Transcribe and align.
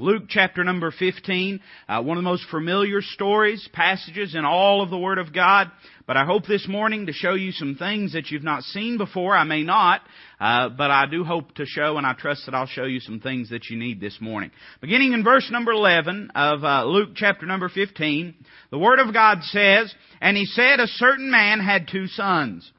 Luke 0.00 0.24
chapter 0.30 0.64
number 0.64 0.90
15, 0.90 1.60
uh, 1.86 2.02
one 2.02 2.16
of 2.16 2.24
the 2.24 2.28
most 2.28 2.46
familiar 2.50 3.02
stories, 3.02 3.68
passages 3.74 4.34
in 4.34 4.46
all 4.46 4.82
of 4.82 4.88
the 4.88 4.96
Word 4.96 5.18
of 5.18 5.34
God. 5.34 5.70
But 6.06 6.16
I 6.16 6.24
hope 6.24 6.46
this 6.46 6.66
morning 6.66 7.06
to 7.06 7.12
show 7.12 7.34
you 7.34 7.52
some 7.52 7.76
things 7.76 8.14
that 8.14 8.30
you've 8.30 8.42
not 8.42 8.62
seen 8.62 8.96
before. 8.96 9.36
I 9.36 9.44
may 9.44 9.62
not, 9.62 10.00
uh, 10.40 10.70
but 10.70 10.90
I 10.90 11.04
do 11.04 11.22
hope 11.22 11.54
to 11.56 11.66
show, 11.66 11.98
and 11.98 12.06
I 12.06 12.14
trust 12.14 12.46
that 12.46 12.54
I'll 12.54 12.66
show 12.66 12.84
you 12.84 12.98
some 13.00 13.20
things 13.20 13.50
that 13.50 13.68
you 13.68 13.78
need 13.78 14.00
this 14.00 14.18
morning. 14.22 14.50
Beginning 14.80 15.12
in 15.12 15.22
verse 15.22 15.50
number 15.50 15.72
11 15.72 16.32
of 16.34 16.64
uh, 16.64 16.84
Luke 16.86 17.10
chapter 17.14 17.44
number 17.44 17.68
15, 17.68 18.34
the 18.70 18.78
Word 18.78 19.00
of 19.00 19.12
God 19.12 19.42
says, 19.42 19.94
And 20.22 20.34
he 20.34 20.46
said, 20.46 20.80
A 20.80 20.86
certain 20.86 21.30
man 21.30 21.60
had 21.60 21.88
two 21.88 22.06
sons. 22.06 22.72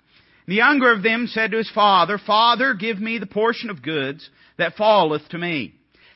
The 0.47 0.55
younger 0.55 0.91
of 0.91 1.03
them 1.03 1.27
said 1.27 1.51
to 1.51 1.57
his 1.57 1.69
father, 1.69 2.17
Father, 2.17 2.73
give 2.73 2.99
me 2.99 3.19
the 3.19 3.27
portion 3.27 3.69
of 3.69 3.83
goods 3.83 4.27
that 4.57 4.73
falleth 4.73 5.29
to 5.29 5.37
me. 5.37 5.75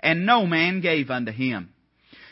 and 0.00 0.26
no 0.26 0.46
man 0.46 0.80
gave 0.80 1.10
unto 1.10 1.32
him. 1.32 1.70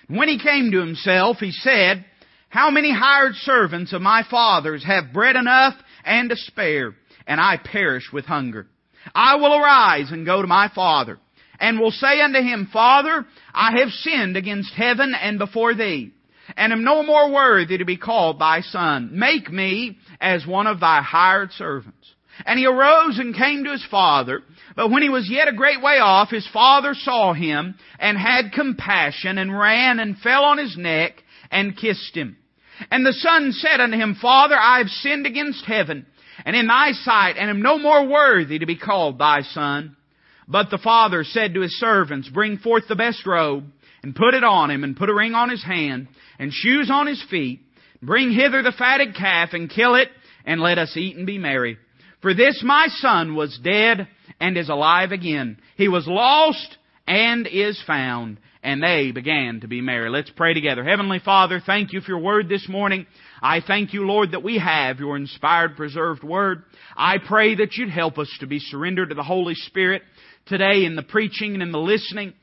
When 0.08 0.28
he 0.28 0.38
came 0.38 0.70
to 0.70 0.80
himself, 0.80 1.38
he 1.38 1.50
said, 1.50 2.04
How 2.48 2.70
many 2.70 2.92
hired 2.92 3.34
servants 3.36 3.92
of 3.92 4.02
my 4.02 4.22
father's 4.30 4.84
have 4.84 5.12
bread 5.12 5.36
enough 5.36 5.74
and 6.04 6.30
to 6.30 6.36
spare, 6.36 6.94
and 7.26 7.40
I 7.40 7.58
perish 7.62 8.12
with 8.12 8.24
hunger? 8.24 8.66
I 9.14 9.36
will 9.36 9.54
arise 9.54 10.10
and 10.10 10.26
go 10.26 10.42
to 10.42 10.48
my 10.48 10.70
father, 10.74 11.18
and 11.58 11.78
will 11.78 11.90
say 11.90 12.20
unto 12.20 12.40
him, 12.40 12.68
Father, 12.72 13.24
I 13.52 13.78
have 13.80 13.90
sinned 13.90 14.36
against 14.36 14.74
heaven 14.74 15.14
and 15.20 15.38
before 15.38 15.74
thee, 15.74 16.12
and 16.56 16.72
am 16.72 16.84
no 16.84 17.02
more 17.02 17.32
worthy 17.32 17.78
to 17.78 17.84
be 17.84 17.96
called 17.96 18.38
thy 18.38 18.60
son. 18.60 19.10
Make 19.12 19.50
me 19.50 19.98
as 20.20 20.46
one 20.46 20.66
of 20.66 20.80
thy 20.80 21.02
hired 21.02 21.52
servants. 21.52 22.14
And 22.44 22.58
he 22.58 22.66
arose 22.66 23.18
and 23.18 23.34
came 23.34 23.64
to 23.64 23.72
his 23.72 23.84
father. 23.90 24.42
But 24.74 24.90
when 24.90 25.02
he 25.02 25.08
was 25.08 25.28
yet 25.30 25.48
a 25.48 25.52
great 25.52 25.82
way 25.82 25.98
off, 25.98 26.30
his 26.30 26.46
father 26.52 26.92
saw 26.94 27.32
him 27.32 27.76
and 27.98 28.18
had 28.18 28.52
compassion 28.52 29.38
and 29.38 29.58
ran 29.58 29.98
and 29.98 30.18
fell 30.18 30.44
on 30.44 30.58
his 30.58 30.76
neck 30.76 31.22
and 31.50 31.76
kissed 31.76 32.14
him. 32.14 32.36
And 32.90 33.06
the 33.06 33.14
son 33.14 33.52
said 33.52 33.80
unto 33.80 33.96
him, 33.96 34.16
Father, 34.20 34.56
I 34.58 34.78
have 34.78 34.88
sinned 34.88 35.26
against 35.26 35.64
heaven 35.64 36.06
and 36.44 36.54
in 36.54 36.66
thy 36.66 36.92
sight 36.92 37.36
and 37.38 37.48
am 37.48 37.62
no 37.62 37.78
more 37.78 38.06
worthy 38.06 38.58
to 38.58 38.66
be 38.66 38.76
called 38.76 39.18
thy 39.18 39.40
son. 39.42 39.96
But 40.48 40.70
the 40.70 40.78
father 40.78 41.24
said 41.24 41.54
to 41.54 41.62
his 41.62 41.78
servants, 41.78 42.28
Bring 42.28 42.58
forth 42.58 42.84
the 42.88 42.96
best 42.96 43.26
robe 43.26 43.64
and 44.02 44.14
put 44.14 44.34
it 44.34 44.44
on 44.44 44.70
him 44.70 44.84
and 44.84 44.96
put 44.96 45.08
a 45.08 45.14
ring 45.14 45.34
on 45.34 45.50
his 45.50 45.64
hand 45.64 46.08
and 46.38 46.52
shoes 46.52 46.90
on 46.90 47.06
his 47.06 47.22
feet. 47.30 47.60
Bring 48.02 48.30
hither 48.30 48.62
the 48.62 48.74
fatted 48.76 49.16
calf 49.16 49.50
and 49.52 49.70
kill 49.70 49.94
it 49.94 50.08
and 50.44 50.60
let 50.60 50.78
us 50.78 50.96
eat 50.96 51.16
and 51.16 51.26
be 51.26 51.38
merry. 51.38 51.78
For 52.26 52.34
this 52.34 52.60
my 52.64 52.88
son 52.88 53.36
was 53.36 53.56
dead 53.62 54.08
and 54.40 54.58
is 54.58 54.68
alive 54.68 55.12
again. 55.12 55.58
He 55.76 55.86
was 55.86 56.08
lost 56.08 56.76
and 57.06 57.46
is 57.46 57.80
found. 57.86 58.38
And 58.64 58.82
they 58.82 59.12
began 59.12 59.60
to 59.60 59.68
be 59.68 59.80
merry. 59.80 60.10
Let's 60.10 60.32
pray 60.34 60.52
together. 60.52 60.82
Heavenly 60.82 61.20
Father, 61.24 61.62
thank 61.64 61.92
you 61.92 62.00
for 62.00 62.10
your 62.10 62.18
word 62.18 62.48
this 62.48 62.68
morning. 62.68 63.06
I 63.40 63.60
thank 63.64 63.92
you, 63.92 64.08
Lord, 64.08 64.32
that 64.32 64.42
we 64.42 64.58
have 64.58 64.98
your 64.98 65.16
inspired, 65.16 65.76
preserved 65.76 66.24
word. 66.24 66.64
I 66.96 67.18
pray 67.24 67.54
that 67.54 67.74
you'd 67.76 67.90
help 67.90 68.18
us 68.18 68.36
to 68.40 68.48
be 68.48 68.58
surrendered 68.58 69.10
to 69.10 69.14
the 69.14 69.22
Holy 69.22 69.54
Spirit 69.54 70.02
today 70.46 70.84
in 70.84 70.96
the 70.96 71.04
preaching 71.04 71.54
and 71.54 71.62
in 71.62 71.70
the 71.70 71.78
listening. 71.78 72.34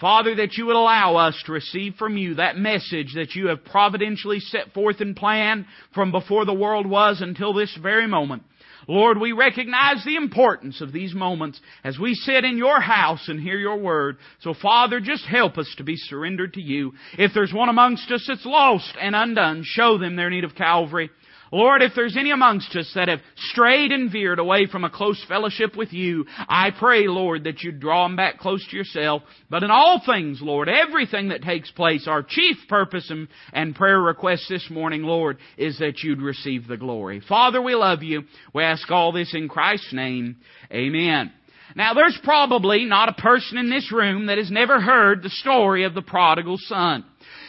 Father, 0.00 0.36
that 0.36 0.52
you 0.52 0.66
would 0.66 0.76
allow 0.76 1.16
us 1.16 1.42
to 1.46 1.52
receive 1.52 1.96
from 1.96 2.16
you 2.16 2.36
that 2.36 2.56
message 2.56 3.14
that 3.16 3.34
you 3.34 3.48
have 3.48 3.64
providentially 3.64 4.38
set 4.38 4.72
forth 4.72 5.00
and 5.00 5.16
planned 5.16 5.66
from 5.94 6.12
before 6.12 6.44
the 6.44 6.54
world 6.54 6.86
was 6.86 7.20
until 7.20 7.52
this 7.52 7.76
very 7.82 8.06
moment. 8.06 8.44
Lord, 8.88 9.18
we 9.18 9.32
recognize 9.32 10.04
the 10.04 10.16
importance 10.16 10.80
of 10.80 10.92
these 10.92 11.14
moments 11.14 11.60
as 11.84 11.98
we 11.98 12.14
sit 12.14 12.44
in 12.44 12.56
your 12.56 12.80
house 12.80 13.28
and 13.28 13.40
hear 13.40 13.58
your 13.58 13.78
word. 13.78 14.18
So 14.40 14.54
Father, 14.54 15.00
just 15.00 15.24
help 15.24 15.58
us 15.58 15.72
to 15.78 15.84
be 15.84 15.96
surrendered 15.96 16.54
to 16.54 16.60
you. 16.60 16.92
If 17.18 17.32
there's 17.34 17.52
one 17.52 17.68
amongst 17.68 18.10
us 18.10 18.24
that's 18.26 18.46
lost 18.46 18.92
and 19.00 19.14
undone, 19.14 19.62
show 19.64 19.98
them 19.98 20.16
their 20.16 20.30
need 20.30 20.44
of 20.44 20.54
Calvary. 20.54 21.10
Lord, 21.52 21.82
if 21.82 21.92
there's 21.94 22.16
any 22.16 22.30
amongst 22.30 22.74
us 22.74 22.90
that 22.94 23.08
have 23.08 23.20
strayed 23.36 23.92
and 23.92 24.10
veered 24.10 24.38
away 24.38 24.66
from 24.66 24.84
a 24.84 24.90
close 24.90 25.22
fellowship 25.28 25.76
with 25.76 25.92
you, 25.92 26.24
I 26.48 26.70
pray, 26.76 27.06
Lord, 27.06 27.44
that 27.44 27.62
you 27.62 27.72
draw 27.72 28.06
them 28.06 28.16
back 28.16 28.38
close 28.38 28.66
to 28.70 28.76
yourself. 28.76 29.22
But 29.50 29.62
in 29.62 29.70
all 29.70 30.00
things, 30.04 30.40
Lord, 30.40 30.70
everything 30.70 31.28
that 31.28 31.42
takes 31.42 31.70
place, 31.70 32.08
our 32.08 32.22
chief 32.22 32.56
purpose 32.68 33.10
and, 33.10 33.28
and 33.52 33.76
prayer 33.76 34.00
request 34.00 34.46
this 34.48 34.66
morning, 34.70 35.02
Lord, 35.02 35.36
is 35.58 35.78
that 35.78 36.02
you'd 36.02 36.22
receive 36.22 36.66
the 36.66 36.78
glory. 36.78 37.20
Father, 37.28 37.60
we 37.60 37.74
love 37.74 38.02
you. 38.02 38.22
We 38.54 38.62
ask 38.62 38.90
all 38.90 39.12
this 39.12 39.34
in 39.34 39.48
Christ's 39.48 39.92
name. 39.92 40.36
Amen. 40.72 41.32
Now 41.74 41.94
there's 41.94 42.18
probably 42.22 42.84
not 42.84 43.08
a 43.08 43.20
person 43.20 43.58
in 43.58 43.70
this 43.70 43.92
room 43.92 44.26
that 44.26 44.38
has 44.38 44.50
never 44.50 44.80
heard 44.80 45.22
the 45.22 45.30
story 45.30 45.84
of 45.84 45.94
the 45.94 46.02
prodigal 46.02 46.56
son. 46.58 47.04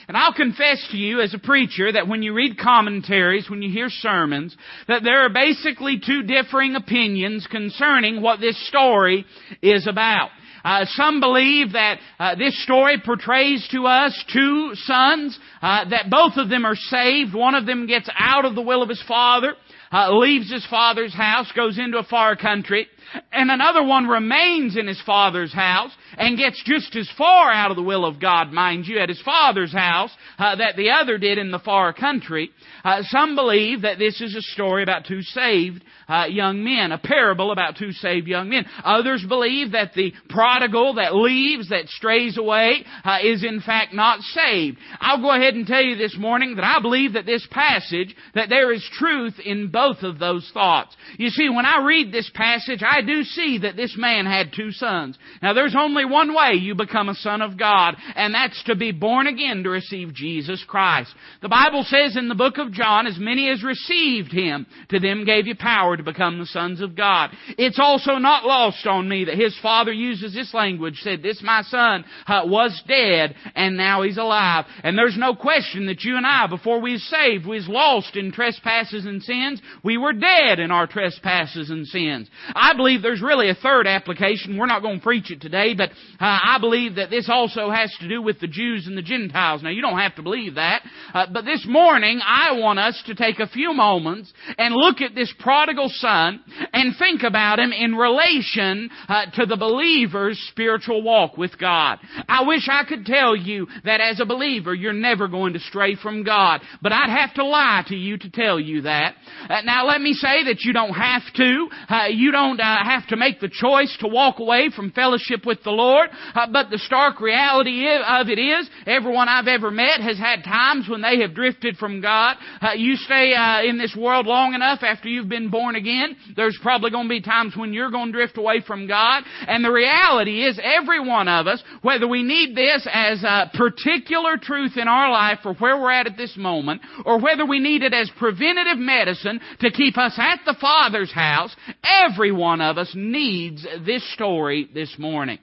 And 0.07 0.17
I'll 0.17 0.33
confess 0.33 0.85
to 0.91 0.97
you 0.97 1.21
as 1.21 1.33
a 1.33 1.39
preacher 1.39 1.91
that 1.91 2.07
when 2.07 2.23
you 2.23 2.33
read 2.33 2.57
commentaries, 2.57 3.49
when 3.49 3.61
you 3.61 3.71
hear 3.71 3.89
sermons, 3.89 4.55
that 4.87 5.03
there 5.03 5.25
are 5.25 5.29
basically 5.29 6.01
two 6.05 6.23
differing 6.23 6.75
opinions 6.75 7.47
concerning 7.49 8.21
what 8.21 8.39
this 8.39 8.67
story 8.67 9.25
is 9.61 9.87
about. 9.87 10.29
Uh, 10.63 10.85
some 10.91 11.19
believe 11.19 11.73
that 11.73 11.99
uh, 12.19 12.35
this 12.35 12.61
story 12.63 13.01
portrays 13.03 13.67
to 13.71 13.85
us 13.85 14.23
two 14.31 14.71
sons, 14.75 15.37
uh, 15.61 15.89
that 15.89 16.09
both 16.09 16.33
of 16.37 16.49
them 16.49 16.65
are 16.65 16.75
saved. 16.75 17.33
One 17.33 17.53
of 17.53 17.65
them 17.65 17.85
gets 17.85 18.09
out 18.17 18.45
of 18.45 18.55
the 18.55 18.61
will 18.61 18.81
of 18.81 18.87
his 18.87 19.03
father, 19.05 19.55
uh, 19.91 20.17
leaves 20.17 20.51
his 20.51 20.65
father's 20.67 21.13
house, 21.13 21.51
goes 21.53 21.77
into 21.77 21.97
a 21.97 22.03
far 22.03 22.37
country, 22.37 22.87
and 23.31 23.51
another 23.51 23.83
one 23.83 24.07
remains 24.07 24.77
in 24.77 24.87
his 24.87 25.01
father's 25.05 25.53
house 25.53 25.91
and 26.17 26.37
gets 26.37 26.61
just 26.65 26.95
as 26.95 27.09
far 27.17 27.51
out 27.51 27.71
of 27.71 27.77
the 27.77 27.83
will 27.83 28.05
of 28.05 28.19
God, 28.19 28.51
mind 28.51 28.85
you, 28.85 28.99
at 28.99 29.09
his 29.09 29.21
father's 29.21 29.73
house 29.73 30.11
uh, 30.37 30.55
that 30.55 30.75
the 30.75 30.91
other 30.91 31.17
did 31.17 31.37
in 31.37 31.51
the 31.51 31.59
far 31.59 31.93
country. 31.93 32.51
Uh, 32.83 33.01
some 33.03 33.35
believe 33.35 33.81
that 33.81 33.99
this 33.99 34.21
is 34.21 34.35
a 34.35 34.41
story 34.41 34.83
about 34.83 35.05
two 35.05 35.21
saved 35.21 35.83
uh, 36.07 36.25
young 36.25 36.63
men, 36.63 36.91
a 36.91 36.97
parable 36.97 37.51
about 37.51 37.77
two 37.77 37.91
saved 37.91 38.27
young 38.27 38.49
men. 38.49 38.65
Others 38.83 39.25
believe 39.27 39.71
that 39.71 39.93
the 39.93 40.13
prodigal 40.29 40.95
that 40.95 41.15
leaves, 41.15 41.69
that 41.69 41.87
strays 41.87 42.37
away, 42.37 42.85
uh, 43.03 43.19
is 43.23 43.43
in 43.43 43.61
fact 43.61 43.93
not 43.93 44.19
saved. 44.21 44.77
I'll 44.99 45.21
go 45.21 45.31
ahead 45.31 45.55
and 45.55 45.65
tell 45.65 45.81
you 45.81 45.95
this 45.95 46.15
morning 46.17 46.55
that 46.55 46.65
I 46.65 46.81
believe 46.81 47.13
that 47.13 47.25
this 47.25 47.47
passage, 47.51 48.15
that 48.35 48.49
there 48.49 48.71
is 48.73 48.87
truth 48.93 49.35
in 49.43 49.69
both 49.69 50.03
of 50.03 50.19
those 50.19 50.49
thoughts. 50.53 50.95
You 51.17 51.29
see, 51.29 51.49
when 51.49 51.65
I 51.65 51.83
read 51.85 52.11
this 52.11 52.29
passage, 52.33 52.81
I 52.83 52.92
do 53.01 53.23
see 53.23 53.59
that 53.59 53.75
this 53.75 53.95
man 53.97 54.25
had 54.25 54.53
two 54.53 54.71
sons. 54.71 55.17
Now 55.41 55.53
there's 55.53 55.75
only 55.77 56.05
one 56.05 56.33
way 56.33 56.53
you 56.53 56.75
become 56.75 57.09
a 57.09 57.15
son 57.15 57.41
of 57.41 57.57
God, 57.57 57.95
and 58.15 58.33
that's 58.33 58.63
to 58.65 58.75
be 58.75 58.91
born 58.91 59.27
again 59.27 59.63
to 59.63 59.69
receive 59.69 60.13
Jesus 60.13 60.63
Christ. 60.67 61.13
The 61.41 61.49
Bible 61.49 61.83
says 61.83 62.15
in 62.15 62.29
the 62.29 62.35
book 62.35 62.57
of 62.57 62.71
John, 62.71 63.07
as 63.07 63.17
many 63.17 63.49
as 63.49 63.63
received 63.63 64.31
Him, 64.31 64.65
to 64.89 64.99
them 64.99 65.25
gave 65.25 65.47
you 65.47 65.55
power 65.55 65.97
to 65.97 66.03
become 66.03 66.39
the 66.39 66.45
sons 66.45 66.81
of 66.81 66.95
God. 66.95 67.31
It's 67.57 67.79
also 67.79 68.13
not 68.13 68.45
lost 68.45 68.85
on 68.85 69.09
me 69.09 69.25
that 69.25 69.37
his 69.37 69.57
father 69.61 69.91
uses 69.91 70.33
this 70.33 70.53
language, 70.53 70.99
said, 71.01 71.21
this 71.21 71.41
my 71.43 71.61
son 71.63 72.05
uh, 72.27 72.41
was 72.45 72.81
dead 72.87 73.35
and 73.55 73.77
now 73.77 74.03
he's 74.03 74.17
alive. 74.17 74.65
And 74.83 74.97
there's 74.97 75.18
no 75.18 75.35
question 75.35 75.88
that 75.88 76.03
you 76.03 76.18
and 76.18 76.25
I, 76.25 76.47
before 76.47 76.81
we 76.81 76.94
was 76.94 77.03
saved, 77.03 77.45
we 77.45 77.57
was 77.57 77.68
lost 77.68 78.15
in 78.15 78.31
trespasses 78.31 79.06
and 79.06 79.21
sins. 79.21 79.62
We 79.83 79.97
were 79.97 80.13
dead 80.13 80.59
in 80.59 80.71
our 80.71 80.88
trespasses 80.88 81.69
and 81.69 81.88
sins. 81.88 82.29
I 82.56 82.75
believe 82.75 82.82
there's 83.01 83.21
really 83.21 83.50
a 83.50 83.56
third 83.56 83.88
application. 83.88 84.57
We're 84.57 84.65
not 84.65 84.81
going 84.81 84.97
to 84.97 85.03
preach 85.03 85.31
it 85.31 85.41
today, 85.41 85.74
but 85.74 85.89
uh, 85.89 85.94
I 86.19 86.57
believe 86.59 86.95
that 86.95 87.09
this 87.09 87.30
also 87.30 87.69
has 87.69 87.94
to 88.00 88.09
do 88.09 88.21
with 88.21 88.39
the 88.39 88.47
Jews 88.47 88.88
and 88.88 88.97
the 88.97 89.01
Gentiles. 89.01 89.63
Now 89.63 89.69
you 89.69 89.81
don't 89.81 90.00
have 90.00 90.15
to 90.15 90.21
believe 90.21 90.56
that, 90.56 90.83
uh, 91.13 91.27
but 91.31 91.45
this 91.45 91.65
morning 91.68 92.19
I 92.24 92.59
want 92.59 92.80
us 92.80 93.01
to 93.07 93.15
take 93.15 93.39
a 93.39 93.47
few 93.47 93.74
moments 93.74 94.31
and 94.57 94.75
look 94.75 95.01
at 95.01 95.15
this 95.15 95.33
prodigal 95.39 95.89
son 95.89 96.41
and 96.74 96.95
think 96.97 97.24
about 97.24 97.59
him 97.59 97.71
in 97.71 97.95
relation 97.95 98.89
uh, 99.07 99.25
to 99.35 99.45
the 99.45 99.57
believer's 99.57 100.39
spiritual 100.50 101.01
walk 101.01 101.38
with 101.38 101.57
God. 101.57 102.00
I 102.27 102.44
wish 102.44 102.68
I 102.69 102.83
could 102.88 103.06
tell 103.06 103.35
you 103.35 103.68
that 103.85 104.01
as 104.01 104.19
a 104.19 104.25
believer 104.25 104.74
you're 104.74 104.94
never 104.94 105.27
going 105.27 105.53
to 105.53 105.59
stray 105.59 105.95
from 105.95 106.24
God, 106.24 106.62
but 106.81 106.91
I'd 106.91 107.09
have 107.09 107.33
to 107.35 107.45
lie 107.45 107.83
to 107.88 107.95
you 107.95 108.18
to 108.18 108.30
tell 108.30 108.59
you 108.59 108.81
that. 108.81 109.15
Uh, 109.50 109.62
now 109.62 109.85
let 109.88 110.01
me 110.01 110.13
say 110.13 110.45
that 110.45 110.62
you 110.62 110.74
don't 110.74 110.94
have 110.94 111.21
to. 111.35 111.68
Uh, 111.89 112.07
you 112.09 112.31
don't 112.31 112.59
uh, 112.73 112.83
have 112.83 113.07
to 113.07 113.17
make 113.17 113.39
the 113.39 113.49
choice 113.49 113.95
to 113.99 114.07
walk 114.07 114.39
away 114.39 114.69
from 114.75 114.91
fellowship 114.91 115.45
with 115.45 115.63
the 115.63 115.71
Lord. 115.71 116.09
Uh, 116.33 116.47
but 116.51 116.69
the 116.69 116.79
stark 116.79 117.21
reality 117.21 117.87
of 117.87 118.29
it 118.29 118.39
is, 118.39 118.69
everyone 118.85 119.29
I've 119.29 119.47
ever 119.47 119.71
met 119.71 120.01
has 120.01 120.17
had 120.17 120.43
times 120.43 120.87
when 120.89 121.01
they 121.01 121.19
have 121.21 121.35
drifted 121.35 121.77
from 121.77 122.01
God. 122.01 122.37
Uh, 122.61 122.71
you 122.75 122.95
stay 122.95 123.33
uh, 123.33 123.63
in 123.63 123.77
this 123.77 123.95
world 123.95 124.25
long 124.25 124.53
enough 124.53 124.79
after 124.81 125.07
you've 125.07 125.29
been 125.29 125.49
born 125.49 125.75
again, 125.75 126.15
there's 126.35 126.57
probably 126.61 126.91
going 126.91 127.05
to 127.05 127.09
be 127.09 127.21
times 127.21 127.55
when 127.55 127.73
you're 127.73 127.91
going 127.91 128.07
to 128.07 128.11
drift 128.11 128.37
away 128.37 128.61
from 128.65 128.87
God. 128.87 129.23
And 129.47 129.63
the 129.63 129.71
reality 129.71 130.45
is, 130.45 130.59
every 130.61 130.99
one 130.99 131.27
of 131.27 131.47
us, 131.47 131.63
whether 131.81 132.07
we 132.07 132.23
need 132.23 132.55
this 132.55 132.87
as 132.91 133.23
a 133.23 133.51
particular 133.55 134.37
truth 134.41 134.77
in 134.77 134.87
our 134.87 135.11
life 135.11 135.39
for 135.43 135.53
where 135.55 135.79
we're 135.79 135.91
at 135.91 136.07
at 136.07 136.17
this 136.17 136.35
moment, 136.37 136.81
or 137.05 137.19
whether 137.19 137.45
we 137.45 137.59
need 137.59 137.83
it 137.83 137.93
as 137.93 138.09
preventative 138.17 138.77
medicine 138.77 139.39
to 139.59 139.71
keep 139.71 139.97
us 139.97 140.13
at 140.17 140.39
the 140.45 140.55
Father's 140.59 141.11
house, 141.11 141.55
every 141.83 142.31
one 142.31 142.61
of 142.63 142.77
us 142.77 142.92
needs 142.95 143.65
this 143.86 144.04
story 144.13 144.69
this 144.74 144.95
morning. 144.98 145.39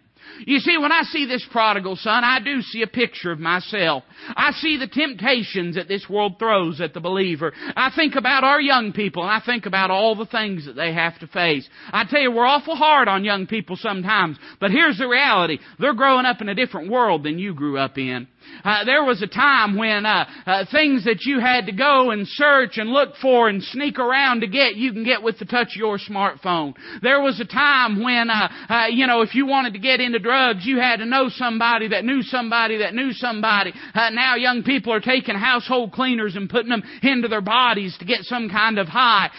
You 0.46 0.58
see, 0.61 0.78
when 0.78 0.93
I 0.93 1.02
see 1.02 1.26
this 1.26 1.46
prodigal 1.50 1.96
son, 1.96 2.25
I 2.25 2.38
do 2.40 2.62
see 2.62 2.82
a 2.82 2.87
picture 2.87 3.32
of 3.32 3.38
myself. 3.38 4.05
I 4.28 4.52
see 4.52 4.76
the 4.76 4.87
temptations 4.87 5.76
that 5.76 5.88
this 5.88 6.08
world 6.08 6.38
throws 6.38 6.81
at 6.81 6.94
the 6.94 7.00
believer. 7.00 7.52
I 7.76 7.90
think 7.94 8.14
about 8.14 8.44
our 8.44 8.61
young 8.61 8.93
people 8.93 9.22
and 9.22 9.31
I 9.31 9.44
think 9.44 9.67
about 9.67 9.90
all 9.90 10.14
the 10.14 10.26
things 10.26 10.67
that 10.67 10.76
they 10.76 10.93
have 10.93 11.19
to 11.20 11.26
face. 11.26 11.69
I 11.93 12.05
tell 12.08 12.20
you, 12.20 12.32
we're 12.32 12.46
awful 12.46 12.76
hard 12.76 13.08
on 13.08 13.25
young 13.25 13.46
people 13.46 13.76
sometimes, 13.76 14.38
but 14.61 14.70
here's 14.70 14.99
the 14.99 15.08
reality. 15.08 15.58
They're 15.78 15.94
growing 15.94 16.26
up 16.26 16.40
in 16.40 16.49
a 16.49 16.55
different 16.55 16.90
world 16.90 17.25
than 17.25 17.38
you 17.38 17.55
grew 17.55 17.78
up 17.78 17.99
in. 17.99 18.28
Uh, 18.64 18.84
there 18.84 19.04
was 19.04 19.22
a 19.22 19.26
time 19.26 19.76
when 19.76 20.04
uh, 20.04 20.25
uh, 20.46 20.64
things 20.70 21.04
that 21.04 21.22
you 21.22 21.40
had 21.40 21.66
to 21.66 21.72
go 21.72 22.10
and 22.10 22.26
search 22.26 22.78
and 22.78 22.90
look 22.90 23.14
for 23.20 23.48
and 23.48 23.62
sneak 23.62 23.98
around 23.98 24.40
to 24.40 24.46
get, 24.46 24.76
you 24.76 24.92
can 24.92 25.04
get 25.04 25.22
with 25.22 25.38
the 25.38 25.44
touch 25.44 25.69
of 25.69 25.76
your 25.76 25.98
smartphone. 25.98 26.75
There 27.02 27.20
was 27.20 27.40
a 27.40 27.44
time 27.44 28.02
when, 28.02 28.28
uh, 28.31 28.48
uh, 28.69 28.87
you 28.90 29.06
know, 29.06 29.22
if 29.22 29.34
you 29.34 29.46
wanted 29.46 29.72
to 29.75 29.78
get 29.78 30.00
into 30.00 30.19
drugs, 30.19 30.64
you 30.64 30.78
had 30.78 30.98
to 30.98 31.06
know 31.06 31.28
somebody 31.28 31.88
that 31.88 32.04
knew 32.04 32.22
somebody 32.22 32.78
that 32.78 32.94
knew 32.94 33.12
somebody. 33.12 33.72
Uh, 33.94 34.10
now 34.10 34.34
young 34.37 34.62
people 34.62 34.92
are 34.92 35.00
taking 35.00 35.34
household 35.34 35.92
cleaners 35.92 36.37
and 36.37 36.50
putting 36.50 36.70
them 36.70 36.82
into 37.02 37.28
their 37.28 37.40
bodies 37.40 37.96
to 37.98 38.04
get 38.04 38.22
some 38.22 38.48
kind 38.48 38.78
of 38.78 38.88
high. 38.88 39.31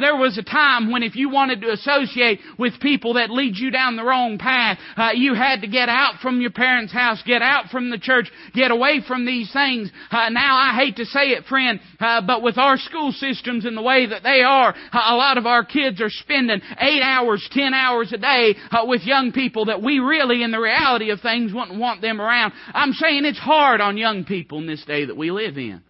there 0.00 0.16
was 0.16 0.38
a 0.38 0.42
time 0.42 0.90
when 0.90 1.02
if 1.02 1.16
you 1.16 1.30
wanted 1.30 1.60
to 1.60 1.70
associate 1.70 2.40
with 2.58 2.80
people 2.80 3.14
that 3.14 3.30
lead 3.30 3.56
you 3.56 3.70
down 3.70 3.96
the 3.96 4.04
wrong 4.04 4.38
path, 4.38 4.78
you 5.14 5.34
had 5.34 5.60
to 5.60 5.68
get 5.68 5.88
out 5.88 6.20
from 6.20 6.40
your 6.40 6.50
parents' 6.50 6.92
house, 6.92 7.22
get 7.26 7.42
out 7.42 7.66
from 7.70 7.90
the 7.90 7.98
church, 7.98 8.30
get 8.52 8.70
away 8.70 9.00
from 9.06 9.24
these 9.24 9.52
things. 9.52 9.90
Uh, 10.10 10.28
now, 10.30 10.56
I 10.56 10.74
hate 10.76 10.96
to 10.96 11.04
say 11.04 11.30
it, 11.30 11.44
friend, 11.44 11.80
uh, 12.00 12.22
but 12.26 12.42
with 12.42 12.58
our 12.58 12.76
school 12.76 13.12
systems 13.12 13.64
and 13.64 13.76
the 13.76 13.82
way 13.82 14.06
that 14.06 14.22
they 14.22 14.42
are, 14.42 14.74
uh, 14.74 15.00
a 15.06 15.16
lot 15.16 15.38
of 15.38 15.46
our 15.46 15.64
kids 15.64 16.00
are 16.00 16.10
spending 16.10 16.60
eight 16.80 17.02
hours, 17.02 17.48
ten 17.52 17.74
hours 17.74 18.12
a 18.12 18.18
day 18.18 18.54
uh, 18.70 18.84
with 18.86 19.02
young 19.02 19.32
people 19.32 19.66
that 19.66 19.82
we 19.82 19.98
really, 19.98 20.42
in 20.42 20.50
the 20.50 20.60
reality 20.60 21.10
of 21.10 21.20
things, 21.20 21.52
wouldn't 21.52 21.78
want 21.78 22.00
them 22.00 22.20
around. 22.20 22.52
I'm 22.72 22.92
saying 22.92 23.24
it's 23.24 23.38
hard 23.38 23.80
on 23.80 23.96
young 23.96 24.24
people 24.24 24.58
in 24.58 24.66
this 24.66 24.84
day 24.84 25.06
that 25.06 25.16
we 25.16 25.30
live 25.30 25.56
in. 25.56 25.82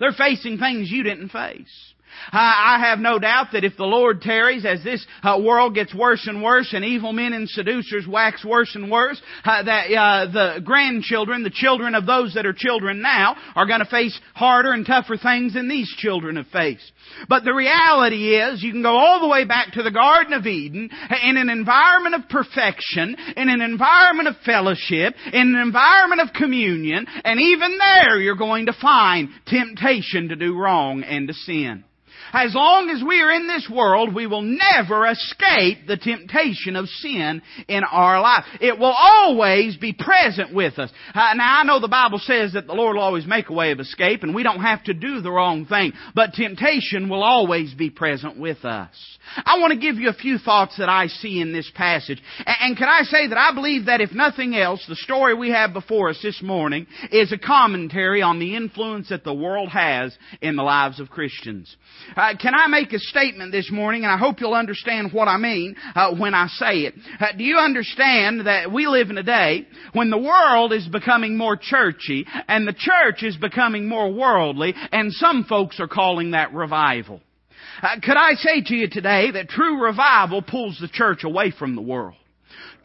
They're 0.00 0.12
facing 0.12 0.58
things 0.58 0.90
you 0.90 1.02
didn't 1.02 1.28
face. 1.28 1.93
I 2.32 2.78
have 2.80 2.98
no 2.98 3.18
doubt 3.18 3.48
that 3.52 3.64
if 3.64 3.76
the 3.76 3.84
Lord 3.84 4.20
tarries 4.20 4.64
as 4.64 4.82
this 4.82 5.04
uh, 5.22 5.40
world 5.42 5.74
gets 5.74 5.94
worse 5.94 6.26
and 6.26 6.42
worse 6.42 6.72
and 6.72 6.84
evil 6.84 7.12
men 7.12 7.32
and 7.32 7.48
seducers 7.48 8.06
wax 8.06 8.44
worse 8.44 8.74
and 8.74 8.90
worse, 8.90 9.20
uh, 9.44 9.62
that 9.62 9.92
uh, 9.92 10.32
the 10.32 10.60
grandchildren, 10.64 11.42
the 11.42 11.50
children 11.50 11.94
of 11.94 12.06
those 12.06 12.34
that 12.34 12.46
are 12.46 12.52
children 12.52 13.02
now, 13.02 13.36
are 13.54 13.66
going 13.66 13.80
to 13.80 13.86
face 13.86 14.18
harder 14.34 14.72
and 14.72 14.86
tougher 14.86 15.16
things 15.16 15.54
than 15.54 15.68
these 15.68 15.92
children 15.96 16.36
have 16.36 16.46
faced. 16.48 16.90
But 17.28 17.44
the 17.44 17.52
reality 17.52 18.36
is, 18.36 18.62
you 18.62 18.72
can 18.72 18.82
go 18.82 18.96
all 18.96 19.20
the 19.20 19.28
way 19.28 19.44
back 19.44 19.72
to 19.72 19.82
the 19.82 19.90
Garden 19.90 20.32
of 20.32 20.46
Eden, 20.46 20.90
in 21.22 21.36
an 21.36 21.50
environment 21.50 22.14
of 22.14 22.28
perfection, 22.28 23.16
in 23.36 23.48
an 23.48 23.60
environment 23.60 24.28
of 24.28 24.36
fellowship, 24.44 25.14
in 25.32 25.54
an 25.54 25.60
environment 25.60 26.20
of 26.20 26.32
communion, 26.32 27.06
and 27.24 27.40
even 27.40 27.78
there 27.78 28.18
you're 28.18 28.36
going 28.36 28.66
to 28.66 28.72
find 28.80 29.28
temptation 29.46 30.28
to 30.28 30.36
do 30.36 30.56
wrong 30.56 31.02
and 31.02 31.28
to 31.28 31.34
sin. 31.34 31.84
As 32.34 32.52
long 32.52 32.90
as 32.90 33.00
we 33.00 33.20
are 33.20 33.30
in 33.30 33.46
this 33.46 33.70
world, 33.72 34.12
we 34.12 34.26
will 34.26 34.42
never 34.42 35.06
escape 35.06 35.86
the 35.86 35.96
temptation 35.96 36.74
of 36.74 36.88
sin 36.88 37.40
in 37.68 37.84
our 37.84 38.20
life. 38.20 38.44
It 38.60 38.76
will 38.76 38.92
always 38.92 39.76
be 39.76 39.92
present 39.92 40.52
with 40.52 40.80
us. 40.80 40.90
Uh, 41.14 41.34
now 41.34 41.60
I 41.60 41.62
know 41.62 41.78
the 41.78 41.86
Bible 41.86 42.18
says 42.18 42.54
that 42.54 42.66
the 42.66 42.72
Lord 42.72 42.96
will 42.96 43.04
always 43.04 43.24
make 43.24 43.50
a 43.50 43.52
way 43.52 43.70
of 43.70 43.78
escape 43.78 44.24
and 44.24 44.34
we 44.34 44.42
don't 44.42 44.60
have 44.60 44.82
to 44.84 44.94
do 44.94 45.20
the 45.20 45.30
wrong 45.30 45.64
thing, 45.66 45.92
but 46.12 46.32
temptation 46.32 47.08
will 47.08 47.22
always 47.22 47.72
be 47.72 47.88
present 47.88 48.36
with 48.36 48.64
us. 48.64 48.90
I 49.36 49.58
want 49.60 49.72
to 49.72 49.78
give 49.78 49.96
you 49.96 50.08
a 50.08 50.14
few 50.14 50.38
thoughts 50.38 50.76
that 50.78 50.88
I 50.88 51.06
see 51.06 51.40
in 51.40 51.52
this 51.52 51.70
passage. 51.74 52.20
And 52.44 52.76
can 52.76 52.88
I 52.88 53.02
say 53.02 53.28
that 53.28 53.38
I 53.38 53.54
believe 53.54 53.86
that 53.86 54.00
if 54.00 54.12
nothing 54.12 54.56
else, 54.56 54.84
the 54.88 54.96
story 54.96 55.34
we 55.34 55.50
have 55.50 55.72
before 55.72 56.10
us 56.10 56.18
this 56.20 56.42
morning 56.42 56.86
is 57.10 57.32
a 57.32 57.38
commentary 57.38 58.22
on 58.22 58.38
the 58.38 58.56
influence 58.56 59.08
that 59.10 59.24
the 59.24 59.34
world 59.34 59.68
has 59.68 60.16
in 60.42 60.56
the 60.56 60.62
lives 60.62 61.00
of 61.00 61.10
Christians. 61.10 61.74
Uh, 62.16 62.23
can 62.40 62.54
I 62.54 62.66
make 62.68 62.92
a 62.92 62.98
statement 62.98 63.52
this 63.52 63.70
morning, 63.70 64.04
and 64.04 64.12
I 64.12 64.16
hope 64.16 64.40
you'll 64.40 64.54
understand 64.54 65.12
what 65.12 65.28
I 65.28 65.36
mean 65.36 65.76
uh, 65.94 66.14
when 66.14 66.34
I 66.34 66.46
say 66.48 66.80
it. 66.80 66.94
Uh, 67.20 67.26
do 67.36 67.44
you 67.44 67.58
understand 67.58 68.46
that 68.46 68.72
we 68.72 68.86
live 68.86 69.10
in 69.10 69.18
a 69.18 69.22
day 69.22 69.66
when 69.92 70.10
the 70.10 70.18
world 70.18 70.72
is 70.72 70.86
becoming 70.88 71.36
more 71.36 71.56
churchy, 71.56 72.26
and 72.48 72.66
the 72.66 72.72
church 72.72 73.22
is 73.22 73.36
becoming 73.36 73.88
more 73.88 74.12
worldly, 74.12 74.74
and 74.92 75.12
some 75.12 75.44
folks 75.44 75.78
are 75.80 75.88
calling 75.88 76.30
that 76.30 76.54
revival? 76.54 77.20
Uh, 77.82 78.00
could 78.02 78.16
I 78.16 78.34
say 78.34 78.62
to 78.62 78.74
you 78.74 78.88
today 78.88 79.30
that 79.32 79.48
true 79.48 79.82
revival 79.82 80.40
pulls 80.42 80.78
the 80.80 80.88
church 80.88 81.24
away 81.24 81.52
from 81.56 81.74
the 81.74 81.82
world? 81.82 82.16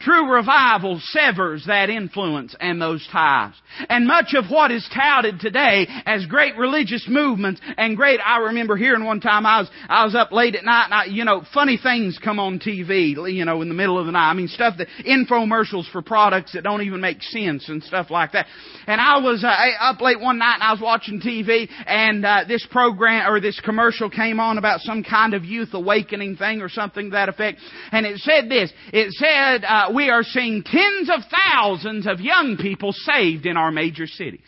True 0.00 0.32
revival 0.32 0.98
severs 1.02 1.64
that 1.66 1.90
influence 1.90 2.56
and 2.58 2.80
those 2.80 3.06
ties. 3.12 3.52
And 3.90 4.06
much 4.06 4.34
of 4.34 4.46
what 4.50 4.70
is 4.70 4.88
touted 4.94 5.40
today 5.40 5.86
as 6.06 6.24
great 6.24 6.56
religious 6.56 7.06
movements 7.06 7.60
and 7.76 7.98
great, 7.98 8.18
I 8.24 8.38
remember 8.38 8.76
hearing 8.76 9.04
one 9.04 9.20
time 9.20 9.44
I 9.44 9.60
was, 9.60 9.70
I 9.90 10.06
was 10.06 10.14
up 10.14 10.32
late 10.32 10.54
at 10.54 10.64
night 10.64 10.84
and 10.86 10.94
I, 10.94 11.04
you 11.04 11.26
know, 11.26 11.42
funny 11.52 11.78
things 11.80 12.18
come 12.22 12.38
on 12.38 12.60
TV, 12.60 13.14
you 13.30 13.44
know, 13.44 13.60
in 13.60 13.68
the 13.68 13.74
middle 13.74 13.98
of 13.98 14.06
the 14.06 14.12
night. 14.12 14.30
I 14.30 14.32
mean, 14.32 14.48
stuff 14.48 14.78
that, 14.78 14.88
infomercials 15.06 15.90
for 15.92 16.00
products 16.00 16.54
that 16.54 16.62
don't 16.62 16.80
even 16.80 17.02
make 17.02 17.22
sense 17.22 17.68
and 17.68 17.82
stuff 17.82 18.10
like 18.10 18.32
that. 18.32 18.46
And 18.86 19.02
I 19.02 19.18
was 19.18 19.44
uh, 19.44 19.84
up 19.84 20.00
late 20.00 20.18
one 20.18 20.38
night 20.38 20.54
and 20.54 20.62
I 20.62 20.72
was 20.72 20.80
watching 20.80 21.20
TV 21.20 21.68
and 21.86 22.24
uh, 22.24 22.44
this 22.48 22.66
program 22.70 23.30
or 23.30 23.38
this 23.38 23.60
commercial 23.60 24.08
came 24.08 24.40
on 24.40 24.56
about 24.56 24.80
some 24.80 25.04
kind 25.04 25.34
of 25.34 25.44
youth 25.44 25.74
awakening 25.74 26.36
thing 26.36 26.62
or 26.62 26.70
something 26.70 27.10
to 27.10 27.12
that 27.12 27.28
effect. 27.28 27.60
And 27.92 28.06
it 28.06 28.18
said 28.18 28.48
this. 28.48 28.72
It 28.94 29.12
said, 29.12 29.64
uh, 29.66 29.89
we 29.94 30.10
are 30.10 30.22
seeing 30.22 30.62
tens 30.62 31.10
of 31.10 31.20
thousands 31.30 32.06
of 32.06 32.20
young 32.20 32.56
people 32.60 32.92
saved 32.92 33.46
in 33.46 33.56
our 33.56 33.70
major 33.70 34.06
cities. 34.06 34.40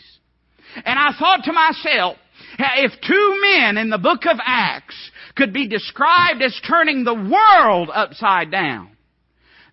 And 0.84 0.98
I 0.98 1.12
thought 1.18 1.44
to 1.44 1.52
myself, 1.52 2.16
if 2.58 2.92
two 3.06 3.40
men 3.40 3.76
in 3.76 3.90
the 3.90 3.98
book 3.98 4.26
of 4.26 4.38
Acts 4.44 5.10
could 5.36 5.52
be 5.52 5.68
described 5.68 6.42
as 6.42 6.58
turning 6.66 7.04
the 7.04 7.14
world 7.14 7.90
upside 7.92 8.50
down, 8.50 8.96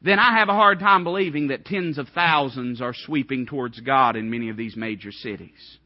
then 0.01 0.19
I 0.19 0.37
have 0.37 0.49
a 0.49 0.53
hard 0.53 0.79
time 0.79 1.03
believing 1.03 1.49
that 1.49 1.65
tens 1.65 1.97
of 1.97 2.07
thousands 2.09 2.81
are 2.81 2.93
sweeping 2.93 3.45
towards 3.45 3.79
God 3.81 4.15
in 4.15 4.29
many 4.29 4.49
of 4.49 4.57
these 4.57 4.75
major 4.75 5.11
cities. 5.11 5.77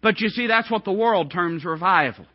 But 0.00 0.20
you 0.20 0.28
see, 0.30 0.48
that's 0.48 0.70
what 0.70 0.84
the 0.84 0.92
world 0.92 1.30
terms 1.30 1.64
revival 1.64 2.26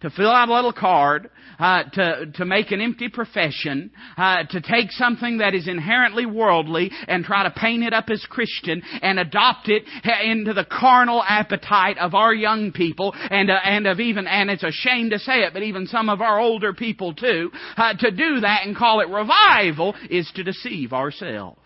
to 0.00 0.10
fill 0.10 0.30
out 0.30 0.48
a 0.48 0.54
little 0.54 0.72
card, 0.72 1.30
uh, 1.58 1.84
to, 1.92 2.26
to 2.34 2.44
make 2.44 2.72
an 2.72 2.80
empty 2.80 3.08
profession, 3.08 3.90
uh, 4.16 4.44
to 4.50 4.60
take 4.60 4.90
something 4.90 5.38
that 5.38 5.54
is 5.54 5.68
inherently 5.68 6.26
worldly 6.26 6.90
and 7.08 7.24
try 7.24 7.44
to 7.44 7.50
paint 7.50 7.84
it 7.84 7.92
up 7.92 8.10
as 8.10 8.24
Christian 8.28 8.82
and 9.02 9.18
adopt 9.18 9.68
it 9.68 9.84
into 10.24 10.52
the 10.52 10.64
carnal 10.64 11.22
appetite 11.26 11.98
of 11.98 12.14
our 12.14 12.34
young 12.34 12.72
people 12.72 13.14
and, 13.14 13.50
uh, 13.50 13.58
and 13.64 13.86
of 13.86 14.00
even, 14.00 14.26
and 14.26 14.50
it's 14.50 14.62
a 14.62 14.72
shame 14.72 15.10
to 15.10 15.18
say 15.18 15.40
it, 15.40 15.52
but 15.52 15.62
even 15.62 15.86
some 15.86 16.08
of 16.08 16.20
our 16.20 16.40
older 16.40 16.72
people 16.72 17.14
too, 17.14 17.50
uh, 17.76 17.94
to 17.94 18.10
do 18.10 18.40
that 18.40 18.66
and 18.66 18.76
call 18.76 19.00
it 19.00 19.08
revival 19.08 19.94
is 20.10 20.30
to 20.34 20.42
deceive 20.42 20.92
ourselves. 20.92 21.61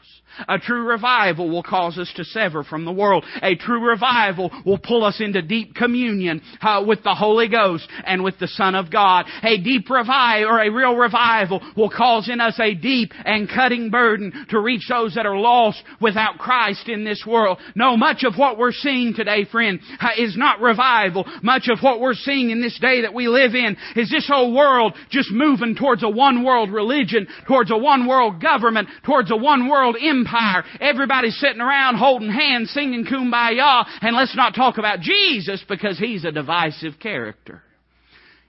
A 0.48 0.58
true 0.58 0.86
revival 0.86 1.48
will 1.48 1.62
cause 1.62 1.98
us 1.98 2.12
to 2.16 2.24
sever 2.24 2.62
from 2.62 2.84
the 2.84 2.92
world. 2.92 3.24
A 3.42 3.54
true 3.56 3.84
revival 3.84 4.50
will 4.64 4.78
pull 4.78 5.04
us 5.04 5.20
into 5.20 5.42
deep 5.42 5.74
communion 5.74 6.42
uh, 6.60 6.84
with 6.86 7.02
the 7.02 7.14
Holy 7.14 7.48
Ghost 7.48 7.88
and 8.04 8.22
with 8.22 8.38
the 8.38 8.48
Son 8.48 8.74
of 8.74 8.90
God. 8.90 9.26
A 9.42 9.58
deep 9.58 9.88
revival 9.88 10.50
or 10.50 10.60
a 10.60 10.70
real 10.70 10.94
revival 10.94 11.62
will 11.76 11.90
cause 11.90 12.28
in 12.28 12.40
us 12.40 12.58
a 12.60 12.74
deep 12.74 13.12
and 13.24 13.48
cutting 13.48 13.90
burden 13.90 14.46
to 14.50 14.60
reach 14.60 14.86
those 14.88 15.14
that 15.14 15.26
are 15.26 15.38
lost 15.38 15.82
without 16.00 16.38
Christ 16.38 16.88
in 16.88 17.04
this 17.04 17.24
world. 17.26 17.58
No, 17.74 17.96
much 17.96 18.24
of 18.24 18.34
what 18.36 18.58
we're 18.58 18.72
seeing 18.72 19.14
today, 19.14 19.44
friend, 19.50 19.80
uh, 20.00 20.08
is 20.18 20.36
not 20.36 20.60
revival. 20.60 21.24
Much 21.42 21.68
of 21.68 21.80
what 21.80 22.00
we're 22.00 22.14
seeing 22.14 22.50
in 22.50 22.60
this 22.60 22.78
day 22.78 23.02
that 23.02 23.14
we 23.14 23.28
live 23.28 23.54
in 23.54 23.76
is 23.96 24.10
this 24.10 24.28
whole 24.28 24.54
world 24.54 24.94
just 25.10 25.30
moving 25.32 25.74
towards 25.74 26.02
a 26.02 26.08
one 26.08 26.44
world 26.44 26.70
religion, 26.70 27.26
towards 27.46 27.70
a 27.70 27.76
one 27.76 28.06
world 28.06 28.40
government, 28.40 28.88
towards 29.04 29.30
a 29.30 29.36
one 29.36 29.68
world 29.68 29.96
empire 30.00 30.25
empire. 30.26 30.64
Everybody's 30.80 31.38
sitting 31.38 31.60
around 31.60 31.96
holding 31.96 32.30
hands, 32.30 32.70
singing 32.70 33.04
kumbaya, 33.04 33.84
and 34.00 34.16
let's 34.16 34.36
not 34.36 34.54
talk 34.54 34.78
about 34.78 35.00
Jesus 35.00 35.64
because 35.68 35.98
he's 35.98 36.24
a 36.24 36.32
divisive 36.32 36.94
character. 37.00 37.62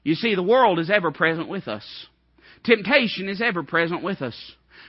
You 0.04 0.16
see, 0.16 0.36
the 0.36 0.44
world 0.44 0.80
is 0.80 0.90
ever 0.90 1.12
present 1.12 1.50
with 1.50 1.68
us. 1.68 1.86
Temptation 2.64 3.30
is 3.30 3.42
ever 3.42 3.64
present 3.64 4.04
with 4.04 4.22
us. 4.22 4.36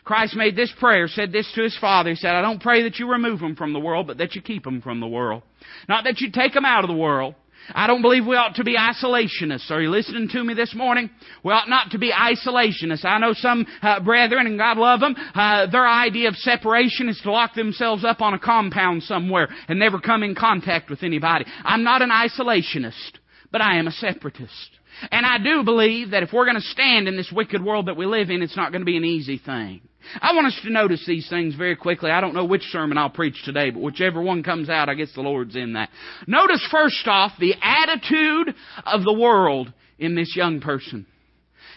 Christ 0.04 0.36
made 0.36 0.56
this 0.56 0.72
prayer, 0.78 1.06
said 1.06 1.32
this 1.32 1.50
to 1.54 1.62
his 1.62 1.76
Father. 1.78 2.10
He 2.10 2.16
said, 2.16 2.30
I 2.30 2.40
don't 2.40 2.62
pray 2.62 2.84
that 2.84 2.98
you 2.98 3.10
remove 3.10 3.40
them 3.40 3.56
from 3.56 3.72
the 3.72 3.80
world, 3.80 4.06
but 4.06 4.18
that 4.18 4.34
you 4.34 4.40
keep 4.40 4.64
them 4.64 4.80
from 4.80 5.00
the 5.00 5.06
world. 5.06 5.42
Not 5.88 6.04
that 6.04 6.20
you 6.20 6.30
take 6.30 6.54
them 6.54 6.64
out 6.64 6.84
of 6.84 6.88
the 6.88 6.96
world. 6.96 7.34
I 7.74 7.86
don't 7.86 8.02
believe 8.02 8.26
we 8.26 8.36
ought 8.36 8.56
to 8.56 8.64
be 8.64 8.76
isolationists. 8.76 9.70
Are 9.70 9.80
you 9.80 9.90
listening 9.90 10.28
to 10.32 10.42
me 10.42 10.54
this 10.54 10.74
morning? 10.74 11.10
We 11.44 11.52
ought 11.52 11.68
not 11.68 11.90
to 11.90 11.98
be 11.98 12.12
isolationists. 12.12 13.04
I 13.04 13.18
know 13.18 13.32
some 13.34 13.66
uh, 13.82 14.00
brethren, 14.00 14.46
and 14.46 14.58
God 14.58 14.78
love 14.78 15.00
them, 15.00 15.14
uh, 15.34 15.66
their 15.70 15.86
idea 15.86 16.28
of 16.28 16.36
separation 16.36 17.08
is 17.08 17.20
to 17.24 17.30
lock 17.30 17.54
themselves 17.54 18.04
up 18.04 18.20
on 18.20 18.34
a 18.34 18.38
compound 18.38 19.02
somewhere 19.02 19.48
and 19.68 19.78
never 19.78 20.00
come 20.00 20.22
in 20.22 20.34
contact 20.34 20.90
with 20.90 21.02
anybody. 21.02 21.44
I'm 21.64 21.84
not 21.84 22.02
an 22.02 22.10
isolationist, 22.10 23.18
but 23.52 23.60
I 23.60 23.78
am 23.78 23.86
a 23.86 23.92
separatist. 23.92 24.70
And 25.10 25.24
I 25.24 25.38
do 25.38 25.62
believe 25.62 26.10
that 26.10 26.22
if 26.22 26.32
we're 26.32 26.44
going 26.44 26.56
to 26.56 26.60
stand 26.62 27.06
in 27.06 27.16
this 27.16 27.30
wicked 27.32 27.62
world 27.62 27.86
that 27.86 27.96
we 27.96 28.06
live 28.06 28.30
in, 28.30 28.42
it's 28.42 28.56
not 28.56 28.72
going 28.72 28.80
to 28.80 28.86
be 28.86 28.96
an 28.96 29.04
easy 29.04 29.38
thing. 29.38 29.80
I 30.20 30.34
want 30.34 30.46
us 30.46 30.60
to 30.62 30.70
notice 30.72 31.04
these 31.06 31.28
things 31.28 31.54
very 31.54 31.76
quickly. 31.76 32.10
I 32.10 32.20
don't 32.20 32.34
know 32.34 32.44
which 32.44 32.62
sermon 32.62 32.98
I'll 32.98 33.10
preach 33.10 33.42
today, 33.44 33.70
but 33.70 33.82
whichever 33.82 34.22
one 34.22 34.42
comes 34.42 34.68
out, 34.68 34.88
I 34.88 34.94
guess 34.94 35.12
the 35.14 35.20
Lord's 35.20 35.56
in 35.56 35.74
that. 35.74 35.90
Notice 36.26 36.66
first 36.70 37.06
off 37.06 37.32
the 37.38 37.54
attitude 37.60 38.54
of 38.86 39.04
the 39.04 39.12
world 39.12 39.72
in 39.98 40.14
this 40.14 40.34
young 40.34 40.60
person. 40.60 41.06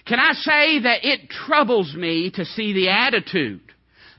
Can 0.06 0.20
I 0.20 0.34
say 0.34 0.80
that 0.82 1.04
it 1.04 1.30
troubles 1.30 1.94
me 1.96 2.32
to 2.36 2.46
see 2.46 2.74
the 2.74 2.90
attitude 2.90 3.62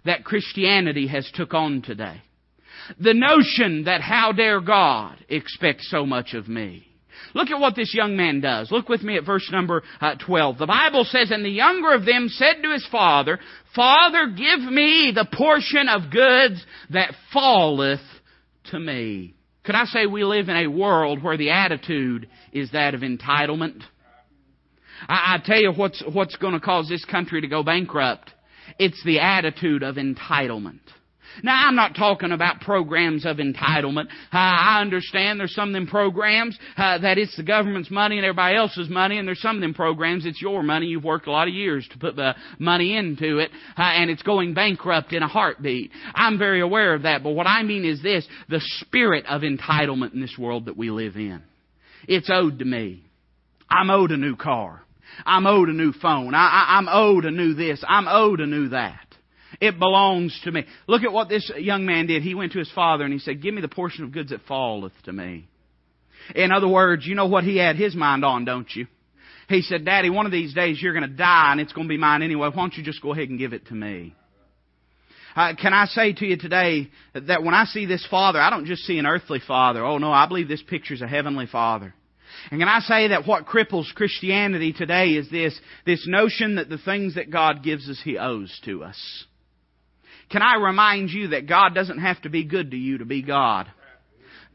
that 0.05 0.25
Christianity 0.25 1.07
has 1.09 1.31
took 1.35 1.55
on 1.55 1.83
today? 1.83 2.23
The 2.99 3.15
notion 3.15 3.85
that 3.85 4.01
how 4.01 4.33
dare 4.33 4.61
God 4.61 5.17
expect 5.29 5.83
so 5.83 6.05
much 6.05 6.35
of 6.35 6.49
me? 6.49 6.92
Look 7.35 7.51
at 7.51 7.61
what 7.61 7.77
this 7.77 7.95
young 7.95 8.17
man 8.17 8.41
does. 8.41 8.71
Look 8.71 8.89
with 8.89 9.03
me 9.03 9.17
at 9.17 9.25
verse 9.25 9.49
number 9.51 9.83
uh, 10.01 10.15
12. 10.25 10.59
The 10.59 10.67
Bible 10.67 11.05
says, 11.05 11.31
And 11.31 11.45
the 11.45 11.51
younger 11.51 11.95
of 11.95 12.05
them 12.05 12.29
said 12.29 12.63
to 12.63 12.73
his 12.73 12.87
father, 12.91 13.39
Father, 13.75 14.27
give 14.29 14.61
me 14.61 15.13
the 15.15 15.27
portion 15.33 15.89
of 15.89 16.11
goods 16.11 16.65
that 16.91 17.15
falleth 17.33 18.01
to 18.71 18.79
me. 18.79 19.35
Could 19.65 19.75
I 19.75 19.85
say 19.85 20.07
we 20.07 20.25
live 20.25 20.49
in 20.49 20.57
a 20.57 20.67
world 20.67 21.23
where 21.23 21.37
the 21.37 21.51
attitude 21.51 22.29
is 22.53 22.71
that 22.73 22.95
of 22.95 23.01
entitlement? 23.01 23.83
I, 25.09 25.37
I 25.37 25.39
tell 25.45 25.61
you 25.61 25.73
what's, 25.73 26.03
what's 26.13 26.37
going 26.37 26.55
to 26.55 26.61
cause 26.61 26.89
this 26.89 27.05
country 27.05 27.41
to 27.41 27.49
go 27.49 27.63
bankrupt. 27.63 28.31
It's 28.79 29.03
the 29.05 29.21
attitude 29.21 29.83
of 29.83 29.97
entitlement. 29.97 30.81
Now, 31.43 31.67
I'm 31.67 31.75
not 31.75 31.95
talking 31.95 32.33
about 32.33 32.61
programs 32.61 33.25
of 33.27 33.39
entitlement. 33.39 34.07
Uh, 34.33 34.39
I 34.39 34.81
understand 34.81 35.41
there's 35.41 35.55
some 35.55 35.71
of 35.71 35.73
them 35.73 35.87
programs 35.87 36.59
uh, 36.77 36.99
that 36.99 37.19
it's 37.19 37.37
the 37.37 37.43
government's 37.43 37.91
money 37.91 38.17
and 38.17 38.25
everybody 38.25 38.57
else's 38.57 38.89
money, 38.89 39.19
and 39.19 39.27
there's 39.27 39.41
some 39.41 39.57
of 39.57 39.63
them 39.63 39.75
programs 39.75 40.27
it's 40.27 40.41
your 40.43 40.63
money. 40.63 40.87
You've 40.87 41.05
worked 41.05 41.27
a 41.27 41.33
lot 41.33 41.49
of 41.49 41.55
years 41.55 41.89
to 41.93 41.99
put 41.99 42.17
the 42.17 42.35
money 42.59 42.97
into 42.97 43.39
it, 43.39 43.51
uh, 43.77 43.83
and 43.83 44.11
it's 44.11 44.23
going 44.23 44.55
bankrupt 44.55 45.13
in 45.13 45.23
a 45.23 45.29
heartbeat. 45.29 45.91
I'm 46.15 46.39
very 46.39 46.61
aware 46.61 46.95
of 46.95 47.03
that, 47.03 47.23
but 47.23 47.31
what 47.31 47.47
I 47.47 47.63
mean 47.63 47.85
is 47.85 48.03
this 48.03 48.27
the 48.49 48.61
spirit 48.81 49.27
of 49.27 49.43
entitlement 49.43 50.15
in 50.15 50.21
this 50.21 50.37
world 50.39 50.67
that 50.67 50.77
we 50.77 50.91
live 50.91 51.17
in. 51.17 51.43
It's 52.09 52.31
owed 52.33 52.59
to 52.59 52.65
me. 52.65 53.05
I'm 53.69 53.91
owed 53.91 54.11
a 54.11 54.17
new 54.17 54.37
car. 54.37 54.83
I'm 55.25 55.47
owed 55.47 55.69
a 55.69 55.73
new 55.73 55.93
phone. 55.93 56.35
I, 56.35 56.39
I, 56.39 56.79
I'm 56.79 56.89
owed 56.89 57.25
a 57.25 57.31
new 57.31 57.55
this. 57.55 57.83
I'm 57.87 58.09
owed 58.09 58.41
a 58.41 58.47
new 58.47 58.71
that. 58.71 59.07
It 59.63 59.79
belongs 59.79 60.37
to 60.43 60.51
me. 60.51 60.65
Look 60.89 61.05
at 61.05 61.13
what 61.13 61.29
this 61.29 61.49
young 61.57 61.87
man 61.87 62.09
did. 62.09 62.25
He 62.25 62.35
went 62.35 62.51
to 62.55 62.59
his 62.59 62.71
father 62.73 63.05
and 63.05 63.13
he 63.13 63.21
said, 63.21 63.41
Give 63.41 63.55
me 63.55 63.61
the 63.61 63.69
portion 63.69 64.03
of 64.03 64.11
goods 64.11 64.31
that 64.31 64.41
falleth 64.49 64.93
to 65.05 65.13
me. 65.13 65.47
In 66.35 66.51
other 66.51 66.67
words, 66.67 67.07
you 67.07 67.15
know 67.15 67.29
what 67.29 67.45
he 67.45 67.59
had 67.59 67.77
his 67.77 67.95
mind 67.95 68.25
on, 68.25 68.45
don't 68.45 68.67
you? 68.75 68.89
He 69.49 69.63
said, 69.63 69.85
Daddy, 69.85 70.11
one 70.11 70.27
of 70.27 70.33
these 70.33 70.53
days 70.53 70.83
you're 70.83 70.93
going 70.93 71.09
to 71.09 71.17
die 71.17 71.53
and 71.53 71.61
it's 71.61 71.73
going 71.73 71.87
to 71.87 71.89
be 71.89 71.97
mine 71.97 72.23
anyway. 72.23 72.49
Why 72.49 72.57
don't 72.57 72.75
you 72.75 72.83
just 72.83 73.01
go 73.01 73.13
ahead 73.13 73.29
and 73.29 73.39
give 73.39 73.53
it 73.53 73.69
to 73.69 73.75
me? 73.75 74.17
Uh, 75.37 75.55
can 75.55 75.73
I 75.73 75.87
say 75.87 76.13
to 76.13 76.27
you 76.27 76.37
today 76.37 76.91
that 77.15 77.45
when 77.45 77.55
I 77.55 77.67
see 77.67 77.87
this 77.87 78.05
father, 78.11 78.41
I 78.41 78.51
don't 78.51 78.67
just 78.67 78.83
see 78.83 78.99
an 78.99 79.07
earthly 79.07 79.41
father. 79.47 79.85
Oh 79.85 79.99
no, 79.99 80.11
I 80.13 80.27
believe 80.27 80.49
this 80.49 80.63
picture's 80.63 81.03
a 81.03 81.09
heavenly 81.09 81.47
father. 81.47 81.95
And 82.51 82.61
can 82.61 82.69
I 82.69 82.81
say 82.81 83.09
that 83.09 83.29
what 83.29 83.47
cripples 83.47 83.95
Christianity 83.95 84.73
today 84.73 85.11
is 85.11 85.31
this, 85.31 85.57
this 85.87 86.05
notion 86.09 86.57
that 86.57 86.69
the 86.69 86.79
things 86.79 87.15
that 87.15 87.31
God 87.31 87.63
gives 87.63 87.89
us, 87.89 88.01
He 88.03 88.19
owes 88.19 88.61
to 88.65 88.83
us. 88.83 89.25
Can 90.33 90.43
I 90.43 90.57
remind 90.57 91.11
you 91.11 91.29
that 91.29 91.47
God 91.47 91.75
doesn't 91.75 91.99
have 91.99 92.21
to 92.23 92.31
be 92.31 92.45
good 92.45 92.71
to 92.71 92.77
you 92.77 92.99
to 92.99 93.05
be 93.05 93.23
God? 93.23 93.71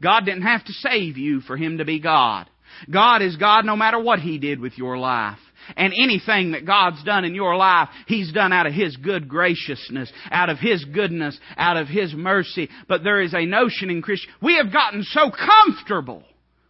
God 0.02 0.24
didn't 0.24 0.42
have 0.42 0.64
to 0.64 0.72
save 0.72 1.16
you 1.16 1.40
for 1.40 1.56
Him 1.56 1.78
to 1.78 1.84
be 1.84 2.00
God. 2.00 2.50
God 2.90 3.22
is 3.22 3.36
God 3.36 3.64
no 3.64 3.76
matter 3.76 3.98
what 4.00 4.18
He 4.18 4.38
did 4.38 4.60
with 4.60 4.76
your 4.76 4.98
life. 4.98 5.38
And 5.76 5.92
anything 5.92 6.52
that 6.52 6.66
God's 6.66 7.02
done 7.04 7.24
in 7.24 7.34
your 7.34 7.56
life, 7.56 7.88
He's 8.06 8.32
done 8.32 8.52
out 8.52 8.66
of 8.66 8.72
His 8.72 8.96
good 8.96 9.28
graciousness, 9.28 10.10
out 10.30 10.50
of 10.50 10.58
His 10.58 10.84
goodness, 10.84 11.38
out 11.56 11.76
of 11.76 11.86
His 11.86 12.12
mercy. 12.12 12.68
But 12.88 13.04
there 13.04 13.20
is 13.20 13.34
a 13.34 13.46
notion 13.46 13.90
in 13.90 14.02
Christian, 14.02 14.32
we 14.42 14.56
have 14.56 14.72
gotten 14.72 15.04
so 15.04 15.30
comfortable, 15.30 16.24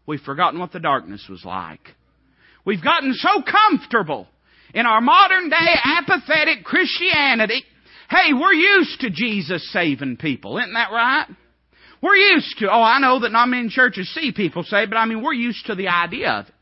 we've 0.06 0.20
forgotten 0.20 0.60
what 0.60 0.72
the 0.72 0.80
darkness 0.80 1.24
was 1.30 1.44
like. 1.44 1.94
We've 2.64 2.82
gotten 2.82 3.14
so 3.14 3.42
comfortable 3.42 4.26
in 4.74 4.84
our 4.84 5.00
modern 5.00 5.48
day 5.48 5.74
apathetic 5.82 6.64
Christianity 6.64 7.64
Hey, 8.08 8.32
we're 8.32 8.52
used 8.52 9.00
to 9.00 9.10
Jesus 9.10 9.70
saving 9.72 10.16
people. 10.16 10.58
Isn't 10.58 10.72
that 10.72 10.90
right? 10.90 11.26
We're 12.02 12.14
used 12.14 12.58
to, 12.58 12.70
oh, 12.70 12.82
I 12.82 13.00
know 13.00 13.20
that 13.20 13.32
not 13.32 13.48
many 13.48 13.68
churches 13.68 14.12
see 14.14 14.32
people 14.32 14.62
saved, 14.62 14.90
but 14.90 14.96
I 14.96 15.04
mean, 15.04 15.22
we're 15.22 15.32
used 15.32 15.66
to 15.66 15.74
the 15.74 15.88
idea 15.88 16.30
of 16.30 16.46
it. 16.46 16.54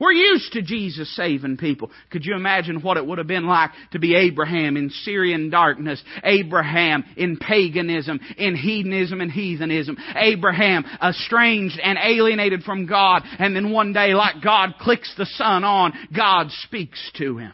We're 0.00 0.12
used 0.12 0.54
to 0.54 0.62
Jesus 0.62 1.14
saving 1.14 1.58
people. 1.58 1.90
Could 2.08 2.24
you 2.24 2.34
imagine 2.34 2.80
what 2.80 2.96
it 2.96 3.04
would 3.04 3.18
have 3.18 3.26
been 3.26 3.46
like 3.46 3.70
to 3.92 3.98
be 3.98 4.16
Abraham 4.16 4.78
in 4.78 4.88
Syrian 4.88 5.50
darkness, 5.50 6.02
Abraham 6.24 7.04
in 7.18 7.36
paganism, 7.36 8.18
in 8.38 8.56
hedonism 8.56 9.20
and 9.20 9.30
heathenism, 9.30 9.98
Abraham 10.16 10.86
estranged 11.06 11.78
and 11.78 11.98
alienated 12.02 12.62
from 12.62 12.86
God, 12.86 13.22
and 13.38 13.54
then 13.54 13.70
one 13.70 13.92
day, 13.92 14.14
like 14.14 14.42
God 14.42 14.76
clicks 14.80 15.14
the 15.18 15.26
sun 15.26 15.64
on, 15.64 15.92
God 16.16 16.46
speaks 16.50 17.10
to 17.18 17.36
him. 17.36 17.52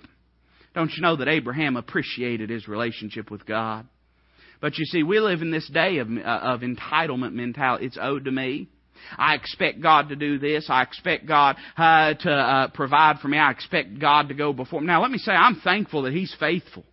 Don't 0.77 0.93
you 0.95 1.01
know 1.01 1.17
that 1.17 1.27
Abraham 1.27 1.77
appreciated 1.77 2.51
his 2.51 2.69
relationship 2.69 3.31
with 3.31 3.47
God? 3.47 3.87
But 4.61 4.77
you 4.77 4.85
see, 4.85 5.03
we 5.03 5.21
live 5.21 5.41
in 5.41 5.51
this 5.51 5.67
day 5.71 5.99
of, 5.99 6.09
uh, 6.09 6.21
of 6.21 6.61
entitlement 6.61 7.33
mentality. 7.33 7.87
It's 7.87 7.97
owed 7.99 8.27
to 8.27 8.31
me. 8.31 8.69
I 9.17 9.37
expect 9.37 9.81
God 9.81 10.11
to 10.11 10.17
do 10.17 10.39
this. 10.39 10.67
I 10.69 10.83
expect 10.83 11.27
God 11.27 11.57
uh, 11.79 12.13
to 12.13 12.31
uh, 12.31 12.69
provide 12.69 13.21
for 13.21 13.29
me. 13.29 13.39
I 13.39 13.53
expect 13.53 13.99
God 13.99 14.29
to 14.29 14.35
go 14.35 14.53
before 14.53 14.83
me. 14.83 14.87
Now, 14.87 15.01
let 15.01 15.11
me 15.11 15.17
say, 15.17 15.33
I'm 15.33 15.61
thankful 15.65 16.03
that 16.03 16.13
He's 16.13 16.35
faithful. 16.39 16.85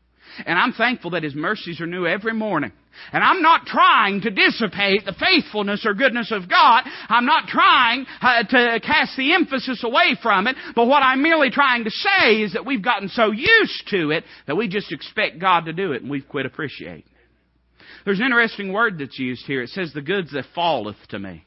And 0.45 0.57
I'm 0.57 0.71
thankful 0.71 1.11
that 1.11 1.23
His 1.23 1.35
mercies 1.35 1.81
are 1.81 1.85
new 1.85 2.07
every 2.07 2.33
morning. 2.33 2.71
And 3.11 3.23
I'm 3.23 3.41
not 3.41 3.65
trying 3.65 4.21
to 4.21 4.29
dissipate 4.29 5.05
the 5.05 5.13
faithfulness 5.13 5.85
or 5.85 5.93
goodness 5.93 6.31
of 6.31 6.49
God. 6.49 6.83
I'm 7.09 7.25
not 7.25 7.47
trying 7.47 8.05
uh, 8.21 8.43
to 8.43 8.79
cast 8.79 9.17
the 9.17 9.33
emphasis 9.33 9.83
away 9.83 10.17
from 10.21 10.47
it. 10.47 10.55
But 10.75 10.85
what 10.85 11.03
I'm 11.03 11.21
merely 11.21 11.49
trying 11.49 11.83
to 11.83 11.91
say 11.91 12.41
is 12.41 12.53
that 12.53 12.65
we've 12.65 12.83
gotten 12.83 13.09
so 13.09 13.31
used 13.31 13.87
to 13.89 14.11
it 14.11 14.23
that 14.47 14.55
we 14.55 14.67
just 14.67 14.91
expect 14.91 15.39
God 15.39 15.65
to 15.65 15.73
do 15.73 15.91
it 15.91 16.01
and 16.01 16.09
we've 16.09 16.27
quit 16.27 16.45
appreciating 16.45 16.99
it. 16.99 17.83
There's 18.05 18.19
an 18.19 18.25
interesting 18.25 18.73
word 18.73 18.99
that's 18.99 19.17
used 19.17 19.45
here. 19.45 19.61
It 19.61 19.69
says 19.69 19.91
the 19.93 20.01
goods 20.01 20.31
that 20.33 20.45
falleth 20.53 20.97
to 21.09 21.19
me. 21.19 21.45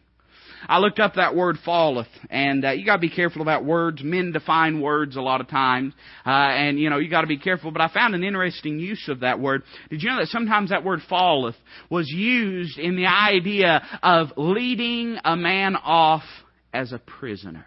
I 0.68 0.78
looked 0.78 0.98
up 0.98 1.14
that 1.14 1.34
word 1.34 1.58
falleth, 1.64 2.08
and 2.30 2.64
uh, 2.64 2.70
you 2.70 2.84
got 2.84 2.96
to 2.96 3.00
be 3.00 3.10
careful 3.10 3.42
about 3.42 3.64
words. 3.64 4.02
Men 4.02 4.32
define 4.32 4.80
words 4.80 5.16
a 5.16 5.20
lot 5.20 5.40
of 5.40 5.48
times, 5.48 5.94
uh, 6.24 6.30
and 6.30 6.78
you 6.78 6.90
know 6.90 6.98
you 6.98 7.08
got 7.08 7.22
to 7.22 7.26
be 7.26 7.38
careful. 7.38 7.70
But 7.70 7.82
I 7.82 7.88
found 7.88 8.14
an 8.14 8.24
interesting 8.24 8.78
use 8.78 9.08
of 9.08 9.20
that 9.20 9.40
word. 9.40 9.62
Did 9.90 10.02
you 10.02 10.10
know 10.10 10.18
that 10.18 10.28
sometimes 10.28 10.70
that 10.70 10.84
word 10.84 11.00
falleth 11.08 11.56
was 11.90 12.08
used 12.08 12.78
in 12.78 12.96
the 12.96 13.06
idea 13.06 13.82
of 14.02 14.28
leading 14.36 15.18
a 15.24 15.36
man 15.36 15.76
off 15.76 16.24
as 16.72 16.92
a 16.92 16.98
prisoner? 16.98 17.66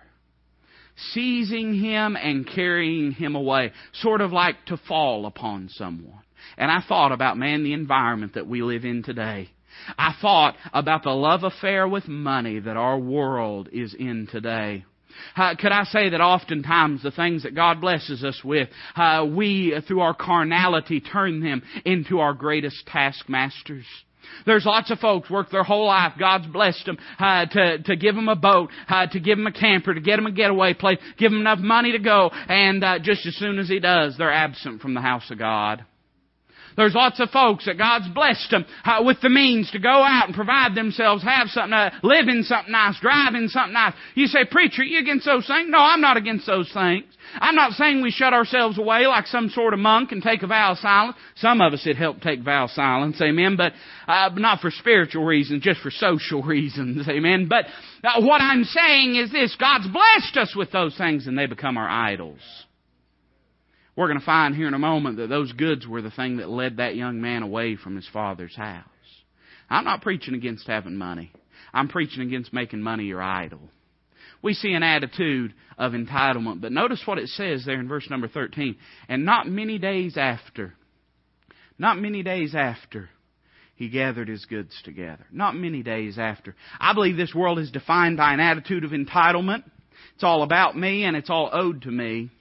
Seizing 1.14 1.80
him 1.80 2.18
and 2.18 2.46
carrying 2.46 3.14
him 3.14 3.36
away, 3.36 3.72
sort 3.94 4.20
of 4.20 4.34
like 4.34 4.66
to 4.66 4.78
fall 4.88 5.26
upon 5.26 5.70
someone. 5.70 6.24
And 6.58 6.70
I 6.70 6.82
thought 6.86 7.14
about, 7.14 7.38
man, 7.38 7.64
the 7.64 7.74
environment 7.74 8.34
that 8.34 8.48
we 8.48 8.62
live 8.62 8.84
in 8.84 9.04
today. 9.04 9.50
I 9.98 10.16
thought 10.22 10.56
about 10.74 11.04
the 11.04 11.12
love 11.12 11.44
affair 11.44 11.88
with 11.88 12.08
money 12.08 12.60
that 12.60 12.78
our 12.78 12.98
world 12.98 13.70
is 13.72 13.94
in 13.94 14.28
today. 14.32 14.86
Uh, 15.36 15.56
could 15.60 15.72
I 15.72 15.84
say 15.86 16.10
that 16.10 16.22
oftentimes 16.22 17.04
the 17.04 17.12
things 17.12 17.44
that 17.44 17.56
God 17.56 17.82
blesses 17.82 18.24
us 18.24 18.42
with, 18.44 18.70
uh, 18.96 19.26
we, 19.30 19.76
through 19.88 20.02
our 20.02 20.14
carnality, 20.14 21.02
turn 21.02 21.42
them 21.42 21.64
into 21.86 22.20
our 22.20 22.34
greatest 22.34 22.86
taskmasters? 22.88 23.86
There's 24.46 24.66
lots 24.66 24.92
of 24.92 25.00
folks 25.00 25.30
work 25.30 25.50
their 25.50 25.64
whole 25.64 25.88
life. 25.88 26.14
God's 26.20 26.48
blessed 26.48 26.86
them 26.86 26.98
uh, 27.18 27.46
to 27.48 27.80
to 27.84 27.96
give 27.96 28.16
them 28.16 28.30
a 28.30 28.36
boat, 28.36 28.70
uh, 28.88 29.08
to 29.08 29.20
give 29.20 29.38
them 29.38 29.48
a 29.48 29.52
camper, 29.52 29.94
to 29.94 30.02
get 30.02 30.18
them 30.18 30.28
a 30.28 30.32
getaway 30.32 30.74
place, 30.74 31.00
give 31.18 31.32
them 31.32 31.42
enough 31.42 31.60
money 31.60 31.94
to 31.94 32.00
go, 32.00 32.30
and 32.48 32.84
uh, 32.84 33.00
just 33.00 33.26
as 33.26 33.36
soon 33.36 33.60
as 33.60 33.68
He 33.68 33.80
does, 33.80 34.18
they're 34.18 34.32
absent 34.32 34.82
from 34.82 34.94
the 34.94 35.02
house 35.02 35.30
of 35.32 35.40
God. 35.40 35.84
There's 36.80 36.96
lots 36.96 37.20
of 37.20 37.30
folks 37.30 37.66
that 37.66 37.78
God's 37.78 38.08
blessed 38.08 38.52
them 38.52 38.66
uh, 38.86 39.04
with 39.04 39.20
the 39.22 39.28
means 39.28 39.70
to 39.72 39.80
go 39.80 39.90
out 39.90 40.28
and 40.28 40.34
provide 40.34 40.76
themselves, 40.76 41.22
have 41.24 41.50
something, 41.50 41.74
uh, 41.74 41.92
live 42.04 42.30
in 42.30 42.44
something 42.44 42.72
nice, 42.72 42.98
drive 43.02 43.36
in 43.36 43.50
something 43.50 43.74
nice. 43.74 43.94
You 44.16 44.28
say, 44.28 44.46
preacher, 44.50 44.82
you 44.82 45.00
against 45.00 45.26
those 45.26 45.46
things? 45.46 45.68
No, 45.70 45.78
I'm 45.78 46.00
not 46.00 46.16
against 46.16 46.48
those 46.48 46.72
things. 46.72 47.04
I'm 47.34 47.56
not 47.56 47.74
saying 47.74 48.02
we 48.02 48.12
shut 48.12 48.34
ourselves 48.34 48.78
away 48.78 49.08
like 49.08 49.28
some 49.28 49.50
sort 49.50 49.74
of 49.74 49.80
monk 49.82 50.14
and 50.14 50.24
take 50.24 50.42
a 50.42 50.48
vow 50.48 50.72
of 50.72 50.78
silence. 50.78 51.18
Some 51.36 51.60
of 51.60 51.74
us 51.74 51.86
it 51.86 51.98
helped 51.98 52.22
take 52.22 52.44
vow 52.44 52.64
of 52.64 52.70
silence, 52.70 53.22
amen, 53.22 53.58
but 53.58 53.74
uh, 54.08 54.30
not 54.36 54.62
for 54.62 54.72
spiritual 54.72 55.26
reasons, 55.26 55.62
just 55.62 55.82
for 55.82 55.92
social 55.92 56.44
reasons, 56.44 57.10
amen. 57.10 57.50
But 57.50 57.66
uh, 58.06 58.22
what 58.22 58.40
I'm 58.40 58.64
saying 58.64 59.18
is 59.18 59.34
this, 59.34 59.54
God's 59.60 59.88
blessed 59.90 60.38
us 60.38 60.56
with 60.56 60.72
those 60.72 60.98
things 60.98 61.28
and 61.28 61.38
they 61.38 61.46
become 61.46 61.78
our 61.78 61.90
idols. 61.90 62.40
We're 64.00 64.08
going 64.08 64.22
to 64.22 64.26
find 64.26 64.56
here 64.56 64.70
in 64.70 64.74
a 64.74 64.80
moment 64.80 65.18
that 65.18 65.28
those 65.28 65.52
goods 65.52 65.86
were 65.86 66.02
the 66.02 66.10
thing 66.10 66.38
that 66.38 66.50
led 66.50 66.78
that 66.78 66.96
young 66.96 67.20
man 67.20 67.44
away 67.44 67.76
from 67.76 67.98
his 67.98 68.08
father's 68.08 68.56
house. 68.56 68.86
I'm 69.70 69.84
not 69.84 70.04
preaching 70.04 70.36
against 70.36 70.68
having 70.68 70.96
money. 70.96 71.34
I'm 71.74 71.90
preaching 71.90 72.24
against 72.24 72.54
making 72.54 72.82
money 72.82 73.04
your 73.04 73.22
idol. 73.22 73.60
We 74.42 74.54
see 74.54 74.72
an 74.72 74.84
attitude 74.84 75.54
of 75.78 75.92
entitlement, 75.92 76.62
but 76.62 76.72
notice 76.72 77.02
what 77.04 77.18
it 77.18 77.28
says 77.28 77.66
there 77.66 77.78
in 77.78 77.90
verse 77.90 78.10
number 78.10 78.30
13. 78.30 78.78
And 79.10 79.26
not 79.26 79.50
many 79.50 79.78
days 79.78 80.16
after, 80.16 80.76
not 81.78 82.00
many 82.00 82.24
days 82.24 82.56
after, 82.56 83.10
he 83.76 83.90
gathered 83.90 84.30
his 84.30 84.46
goods 84.46 84.82
together. 84.86 85.26
Not 85.30 85.58
many 85.58 85.84
days 85.84 86.18
after. 86.18 86.56
I 86.80 86.94
believe 86.94 87.18
this 87.18 87.36
world 87.36 87.60
is 87.60 87.70
defined 87.70 88.16
by 88.16 88.34
an 88.34 88.40
attitude 88.40 88.86
of 88.86 88.92
entitlement. 88.92 89.66
It's 90.16 90.24
all 90.24 90.44
about 90.44 90.78
me 90.78 91.04
and 91.04 91.18
it's 91.18 91.30
all 91.30 91.50
owed 91.52 91.82
to 91.82 91.92
me. 91.92 92.32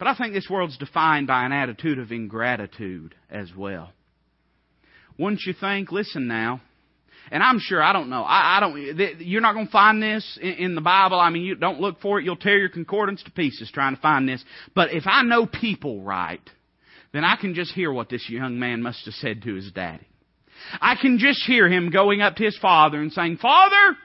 But 0.00 0.08
I 0.08 0.14
think 0.16 0.32
this 0.32 0.48
world's 0.48 0.78
defined 0.78 1.26
by 1.26 1.44
an 1.44 1.52
attitude 1.52 1.98
of 1.98 2.10
ingratitude 2.10 3.14
as 3.30 3.50
well. 3.54 3.92
Wouldn't 5.18 5.42
you 5.42 5.52
think, 5.52 5.92
listen 5.92 6.26
now, 6.26 6.62
and 7.30 7.42
I'm 7.42 7.58
sure, 7.60 7.82
I 7.82 7.92
don't 7.92 8.08
know, 8.08 8.22
I, 8.22 8.56
I 8.56 8.60
don't, 8.60 9.20
you're 9.20 9.42
not 9.42 9.52
going 9.52 9.66
to 9.66 9.70
find 9.70 10.02
this 10.02 10.38
in, 10.40 10.52
in 10.52 10.74
the 10.74 10.80
Bible. 10.80 11.20
I 11.20 11.28
mean, 11.28 11.42
you 11.42 11.54
don't 11.54 11.82
look 11.82 12.00
for 12.00 12.18
it. 12.18 12.24
You'll 12.24 12.36
tear 12.36 12.58
your 12.58 12.70
concordance 12.70 13.22
to 13.24 13.30
pieces 13.30 13.70
trying 13.74 13.94
to 13.94 14.00
find 14.00 14.26
this. 14.26 14.42
But 14.74 14.94
if 14.94 15.04
I 15.06 15.22
know 15.22 15.44
people 15.44 16.00
right, 16.00 16.40
then 17.12 17.22
I 17.22 17.36
can 17.36 17.54
just 17.54 17.72
hear 17.74 17.92
what 17.92 18.08
this 18.08 18.26
young 18.26 18.58
man 18.58 18.80
must 18.80 19.04
have 19.04 19.14
said 19.14 19.42
to 19.42 19.54
his 19.54 19.70
daddy. 19.70 20.08
I 20.80 20.94
can 20.96 21.18
just 21.18 21.44
hear 21.44 21.68
him 21.68 21.90
going 21.90 22.22
up 22.22 22.36
to 22.36 22.44
his 22.44 22.56
father 22.56 23.02
and 23.02 23.12
saying, 23.12 23.36
Father, 23.36 23.98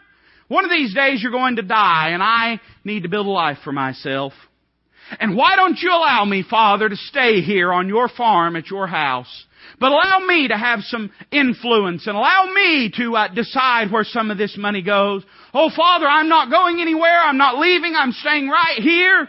one 0.50 0.66
of 0.66 0.72
these 0.72 0.94
days 0.94 1.24
you're 1.24 1.32
going 1.32 1.56
to 1.56 1.62
die 1.62 2.10
and 2.10 2.22
I 2.22 2.60
need 2.84 3.04
to 3.04 3.10
build 3.10 3.28
a 3.28 3.30
life 3.30 3.60
for 3.64 3.72
myself. 3.72 4.34
And 5.20 5.36
why 5.36 5.56
don't 5.56 5.80
you 5.80 5.90
allow 5.90 6.26
me, 6.26 6.44
Father, 6.48 6.90
to 6.90 6.96
stay 6.96 7.42
here 7.42 7.72
on 7.72 7.88
your 7.88 8.10
farm 8.10 8.56
at 8.56 8.70
your 8.70 8.88
house? 8.88 9.46
But 9.80 9.92
allow 9.92 10.20
me 10.26 10.48
to 10.48 10.58
have 10.58 10.82
some 10.82 11.12
influence 11.32 12.08
and 12.08 12.16
allow 12.16 12.52
me 12.54 12.92
to 12.98 13.16
uh, 13.16 13.34
decide 13.34 13.92
where 13.92 14.04
some 14.04 14.32
of 14.32 14.38
this 14.38 14.58
money 14.58 14.82
goes. 14.82 15.24
Oh, 15.54 15.70
Father, 15.76 16.08
I'm 16.08 16.30
not 16.30 16.50
going 16.50 16.82
anywhere. 16.82 17.20
I'm 17.20 17.38
not 17.38 17.60
leaving. 17.60 17.94
I'm 17.96 18.12
staying 18.12 18.48
right 18.48 18.80
here. 18.80 19.28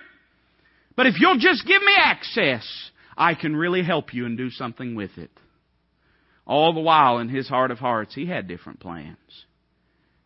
But 0.94 1.06
if 1.06 1.20
you'll 1.20 1.38
just 1.38 1.66
give 1.66 1.82
me 1.82 1.92
access, 1.96 2.66
I 3.16 3.34
can 3.34 3.56
really 3.56 3.82
help 3.82 4.14
you 4.14 4.24
and 4.26 4.36
do 4.36 4.50
something 4.50 4.94
with 4.94 5.18
it. 5.18 5.30
All 6.46 6.72
the 6.72 6.80
while, 6.80 7.18
in 7.18 7.28
his 7.28 7.48
heart 7.48 7.70
of 7.70 7.78
hearts, 7.78 8.14
he 8.14 8.26
had 8.26 8.46
different 8.46 8.80
plans. 8.80 9.16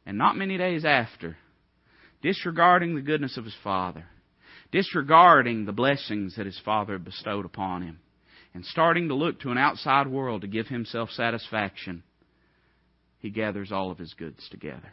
And 0.05 0.19
not 0.19 0.37
many 0.37 0.59
days 0.59 0.85
after, 0.85 1.37
disregarding 2.23 2.95
the 2.95 3.01
goodness 3.01 3.37
of 3.37 3.45
his 3.45 3.57
father, 3.65 4.05
disregarding 4.73 5.65
the 5.65 5.73
blessings 5.73 6.37
that 6.37 6.47
his 6.47 6.61
father 6.65 6.99
bestowed 6.99 7.45
upon 7.45 7.83
him, 7.83 7.99
and 8.55 8.65
starting 8.65 9.09
to 9.09 9.15
look 9.15 9.41
to 9.41 9.51
an 9.51 9.59
outside 9.59 10.07
world 10.07 10.43
to 10.43 10.49
give 10.49 10.67
himself 10.67 11.11
satisfaction, 11.11 12.03
he 13.19 13.31
gathers 13.31 13.71
all 13.73 13.91
of 13.91 13.99
his 13.99 14.15
goods 14.15 14.49
together. 14.51 14.93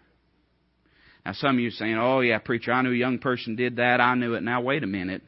Now, 1.25 1.34
some 1.34 1.55
of 1.55 1.60
you 1.60 1.72
saying, 1.72 1.98
oh, 1.98 2.22
yeah, 2.22 2.39
preacher, 2.39 2.72
I 2.72 2.81
knew 2.81 2.93
a 2.93 2.96
young 2.96 3.19
person 3.19 3.55
did 3.55 3.77
that. 3.77 4.00
I 4.00 4.15
knew 4.15 4.36
it. 4.36 4.43
Now, 4.43 4.62
wait 4.62 4.84
a 4.84 4.88
minute. 4.88 5.22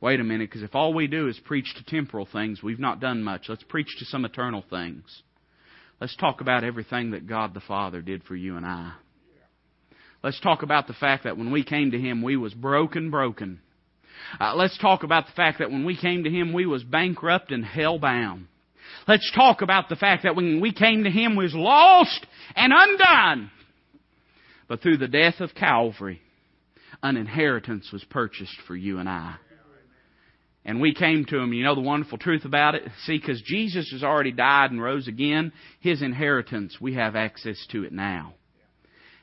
Wait 0.00 0.20
a 0.20 0.24
minute, 0.24 0.50
because 0.50 0.62
if 0.62 0.74
all 0.74 0.92
we 0.92 1.06
do 1.06 1.26
is 1.28 1.40
preach 1.44 1.72
to 1.76 1.84
temporal 1.84 2.28
things, 2.30 2.62
we've 2.62 2.78
not 2.78 3.00
done 3.00 3.22
much. 3.22 3.46
Let's 3.48 3.64
preach 3.64 3.88
to 3.98 4.04
some 4.04 4.24
eternal 4.24 4.62
things. 4.68 5.04
Let's 6.00 6.14
talk 6.16 6.42
about 6.42 6.64
everything 6.64 7.12
that 7.12 7.26
God 7.26 7.54
the 7.54 7.60
Father 7.60 8.02
did 8.02 8.22
for 8.24 8.36
you 8.36 8.56
and 8.56 8.66
I. 8.66 8.92
Let's 10.22 10.40
talk 10.40 10.62
about 10.62 10.86
the 10.86 10.92
fact 10.92 11.24
that 11.24 11.38
when 11.38 11.50
we 11.50 11.64
came 11.64 11.92
to 11.92 11.98
Him, 11.98 12.22
we 12.22 12.36
was 12.36 12.52
broken, 12.52 13.10
broken. 13.10 13.60
Uh, 14.40 14.54
let's 14.54 14.78
talk 14.78 15.02
about 15.02 15.26
the 15.26 15.32
fact 15.32 15.58
that 15.58 15.70
when 15.70 15.84
we 15.84 15.96
came 15.96 16.24
to 16.24 16.30
Him, 16.30 16.52
we 16.52 16.66
was 16.66 16.84
bankrupt 16.84 17.52
and 17.52 17.64
hell 17.64 17.98
bound. 17.98 18.46
Let's 19.08 19.30
talk 19.34 19.62
about 19.62 19.88
the 19.88 19.96
fact 19.96 20.24
that 20.24 20.36
when 20.36 20.60
we 20.60 20.72
came 20.72 21.04
to 21.04 21.10
Him, 21.10 21.36
we 21.36 21.44
was 21.44 21.54
lost 21.54 22.26
and 22.54 22.72
undone. 22.74 23.50
But 24.68 24.82
through 24.82 24.98
the 24.98 25.08
death 25.08 25.40
of 25.40 25.54
Calvary, 25.54 26.20
an 27.02 27.16
inheritance 27.16 27.90
was 27.92 28.04
purchased 28.04 28.56
for 28.66 28.74
you 28.74 28.98
and 28.98 29.08
I. 29.08 29.36
And 30.64 30.80
we 30.80 30.94
came 30.94 31.24
to 31.26 31.38
Him. 31.38 31.52
You 31.52 31.62
know 31.62 31.76
the 31.76 31.80
wonderful 31.80 32.18
truth 32.18 32.44
about 32.44 32.74
it? 32.74 32.82
See, 33.04 33.18
because 33.18 33.40
Jesus 33.42 33.88
has 33.92 34.02
already 34.02 34.32
died 34.32 34.72
and 34.72 34.82
rose 34.82 35.06
again, 35.06 35.52
His 35.80 36.02
inheritance, 36.02 36.76
we 36.80 36.94
have 36.94 37.14
access 37.14 37.64
to 37.70 37.84
it 37.84 37.92
now. 37.92 38.34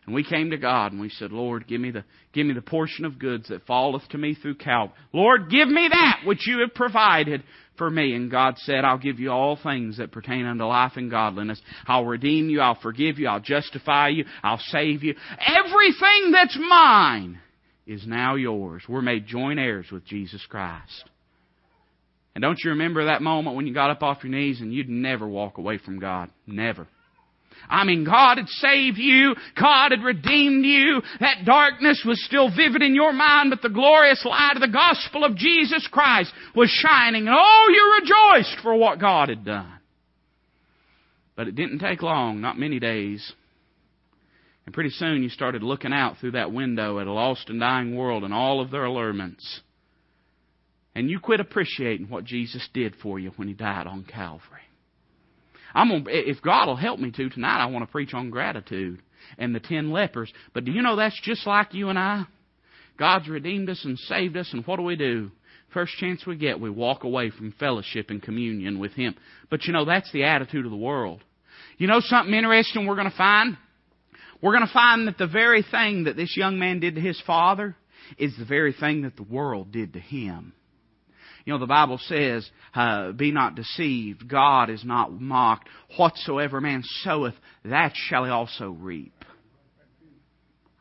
And 0.05 0.13
we 0.13 0.23
came 0.23 0.51
to 0.51 0.57
God 0.57 0.91
and 0.91 0.99
we 0.99 1.09
said, 1.09 1.31
Lord, 1.31 1.67
give 1.67 1.79
me 1.79 1.91
the, 1.91 2.03
give 2.33 2.45
me 2.45 2.53
the 2.53 2.61
portion 2.61 3.05
of 3.05 3.19
goods 3.19 3.47
that 3.49 3.65
falleth 3.65 4.07
to 4.09 4.17
me 4.17 4.35
through 4.35 4.55
Calvary. 4.55 4.95
Lord, 5.13 5.49
give 5.49 5.67
me 5.69 5.87
that 5.89 6.21
which 6.25 6.45
you 6.45 6.59
have 6.59 6.73
provided 6.73 7.43
for 7.77 7.89
me. 7.89 8.13
And 8.13 8.29
God 8.29 8.55
said, 8.57 8.83
I'll 8.83 8.97
give 8.97 9.19
you 9.19 9.31
all 9.31 9.57
things 9.61 9.97
that 9.97 10.11
pertain 10.11 10.45
unto 10.45 10.65
life 10.65 10.93
and 10.95 11.09
godliness. 11.09 11.61
I'll 11.87 12.05
redeem 12.05 12.49
you. 12.49 12.59
I'll 12.59 12.79
forgive 12.81 13.17
you. 13.17 13.27
I'll 13.27 13.39
justify 13.39 14.09
you. 14.09 14.25
I'll 14.43 14.61
save 14.69 15.03
you. 15.03 15.15
Everything 15.39 16.31
that's 16.31 16.57
mine 16.59 17.39
is 17.87 18.05
now 18.05 18.35
yours. 18.35 18.83
We're 18.87 19.01
made 19.01 19.25
joint 19.25 19.59
heirs 19.59 19.87
with 19.91 20.05
Jesus 20.05 20.45
Christ. 20.49 21.09
And 22.35 22.41
don't 22.41 22.59
you 22.63 22.71
remember 22.71 23.05
that 23.05 23.21
moment 23.21 23.55
when 23.55 23.67
you 23.67 23.73
got 23.73 23.91
up 23.91 24.01
off 24.01 24.23
your 24.23 24.31
knees 24.31 24.59
and 24.59 24.73
you'd 24.73 24.89
never 24.89 25.27
walk 25.27 25.59
away 25.59 25.77
from 25.77 25.99
God? 25.99 26.29
Never. 26.47 26.87
I 27.69 27.84
mean, 27.84 28.04
God 28.04 28.38
had 28.38 28.47
saved 28.49 28.97
you. 28.97 29.36
God 29.60 29.91
had 29.91 30.04
redeemed 30.04 30.65
you. 30.65 31.02
That 31.19 31.45
darkness 31.45 32.04
was 32.06 32.23
still 32.26 32.49
vivid 32.49 32.82
in 32.82 32.95
your 32.95 33.13
mind, 33.13 33.49
but 33.49 33.62
the 33.62 33.73
glorious 33.73 34.23
light 34.26 34.56
of 34.56 34.62
the 34.62 34.67
gospel 34.67 35.23
of 35.23 35.36
Jesus 35.36 35.88
Christ 35.91 36.32
was 36.56 36.69
shining. 36.69 37.28
And 37.28 37.36
oh, 37.38 37.69
you 37.69 38.02
rejoiced 38.02 38.62
for 38.62 38.76
what 38.76 38.99
God 38.99 39.30
had 39.30 39.45
done. 39.45 39.80
But 41.36 41.47
it 41.47 41.56
didn't 41.56 41.80
take 41.80 42.02
long, 42.02 42.41
not 42.41 42.60
many 42.60 42.80
days. 42.80 43.34
And 44.65 44.73
pretty 44.73 44.91
soon 44.91 45.23
you 45.23 45.30
started 45.30 45.63
looking 45.63 45.93
out 45.93 46.17
through 46.17 46.32
that 46.32 46.52
window 46.52 46.99
at 46.99 47.08
a 47.08 47.12
lost 47.12 47.49
and 47.49 47.60
dying 47.60 47.95
world 47.95 48.23
and 48.23 48.34
all 48.34 48.62
of 48.62 48.71
their 48.71 48.86
allurements. 48.86 49.62
And 50.95 51.10
you 51.10 51.19
quit 51.19 51.39
appreciating 51.39 52.10
what 52.10 52.23
Jesus 52.23 52.67
did 52.73 52.95
for 53.02 53.19
you 53.19 53.32
when 53.36 53.47
He 53.47 53.54
died 53.54 53.88
on 53.88 54.04
Calvary. 54.04 54.62
I'm 55.73 55.89
gonna, 55.89 56.03
if 56.07 56.41
God 56.41 56.67
will 56.67 56.75
help 56.75 56.99
me 56.99 57.12
to 57.12 57.29
tonight, 57.29 57.62
I 57.62 57.67
want 57.67 57.86
to 57.86 57.91
preach 57.91 58.13
on 58.13 58.29
gratitude 58.29 59.01
and 59.38 59.55
the 59.55 59.59
ten 59.59 59.91
lepers. 59.91 60.31
But 60.53 60.65
do 60.65 60.71
you 60.71 60.81
know 60.81 60.95
that's 60.95 61.19
just 61.21 61.47
like 61.47 61.73
you 61.73 61.89
and 61.89 61.97
I? 61.97 62.25
God's 62.97 63.27
redeemed 63.27 63.69
us 63.69 63.83
and 63.86 63.97
saved 63.97 64.38
us, 64.38 64.49
and 64.53 64.65
what 64.67 64.77
do 64.77 64.83
we 64.83 64.95
do? 64.95 65.31
First 65.73 65.93
chance 65.97 66.25
we 66.25 66.36
get, 66.36 66.59
we 66.59 66.69
walk 66.69 67.03
away 67.03 67.31
from 67.31 67.53
fellowship 67.53 68.12
and 68.12 68.21
communion 68.21 68.77
with 68.77 68.91
Him. 68.93 69.15
But 69.49 69.63
you 69.65 69.73
know, 69.73 69.86
that's 69.86 70.12
the 70.12 70.25
attitude 70.25 70.65
of 70.65 70.71
the 70.71 70.77
world. 70.77 71.23
You 71.77 71.88
know 71.88 71.99
something 72.01 72.33
interesting 72.33 72.86
we're 72.86 72.95
going 72.95 73.09
to 73.09 73.17
find? 73.17 73.57
We're 74.41 74.51
going 74.51 74.67
to 74.67 74.73
find 74.73 75.07
that 75.07 75.17
the 75.17 75.27
very 75.27 75.63
thing 75.63 76.03
that 76.03 76.15
this 76.17 76.36
young 76.36 76.59
man 76.59 76.79
did 76.79 76.95
to 76.95 77.01
his 77.01 77.21
father 77.25 77.75
is 78.17 78.36
the 78.38 78.45
very 78.45 78.73
thing 78.73 79.03
that 79.03 79.15
the 79.15 79.23
world 79.23 79.71
did 79.71 79.93
to 79.93 79.99
him. 79.99 80.53
You 81.45 81.53
know, 81.53 81.60
the 81.60 81.65
Bible 81.65 81.99
says, 81.99 82.49
uh, 82.73 83.12
be 83.12 83.32
not 83.32 83.56
deceived. 83.56 84.27
God 84.27 84.69
is 84.69 84.84
not 84.86 85.12
mocked. 85.12 85.67
Whatsoever 85.97 86.62
man 86.62 86.84
soweth, 87.01 87.36
that 87.65 87.93
shall 87.95 88.23
he 88.23 88.32
also 88.32 88.69
reap. 88.69 89.13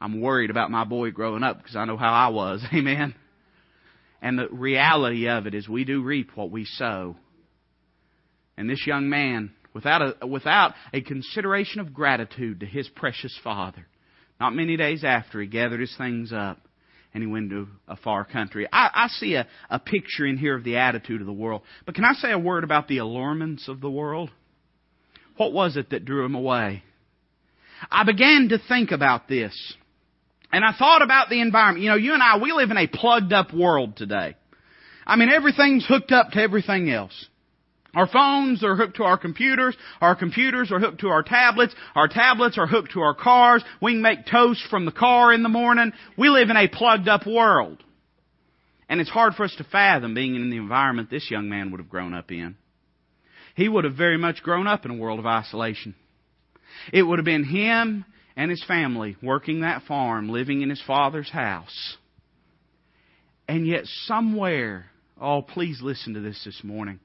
I'm 0.00 0.20
worried 0.20 0.50
about 0.50 0.70
my 0.70 0.84
boy 0.84 1.10
growing 1.10 1.42
up 1.42 1.58
because 1.58 1.76
I 1.76 1.84
know 1.84 1.96
how 1.96 2.12
I 2.12 2.28
was. 2.28 2.64
Amen. 2.74 3.14
And 4.20 4.38
the 4.38 4.48
reality 4.48 5.28
of 5.28 5.46
it 5.46 5.54
is 5.54 5.68
we 5.68 5.84
do 5.84 6.02
reap 6.02 6.30
what 6.36 6.50
we 6.50 6.64
sow. 6.64 7.16
And 8.56 8.70
this 8.70 8.86
young 8.86 9.08
man, 9.08 9.52
without 9.74 10.14
a, 10.22 10.26
without 10.26 10.74
a 10.92 11.00
consideration 11.00 11.80
of 11.80 11.92
gratitude 11.92 12.60
to 12.60 12.66
his 12.66 12.88
precious 12.88 13.36
father, 13.42 13.86
not 14.38 14.54
many 14.54 14.76
days 14.76 15.02
after 15.04 15.40
he 15.40 15.48
gathered 15.48 15.80
his 15.80 15.94
things 15.96 16.32
up, 16.32 16.58
and 17.14 17.22
he 17.22 17.26
went 17.26 17.50
to 17.50 17.68
a 17.88 17.96
far 17.96 18.24
country. 18.24 18.66
I, 18.72 18.90
I 18.94 19.08
see 19.08 19.34
a, 19.34 19.46
a 19.68 19.78
picture 19.78 20.26
in 20.26 20.38
here 20.38 20.56
of 20.56 20.64
the 20.64 20.76
attitude 20.76 21.20
of 21.20 21.26
the 21.26 21.32
world. 21.32 21.62
But 21.84 21.94
can 21.94 22.04
I 22.04 22.14
say 22.14 22.32
a 22.32 22.38
word 22.38 22.64
about 22.64 22.88
the 22.88 22.98
allurements 22.98 23.68
of 23.68 23.80
the 23.80 23.90
world? 23.90 24.30
What 25.36 25.52
was 25.52 25.76
it 25.76 25.90
that 25.90 26.04
drew 26.04 26.24
him 26.24 26.34
away? 26.34 26.82
I 27.90 28.04
began 28.04 28.48
to 28.50 28.58
think 28.68 28.90
about 28.90 29.28
this. 29.28 29.74
And 30.52 30.64
I 30.64 30.72
thought 30.78 31.02
about 31.02 31.30
the 31.30 31.40
environment. 31.40 31.82
You 31.82 31.90
know, 31.90 31.96
you 31.96 32.12
and 32.12 32.22
I, 32.22 32.38
we 32.38 32.52
live 32.52 32.70
in 32.70 32.76
a 32.76 32.86
plugged 32.86 33.32
up 33.32 33.52
world 33.52 33.96
today. 33.96 34.36
I 35.06 35.16
mean, 35.16 35.30
everything's 35.30 35.86
hooked 35.86 36.12
up 36.12 36.30
to 36.30 36.40
everything 36.40 36.90
else. 36.90 37.26
Our 37.94 38.06
phones 38.06 38.64
are 38.64 38.74
hooked 38.74 38.96
to 38.96 39.04
our 39.04 39.18
computers. 39.18 39.76
Our 40.00 40.16
computers 40.16 40.72
are 40.72 40.80
hooked 40.80 41.00
to 41.00 41.08
our 41.08 41.22
tablets. 41.22 41.74
Our 41.94 42.08
tablets 42.08 42.56
are 42.56 42.66
hooked 42.66 42.92
to 42.92 43.00
our 43.00 43.14
cars. 43.14 43.62
We 43.82 43.92
can 43.92 44.02
make 44.02 44.26
toast 44.26 44.62
from 44.70 44.86
the 44.86 44.92
car 44.92 45.32
in 45.32 45.42
the 45.42 45.50
morning. 45.50 45.92
We 46.16 46.30
live 46.30 46.48
in 46.48 46.56
a 46.56 46.68
plugged 46.68 47.08
up 47.08 47.26
world. 47.26 47.82
And 48.88 49.00
it's 49.00 49.10
hard 49.10 49.34
for 49.34 49.44
us 49.44 49.54
to 49.56 49.64
fathom 49.64 50.14
being 50.14 50.34
in 50.36 50.50
the 50.50 50.56
environment 50.56 51.10
this 51.10 51.30
young 51.30 51.48
man 51.48 51.70
would 51.70 51.80
have 51.80 51.90
grown 51.90 52.14
up 52.14 52.30
in. 52.30 52.56
He 53.54 53.68
would 53.68 53.84
have 53.84 53.94
very 53.94 54.16
much 54.16 54.42
grown 54.42 54.66
up 54.66 54.86
in 54.86 54.90
a 54.90 54.96
world 54.96 55.18
of 55.18 55.26
isolation. 55.26 55.94
It 56.92 57.02
would 57.02 57.18
have 57.18 57.26
been 57.26 57.44
him 57.44 58.06
and 58.36 58.50
his 58.50 58.64
family 58.64 59.16
working 59.22 59.60
that 59.60 59.82
farm, 59.82 60.30
living 60.30 60.62
in 60.62 60.70
his 60.70 60.82
father's 60.86 61.30
house. 61.30 61.98
And 63.46 63.66
yet 63.66 63.84
somewhere, 64.06 64.86
oh 65.20 65.42
please 65.42 65.82
listen 65.82 66.14
to 66.14 66.20
this 66.20 66.42
this 66.44 66.64
morning 66.64 66.98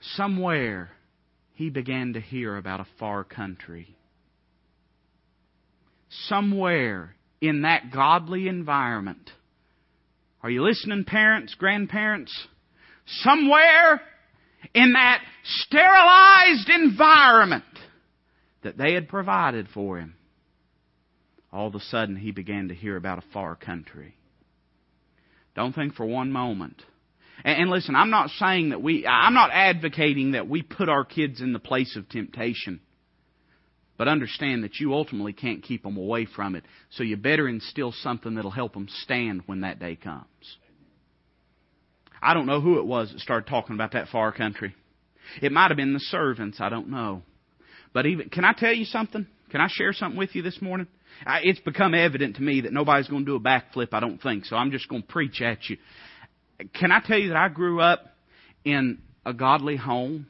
somewhere 0.00 0.90
he 1.54 1.70
began 1.70 2.14
to 2.14 2.20
hear 2.20 2.56
about 2.56 2.80
a 2.80 2.86
far 2.98 3.24
country. 3.24 3.94
Somewhere 6.08 7.14
in 7.40 7.62
that 7.62 7.90
godly 7.92 8.48
environment. 8.48 9.30
Are 10.42 10.50
you 10.50 10.62
listening, 10.62 11.04
parents, 11.04 11.54
grandparents? 11.54 12.46
Somewhere 13.06 14.00
in 14.74 14.92
that 14.92 15.22
sterilized 15.44 16.68
environment 16.68 17.64
that 18.62 18.76
they 18.76 18.94
had 18.94 19.08
provided 19.08 19.68
for 19.72 19.98
him, 19.98 20.14
all 21.52 21.68
of 21.68 21.74
a 21.74 21.80
sudden 21.80 22.16
he 22.16 22.30
began 22.30 22.68
to 22.68 22.74
hear 22.74 22.96
about 22.96 23.18
a 23.18 23.32
far 23.32 23.54
country. 23.54 24.14
Don't 25.54 25.74
think 25.74 25.94
for 25.94 26.06
one 26.06 26.30
moment 26.30 26.82
and, 27.44 27.70
listen, 27.70 27.94
I'm 27.94 28.10
not 28.10 28.30
saying 28.30 28.70
that 28.70 28.82
we, 28.82 29.06
I'm 29.06 29.34
not 29.34 29.50
advocating 29.52 30.32
that 30.32 30.48
we 30.48 30.62
put 30.62 30.88
our 30.88 31.04
kids 31.04 31.40
in 31.40 31.52
the 31.52 31.58
place 31.58 31.96
of 31.96 32.08
temptation. 32.08 32.80
But 33.96 34.08
understand 34.08 34.64
that 34.64 34.80
you 34.80 34.94
ultimately 34.94 35.34
can't 35.34 35.62
keep 35.62 35.82
them 35.82 35.98
away 35.98 36.24
from 36.26 36.54
it. 36.54 36.64
So 36.90 37.02
you 37.02 37.18
better 37.18 37.46
instill 37.46 37.92
something 37.92 38.34
that'll 38.34 38.50
help 38.50 38.72
them 38.72 38.88
stand 39.02 39.42
when 39.44 39.60
that 39.60 39.78
day 39.78 39.94
comes. 39.94 40.24
I 42.22 42.32
don't 42.32 42.46
know 42.46 42.62
who 42.62 42.78
it 42.78 42.86
was 42.86 43.12
that 43.12 43.20
started 43.20 43.48
talking 43.48 43.74
about 43.74 43.92
that 43.92 44.08
far 44.08 44.32
country. 44.32 44.74
It 45.42 45.52
might 45.52 45.68
have 45.68 45.76
been 45.76 45.92
the 45.92 46.00
servants. 46.00 46.60
I 46.60 46.70
don't 46.70 46.88
know. 46.88 47.22
But 47.92 48.06
even, 48.06 48.30
can 48.30 48.44
I 48.44 48.54
tell 48.54 48.72
you 48.72 48.86
something? 48.86 49.26
Can 49.50 49.60
I 49.60 49.68
share 49.68 49.92
something 49.92 50.18
with 50.18 50.34
you 50.34 50.42
this 50.42 50.62
morning? 50.62 50.86
It's 51.26 51.60
become 51.60 51.92
evident 51.94 52.36
to 52.36 52.42
me 52.42 52.62
that 52.62 52.72
nobody's 52.72 53.08
going 53.08 53.26
to 53.26 53.30
do 53.30 53.36
a 53.36 53.40
backflip, 53.40 53.88
I 53.92 54.00
don't 54.00 54.22
think. 54.22 54.46
So 54.46 54.56
I'm 54.56 54.70
just 54.70 54.88
going 54.88 55.02
to 55.02 55.08
preach 55.08 55.42
at 55.42 55.68
you. 55.68 55.76
Can 56.74 56.92
I 56.92 57.00
tell 57.00 57.18
you 57.18 57.28
that 57.28 57.36
I 57.36 57.48
grew 57.48 57.80
up 57.80 58.00
in 58.64 58.98
a 59.24 59.32
godly 59.32 59.76
home, 59.76 60.26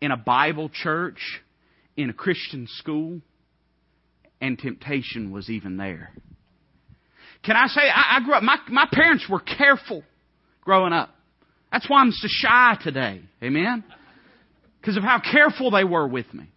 in 0.00 0.10
a 0.10 0.16
Bible 0.16 0.70
church, 0.72 1.40
in 1.96 2.10
a 2.10 2.12
Christian 2.12 2.66
school, 2.68 3.20
and 4.40 4.58
temptation 4.58 5.32
was 5.32 5.50
even 5.50 5.76
there. 5.76 6.10
Can 7.44 7.56
I 7.56 7.66
say 7.66 7.82
I, 7.82 8.18
I 8.18 8.24
grew 8.24 8.34
up? 8.34 8.42
My 8.42 8.56
my 8.68 8.86
parents 8.90 9.26
were 9.28 9.40
careful 9.40 10.02
growing 10.62 10.92
up. 10.92 11.10
That's 11.72 11.88
why 11.88 12.00
I'm 12.00 12.12
so 12.12 12.28
shy 12.28 12.76
today. 12.82 13.22
Amen. 13.42 13.84
Because 14.80 14.96
of 14.96 15.02
how 15.02 15.20
careful 15.20 15.70
they 15.70 15.84
were 15.84 16.06
with 16.06 16.32
me. 16.32 16.48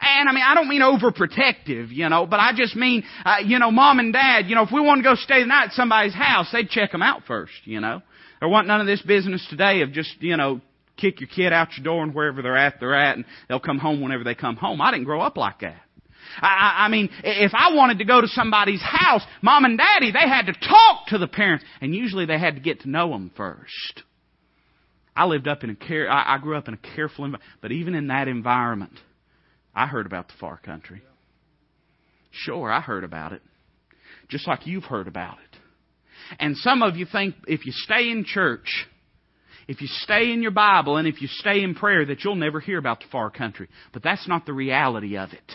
And 0.00 0.28
I 0.28 0.32
mean, 0.32 0.44
I 0.46 0.54
don't 0.54 0.68
mean 0.68 0.80
overprotective, 0.80 1.90
you 1.90 2.08
know, 2.08 2.26
but 2.26 2.40
I 2.40 2.52
just 2.56 2.74
mean, 2.74 3.04
uh, 3.24 3.36
you 3.44 3.58
know, 3.58 3.70
mom 3.70 3.98
and 3.98 4.12
dad, 4.12 4.46
you 4.46 4.54
know, 4.54 4.62
if 4.62 4.70
we 4.72 4.80
want 4.80 5.00
to 5.00 5.02
go 5.02 5.14
stay 5.14 5.40
the 5.40 5.46
night 5.46 5.66
at 5.66 5.72
somebody's 5.72 6.14
house, 6.14 6.48
they'd 6.52 6.70
check 6.70 6.92
them 6.92 7.02
out 7.02 7.22
first, 7.26 7.52
you 7.64 7.80
know. 7.80 8.00
There 8.40 8.48
wasn't 8.48 8.68
none 8.68 8.80
of 8.80 8.86
this 8.86 9.02
business 9.02 9.46
today 9.50 9.82
of 9.82 9.92
just, 9.92 10.10
you 10.20 10.36
know, 10.36 10.62
kick 10.96 11.20
your 11.20 11.28
kid 11.28 11.52
out 11.52 11.68
your 11.76 11.84
door 11.84 12.02
and 12.02 12.14
wherever 12.14 12.40
they're 12.40 12.56
at, 12.56 12.80
they're 12.80 12.94
at, 12.94 13.16
and 13.16 13.24
they'll 13.48 13.60
come 13.60 13.78
home 13.78 14.00
whenever 14.00 14.24
they 14.24 14.34
come 14.34 14.56
home. 14.56 14.80
I 14.80 14.90
didn't 14.90 15.04
grow 15.04 15.20
up 15.20 15.36
like 15.36 15.60
that. 15.60 15.80
I, 16.40 16.84
I 16.86 16.88
mean, 16.88 17.10
if 17.24 17.52
I 17.54 17.74
wanted 17.74 17.98
to 17.98 18.04
go 18.04 18.20
to 18.20 18.28
somebody's 18.28 18.82
house, 18.82 19.22
mom 19.42 19.64
and 19.64 19.76
daddy, 19.76 20.12
they 20.12 20.28
had 20.28 20.46
to 20.46 20.52
talk 20.52 21.08
to 21.08 21.18
the 21.18 21.26
parents, 21.26 21.64
and 21.80 21.94
usually 21.94 22.24
they 22.24 22.38
had 22.38 22.54
to 22.54 22.60
get 22.60 22.80
to 22.82 22.90
know 22.90 23.10
them 23.10 23.30
first. 23.36 24.02
I 25.16 25.26
lived 25.26 25.48
up 25.48 25.64
in 25.64 25.70
a 25.70 25.74
care, 25.74 26.10
I, 26.10 26.36
I 26.36 26.38
grew 26.38 26.56
up 26.56 26.68
in 26.68 26.74
a 26.74 26.94
careful 26.94 27.24
environment, 27.24 27.42
but 27.60 27.72
even 27.72 27.94
in 27.94 28.06
that 28.06 28.28
environment, 28.28 28.92
I 29.74 29.86
heard 29.86 30.06
about 30.06 30.28
the 30.28 30.34
far 30.40 30.58
country. 30.58 31.02
Sure, 32.30 32.70
I 32.70 32.80
heard 32.80 33.04
about 33.04 33.32
it. 33.32 33.42
Just 34.28 34.46
like 34.46 34.66
you've 34.66 34.84
heard 34.84 35.08
about 35.08 35.38
it. 35.38 35.58
And 36.38 36.56
some 36.56 36.82
of 36.82 36.96
you 36.96 37.06
think 37.10 37.34
if 37.46 37.66
you 37.66 37.72
stay 37.72 38.10
in 38.10 38.24
church, 38.24 38.86
if 39.66 39.80
you 39.80 39.88
stay 39.88 40.32
in 40.32 40.42
your 40.42 40.50
Bible, 40.50 40.96
and 40.96 41.08
if 41.08 41.20
you 41.22 41.28
stay 41.28 41.62
in 41.62 41.74
prayer, 41.74 42.04
that 42.06 42.24
you'll 42.24 42.36
never 42.36 42.60
hear 42.60 42.78
about 42.78 43.00
the 43.00 43.06
far 43.10 43.30
country. 43.30 43.68
But 43.92 44.02
that's 44.02 44.28
not 44.28 44.46
the 44.46 44.52
reality 44.52 45.16
of 45.16 45.32
it. 45.32 45.52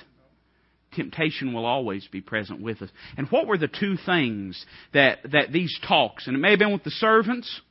Temptation 0.93 1.54
will 1.54 1.65
always 1.65 2.08
be 2.08 2.21
present 2.21 2.62
with 2.62 2.82
us. 2.82 2.89
And 3.17 3.28
what 3.28 3.47
were 3.47 3.58
the 3.58 3.67
two 3.67 3.97
things 4.06 4.65
that, 4.93 5.19
that 5.32 5.51
these 5.51 5.78
talks, 5.88 6.28
and 6.28 6.36
it 6.36 6.39
may 6.39 6.51
have 6.51 6.60
been 6.60 6.71
with 6.71 6.84
the 6.86 6.91
servants, 6.91 7.62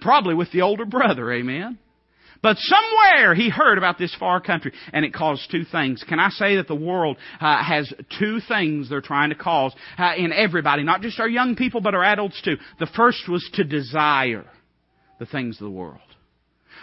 probably 0.00 0.34
with 0.34 0.50
the 0.50 0.62
older 0.62 0.84
brother, 0.84 1.32
amen? 1.32 1.78
But 2.44 2.58
somewhere 2.58 3.34
he 3.34 3.48
heard 3.48 3.78
about 3.78 3.96
this 3.96 4.14
far 4.20 4.38
country, 4.38 4.74
and 4.92 5.02
it 5.02 5.14
caused 5.14 5.50
two 5.50 5.64
things. 5.64 6.04
Can 6.06 6.20
I 6.20 6.28
say 6.28 6.56
that 6.56 6.68
the 6.68 6.74
world 6.74 7.16
uh, 7.40 7.64
has 7.64 7.90
two 8.18 8.38
things 8.46 8.90
they're 8.90 9.00
trying 9.00 9.30
to 9.30 9.34
cause 9.34 9.74
uh, 9.96 10.12
in 10.18 10.30
everybody, 10.30 10.82
not 10.82 11.00
just 11.00 11.18
our 11.18 11.28
young 11.28 11.56
people, 11.56 11.80
but 11.80 11.94
our 11.94 12.04
adults 12.04 12.42
too. 12.42 12.56
The 12.78 12.86
first 12.94 13.30
was 13.30 13.48
to 13.54 13.64
desire 13.64 14.44
the 15.18 15.24
things 15.24 15.56
of 15.56 15.64
the 15.64 15.70
world. 15.70 16.00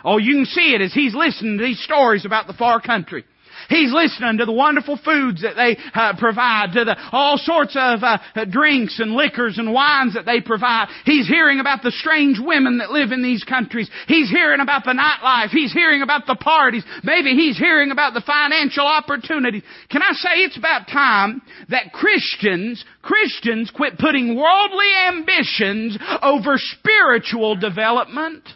Oh, 0.03 0.17
you 0.17 0.37
can 0.37 0.45
see 0.45 0.73
it 0.73 0.81
as 0.81 0.95
he's 0.95 1.13
listening 1.13 1.59
to 1.59 1.63
these 1.63 1.83
stories 1.83 2.25
about 2.25 2.47
the 2.47 2.53
far 2.53 2.81
country. 2.81 3.23
He's 3.69 3.93
listening 3.93 4.37
to 4.39 4.45
the 4.45 4.51
wonderful 4.51 4.99
foods 5.03 5.41
that 5.41 5.55
they 5.55 5.77
uh, 5.93 6.13
provide, 6.17 6.73
to 6.73 6.85
the 6.85 6.97
all 7.11 7.37
sorts 7.37 7.75
of 7.75 8.03
uh, 8.03 8.17
drinks 8.49 8.99
and 8.99 9.13
liquors 9.13 9.57
and 9.57 9.73
wines 9.73 10.13
that 10.15 10.25
they 10.25 10.41
provide. 10.41 10.87
He's 11.05 11.27
hearing 11.27 11.59
about 11.59 11.83
the 11.83 11.91
strange 11.91 12.37
women 12.39 12.79
that 12.79 12.91
live 12.91 13.11
in 13.11 13.23
these 13.23 13.43
countries. 13.43 13.89
He's 14.07 14.29
hearing 14.29 14.59
about 14.59 14.83
the 14.83 14.91
nightlife. 14.93 15.49
He's 15.49 15.73
hearing 15.73 16.01
about 16.01 16.25
the 16.27 16.35
parties. 16.35 16.83
Maybe 17.03 17.31
he's 17.31 17.57
hearing 17.57 17.91
about 17.91 18.13
the 18.13 18.21
financial 18.21 18.85
opportunities. 18.85 19.63
Can 19.89 20.01
I 20.01 20.13
say 20.13 20.29
it's 20.43 20.57
about 20.57 20.87
time 20.87 21.41
that 21.69 21.93
Christians, 21.93 22.83
Christians 23.01 23.71
quit 23.75 23.97
putting 23.97 24.35
worldly 24.35 24.91
ambitions 25.07 25.97
over 26.21 26.55
spiritual 26.57 27.55
development? 27.55 28.47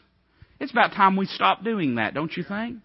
It's 0.60 0.72
about 0.72 0.92
time 0.94 1.16
we 1.16 1.26
stop 1.26 1.64
doing 1.64 1.96
that, 1.96 2.14
don't 2.14 2.36
you 2.36 2.44
think? 2.44 2.78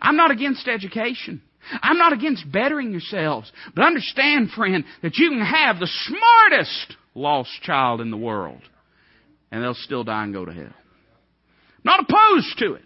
I'm 0.00 0.16
not 0.16 0.30
against 0.30 0.68
education. 0.68 1.42
I'm 1.82 1.98
not 1.98 2.12
against 2.12 2.50
bettering 2.50 2.90
yourselves, 2.90 3.50
but 3.74 3.84
understand, 3.84 4.50
friend, 4.50 4.84
that 5.02 5.16
you 5.16 5.30
can 5.30 5.40
have 5.40 5.78
the 5.78 5.88
smartest 5.88 6.96
lost 7.14 7.50
child 7.62 8.00
in 8.00 8.10
the 8.10 8.16
world, 8.16 8.62
and 9.50 9.62
they'll 9.62 9.74
still 9.74 10.04
die 10.04 10.24
and 10.24 10.32
go 10.32 10.44
to 10.44 10.52
hell. 10.52 10.74
Not 11.84 12.00
opposed 12.00 12.58
to 12.58 12.74
it, 12.74 12.84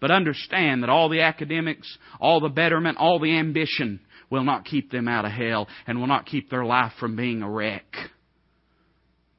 but 0.00 0.10
understand 0.10 0.82
that 0.82 0.90
all 0.90 1.08
the 1.08 1.22
academics, 1.22 1.98
all 2.20 2.40
the 2.40 2.48
betterment, 2.48 2.98
all 2.98 3.18
the 3.18 3.38
ambition 3.38 4.00
will 4.30 4.44
not 4.44 4.64
keep 4.64 4.90
them 4.90 5.08
out 5.08 5.24
of 5.24 5.32
hell 5.32 5.68
and 5.86 5.98
will 5.98 6.06
not 6.06 6.26
keep 6.26 6.50
their 6.50 6.64
life 6.64 6.92
from 6.98 7.16
being 7.16 7.42
a 7.42 7.50
wreck. 7.50 7.84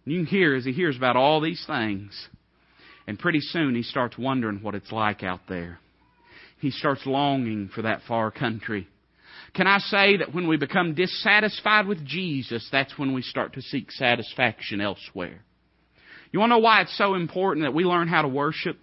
You 0.06 0.20
can 0.20 0.26
hear 0.26 0.56
as 0.56 0.66
he 0.66 0.72
hears 0.72 0.98
about 0.98 1.16
all 1.16 1.42
these 1.42 1.64
things, 1.66 2.30
and 3.08 3.20
pretty 3.20 3.42
soon 3.42 3.76
he 3.76 3.84
starts 3.84 4.18
wondering 4.18 4.62
what 4.62 4.76
it's 4.76 4.92
like 4.92 5.24
out 5.24 5.42
there 5.50 5.80
he 6.60 6.72
starts 6.72 7.06
longing 7.06 7.70
for 7.74 7.84
that 7.84 8.02
far 8.08 8.32
country. 8.32 8.88
Can 9.54 9.68
I 9.68 9.80
say 9.80 10.18
that 10.18 10.34
when 10.34 10.48
we 10.48 10.58
become 10.58 10.96
dissatisfied 10.96 11.88
with 11.88 12.06
Jesus, 12.06 12.68
that's 12.72 12.98
when 12.98 13.14
we 13.14 13.22
start 13.22 13.54
to 13.54 13.62
seek 13.62 13.92
satisfaction 13.92 14.82
elsewhere? 14.82 15.42
You 16.32 16.40
want 16.40 16.50
to 16.50 16.56
know 16.56 16.60
why 16.60 16.82
it's 16.82 16.98
so 16.98 17.16
important 17.16 17.66
that 17.66 17.74
we 17.74 17.86
learn 17.86 18.10
how 18.10 18.22
to 18.22 18.28
worship? 18.28 18.78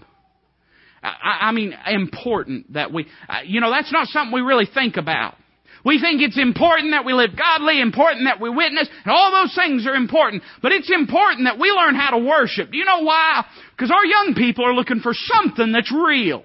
I, 1.02 1.48
I 1.48 1.52
mean, 1.52 1.74
important 1.86 2.72
that 2.72 2.92
we, 2.92 3.06
uh, 3.28 3.40
you 3.44 3.60
know, 3.60 3.70
that's 3.70 3.92
not 3.92 4.06
something 4.08 4.32
we 4.32 4.40
really 4.40 4.68
think 4.72 4.96
about. 4.96 5.36
We 5.84 6.00
think 6.00 6.22
it's 6.22 6.38
important 6.38 6.92
that 6.92 7.04
we 7.04 7.12
live 7.12 7.30
godly, 7.36 7.80
important 7.80 8.26
that 8.26 8.40
we 8.40 8.48
witness, 8.48 8.88
and 9.04 9.12
all 9.12 9.32
those 9.32 9.54
things 9.54 9.86
are 9.86 9.94
important. 9.94 10.44
But 10.62 10.72
it's 10.72 10.90
important 10.90 11.46
that 11.46 11.58
we 11.58 11.70
learn 11.70 11.96
how 11.96 12.10
to 12.10 12.18
worship. 12.18 12.70
Do 12.70 12.78
you 12.78 12.84
know 12.84 13.00
why? 13.00 13.44
Because 13.76 13.90
our 13.90 14.06
young 14.06 14.34
people 14.36 14.64
are 14.64 14.74
looking 14.74 15.00
for 15.00 15.12
something 15.12 15.72
that's 15.72 15.92
real. 15.92 16.44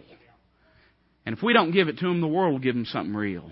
And 1.27 1.35
if 1.35 1.43
we 1.43 1.51
don't 1.51 1.73
give 1.73 1.89
it 1.89 1.97
to 1.97 2.07
them, 2.07 2.21
the 2.21 2.27
world 2.27 2.53
will 2.53 2.59
give 2.59 2.73
them 2.73 2.85
something 2.85 3.13
real. 3.13 3.51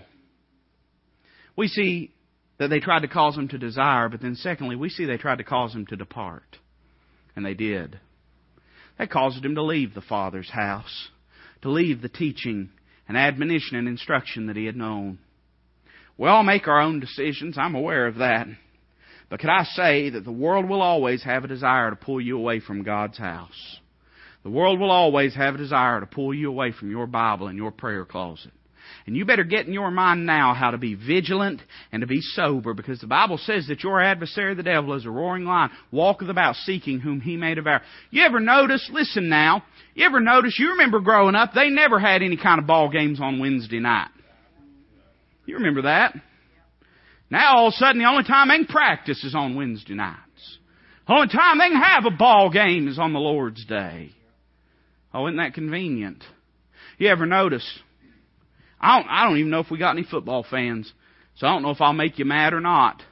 We 1.56 1.68
see 1.68 2.10
that 2.58 2.68
they 2.68 2.80
tried 2.80 3.02
to 3.02 3.06
cause 3.06 3.36
them 3.36 3.48
to 3.48 3.58
desire, 3.58 4.08
but 4.08 4.22
then 4.22 4.34
secondly, 4.34 4.76
we 4.76 4.88
see 4.88 5.04
they 5.04 5.18
tried 5.18 5.38
to 5.38 5.44
cause 5.44 5.74
them 5.74 5.84
to 5.88 5.96
depart. 5.96 6.56
And 7.36 7.44
they 7.44 7.52
did. 7.52 8.00
They 8.98 9.06
caused 9.06 9.44
him 9.44 9.54
to 9.56 9.62
leave 9.62 9.92
the 9.92 10.00
Father's 10.00 10.48
house, 10.48 11.08
to 11.60 11.70
leave 11.70 12.00
the 12.00 12.08
teaching 12.08 12.70
and 13.06 13.14
admonition 13.18 13.76
and 13.76 13.88
instruction 13.88 14.46
that 14.46 14.56
he 14.56 14.64
had 14.64 14.74
known. 14.74 15.18
We 16.16 16.30
all 16.30 16.44
make 16.44 16.66
our 16.68 16.80
own 16.80 16.98
decisions. 16.98 17.58
I'm 17.58 17.74
aware 17.74 18.06
of 18.06 18.16
that. 18.16 18.46
But 19.28 19.40
could 19.40 19.50
I 19.50 19.64
say 19.64 20.08
that 20.08 20.24
the 20.24 20.32
world 20.32 20.66
will 20.66 20.80
always 20.80 21.22
have 21.24 21.44
a 21.44 21.48
desire 21.48 21.90
to 21.90 21.96
pull 21.96 22.22
you 22.22 22.38
away 22.38 22.60
from 22.60 22.84
God's 22.84 23.18
house? 23.18 23.80
The 24.46 24.52
world 24.52 24.78
will 24.78 24.92
always 24.92 25.34
have 25.34 25.56
a 25.56 25.58
desire 25.58 25.98
to 25.98 26.06
pull 26.06 26.32
you 26.32 26.48
away 26.48 26.70
from 26.70 26.88
your 26.88 27.08
Bible 27.08 27.48
and 27.48 27.58
your 27.58 27.72
prayer 27.72 28.04
closet. 28.04 28.52
And 29.04 29.16
you 29.16 29.24
better 29.24 29.42
get 29.42 29.66
in 29.66 29.72
your 29.72 29.90
mind 29.90 30.24
now 30.24 30.54
how 30.54 30.70
to 30.70 30.78
be 30.78 30.94
vigilant 30.94 31.60
and 31.90 32.02
to 32.02 32.06
be 32.06 32.20
sober 32.20 32.72
because 32.72 33.00
the 33.00 33.08
Bible 33.08 33.38
says 33.38 33.66
that 33.66 33.82
your 33.82 34.00
adversary, 34.00 34.54
the 34.54 34.62
devil, 34.62 34.94
is 34.94 35.04
a 35.04 35.10
roaring 35.10 35.46
lion, 35.46 35.70
walketh 35.90 36.28
about 36.28 36.54
seeking 36.54 37.00
whom 37.00 37.20
he 37.20 37.36
may 37.36 37.56
devour. 37.56 37.80
You 38.12 38.24
ever 38.24 38.38
notice, 38.38 38.88
listen 38.92 39.28
now, 39.28 39.64
you 39.96 40.06
ever 40.06 40.20
notice, 40.20 40.54
you 40.60 40.70
remember 40.70 41.00
growing 41.00 41.34
up, 41.34 41.50
they 41.52 41.68
never 41.68 41.98
had 41.98 42.22
any 42.22 42.36
kind 42.36 42.60
of 42.60 42.68
ball 42.68 42.88
games 42.88 43.20
on 43.20 43.40
Wednesday 43.40 43.80
night. 43.80 44.10
You 45.44 45.56
remember 45.56 45.82
that? 45.82 46.14
Now 47.30 47.56
all 47.56 47.66
of 47.66 47.72
a 47.72 47.76
sudden 47.78 48.00
the 48.00 48.08
only 48.08 48.22
time 48.22 48.46
they 48.46 48.58
can 48.58 48.66
practice 48.66 49.24
is 49.24 49.34
on 49.34 49.56
Wednesday 49.56 49.94
nights. 49.94 50.20
The 51.08 51.14
only 51.14 51.28
time 51.34 51.58
they 51.58 51.68
can 51.68 51.82
have 51.82 52.04
a 52.04 52.16
ball 52.16 52.48
game 52.48 52.86
is 52.86 53.00
on 53.00 53.12
the 53.12 53.18
Lord's 53.18 53.64
Day. 53.64 54.12
Oh, 55.16 55.26
isn't 55.28 55.38
that 55.38 55.54
convenient? 55.54 56.22
You 56.98 57.08
ever 57.08 57.24
notice 57.24 57.66
I 58.78 59.00
don't, 59.00 59.08
I 59.08 59.24
don't 59.24 59.38
even 59.38 59.50
know 59.50 59.60
if 59.60 59.70
we 59.70 59.78
got 59.78 59.96
any 59.96 60.04
football 60.04 60.44
fans, 60.48 60.92
so 61.36 61.46
I 61.46 61.54
don't 61.54 61.62
know 61.62 61.70
if 61.70 61.80
I'll 61.80 61.94
make 61.94 62.18
you 62.18 62.26
mad 62.26 62.52
or 62.52 62.60
not. 62.60 63.02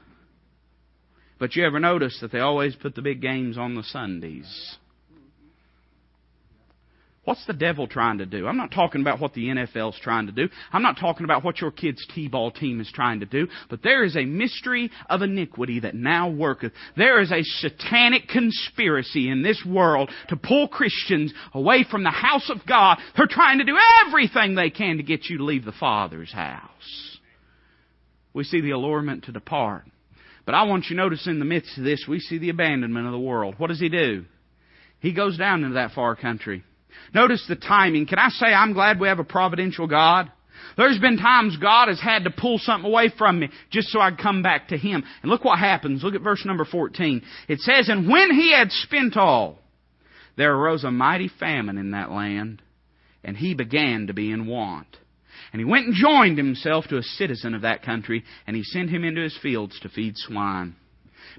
But 1.39 1.57
you 1.57 1.65
ever 1.65 1.81
notice 1.81 2.19
that 2.21 2.31
they 2.31 2.41
always 2.41 2.77
put 2.77 2.95
the 2.95 3.01
big 3.01 3.23
games 3.23 3.57
on 3.57 3.75
the 3.75 3.83
Sundays? 3.83 4.77
What's 7.25 7.47
the 7.47 7.55
devil 7.55 7.87
trying 7.87 8.19
to 8.19 8.27
do? 8.27 8.47
I'm 8.47 8.59
not 8.59 8.71
talking 8.71 9.01
about 9.01 9.19
what 9.19 9.33
the 9.33 9.47
NFL's 9.47 9.99
trying 9.99 10.27
to 10.27 10.33
do. 10.33 10.49
I'm 10.73 10.83
not 10.83 10.99
talking 10.99 11.25
about 11.25 11.43
what 11.43 11.59
your 11.59 11.71
kid's 11.71 12.07
T-ball 12.15 12.51
team 12.51 12.81
is 12.81 12.93
trying 12.93 13.21
to 13.21 13.27
do. 13.27 13.49
But 13.71 13.83
there 13.83 14.05
is 14.05 14.15
a 14.15 14.27
mystery 14.27 14.91
of 15.09 15.23
iniquity 15.23 15.81
that 15.81 15.95
now 15.95 16.29
worketh. 16.29 16.73
There 16.99 17.23
is 17.23 17.33
a 17.33 17.43
satanic 17.43 18.29
conspiracy 18.29 19.31
in 19.31 19.43
this 19.43 19.65
world 19.67 20.11
to 20.29 20.37
pull 20.37 20.69
Christians 20.69 21.33
away 21.55 21.87
from 21.91 22.05
the 22.05 22.11
house 22.11 22.51
of 22.51 22.67
God. 22.67 22.99
They're 23.17 23.27
trying 23.27 23.59
to 23.59 23.65
do 23.65 23.79
everything 24.07 24.55
they 24.55 24.71
can 24.71 24.99
to 24.99 25.03
get 25.03 25.25
you 25.25 25.39
to 25.39 25.45
leave 25.45 25.65
the 25.65 25.73
Father's 25.73 26.33
house. 26.33 27.19
We 28.35 28.45
see 28.45 28.61
the 28.61 28.73
allurement 28.73 29.25
to 29.25 29.33
depart. 29.33 29.85
But 30.45 30.55
I 30.55 30.65
want 30.65 30.85
you 30.91 30.97
to 30.97 31.03
notice 31.03 31.27
in 31.27 31.39
the 31.39 31.47
midst 31.47 31.79
of 31.79 31.85
this, 31.85 32.05
we 32.07 32.21
see 32.21 32.37
the 32.37 32.51
abandonment 32.51 33.07
of 33.07 33.13
the 33.13 33.19
world. 33.19 33.55
What 33.57 33.69
does 33.69 33.81
he 33.81 33.89
do? 33.89 34.27
He 35.01 35.15
goes 35.15 35.39
down 35.39 35.63
into 35.65 35.75
that 35.75 35.93
far 35.93 36.17
country. 36.17 36.65
Notice 37.15 37.45
the 37.49 37.57
timing. 37.57 38.07
Can 38.07 38.19
I 38.19 38.29
say 38.31 38.47
I'm 38.47 38.73
glad 38.73 39.01
we 39.01 39.09
have 39.09 39.19
a 39.19 39.25
providential 39.25 39.87
God? 39.87 40.31
There's 40.77 40.99
been 40.99 41.19
times 41.19 41.57
God 41.57 41.89
has 41.89 42.01
had 42.01 42.25
to 42.25 42.31
pull 42.31 42.59
something 42.59 42.91
away 42.91 43.13
from 43.17 43.39
me 43.39 43.51
just 43.71 43.89
so 43.89 44.01
I'd 44.01 44.19
come 44.19 44.43
back 44.43 44.69
to 44.69 44.77
Him. 44.77 45.05
And 45.23 45.31
look 45.31 45.45
what 45.45 45.59
happens. 45.59 46.03
Look 46.03 46.15
at 46.15 46.23
verse 46.23 46.45
number 46.45 46.65
14. 46.65 47.23
It 47.49 47.61
says, 47.61 47.89
And 47.89 48.11
when 48.11 48.33
he 48.33 48.53
had 48.53 48.73
spent 48.73 49.17
all, 49.17 49.59
there 50.37 50.55
arose 50.55 50.85
a 50.85 50.91
mighty 50.91 51.31
famine 51.39 51.79
in 51.79 51.93
that 51.93 52.11
land, 52.11 52.61
and 53.23 53.37
he 53.37 53.55
began 53.55 54.09
to 54.09 54.15
be 54.15 54.31
in 54.31 54.47
want. 54.47 54.89
And 55.53 55.61
he 55.61 55.65
went 55.65 55.87
and 55.87 55.95
joined 55.95 56.37
himself 56.37 56.87
to 56.89 56.99
a 56.99 57.03
citizen 57.03 57.55
of 57.55 57.63
that 57.63 57.85
country, 57.85 58.25
and 58.47 58.57
he 58.57 58.65
sent 58.65 58.91
him 58.91 59.05
into 59.05 59.23
his 59.23 59.39
fields 59.41 59.79
to 59.81 59.89
feed 59.89 60.17
swine. 60.17 60.75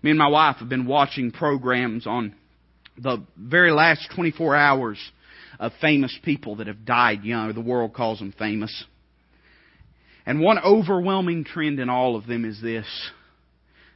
Me 0.01 0.11
and 0.11 0.19
my 0.19 0.29
wife 0.29 0.57
have 0.57 0.69
been 0.69 0.85
watching 0.85 1.31
programs 1.31 2.07
on 2.07 2.33
the 2.97 3.23
very 3.37 3.71
last 3.71 4.09
24 4.15 4.55
hours 4.55 5.11
of 5.59 5.71
famous 5.81 6.17
people 6.23 6.57
that 6.57 6.67
have 6.67 6.85
died 6.85 7.23
young, 7.23 7.53
the 7.53 7.61
world 7.61 7.93
calls 7.93 8.19
them 8.19 8.33
famous. 8.37 8.85
And 10.25 10.39
one 10.39 10.59
overwhelming 10.59 11.43
trend 11.43 11.79
in 11.79 11.89
all 11.89 12.15
of 12.15 12.25
them 12.25 12.45
is 12.45 12.61
this 12.61 12.85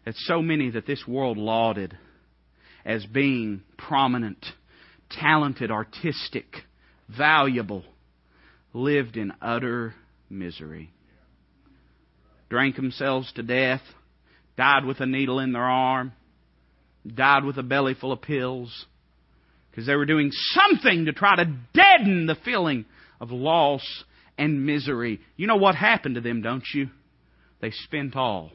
that 0.05 0.15
so 0.15 0.41
many 0.41 0.71
that 0.71 0.87
this 0.87 1.03
world 1.07 1.37
lauded 1.37 1.97
as 2.85 3.05
being 3.05 3.61
prominent, 3.77 4.43
talented, 5.09 5.69
artistic, 5.69 6.45
valuable, 7.09 7.83
lived 8.73 9.17
in 9.17 9.33
utter 9.41 9.93
misery. 10.29 10.91
Drank 12.49 12.75
themselves 12.75 13.31
to 13.33 13.43
death, 13.43 13.81
died 14.57 14.85
with 14.85 14.99
a 14.99 15.05
needle 15.05 15.39
in 15.39 15.51
their 15.51 15.61
arm, 15.61 16.13
died 17.05 17.43
with 17.43 17.57
a 17.57 17.63
belly 17.63 17.93
full 17.93 18.11
of 18.11 18.21
pills, 18.21 18.85
because 19.69 19.85
they 19.85 19.95
were 19.95 20.05
doing 20.05 20.31
something 20.31 21.05
to 21.05 21.13
try 21.13 21.35
to 21.35 21.45
deaden 21.73 22.25
the 22.25 22.37
feeling 22.43 22.85
of 23.19 23.31
loss 23.31 24.03
and 24.37 24.65
misery. 24.65 25.19
You 25.35 25.47
know 25.47 25.57
what 25.57 25.75
happened 25.75 26.15
to 26.15 26.21
them, 26.21 26.41
don't 26.41 26.65
you? 26.73 26.89
They 27.61 27.71
spent 27.71 28.15
all. 28.15 28.51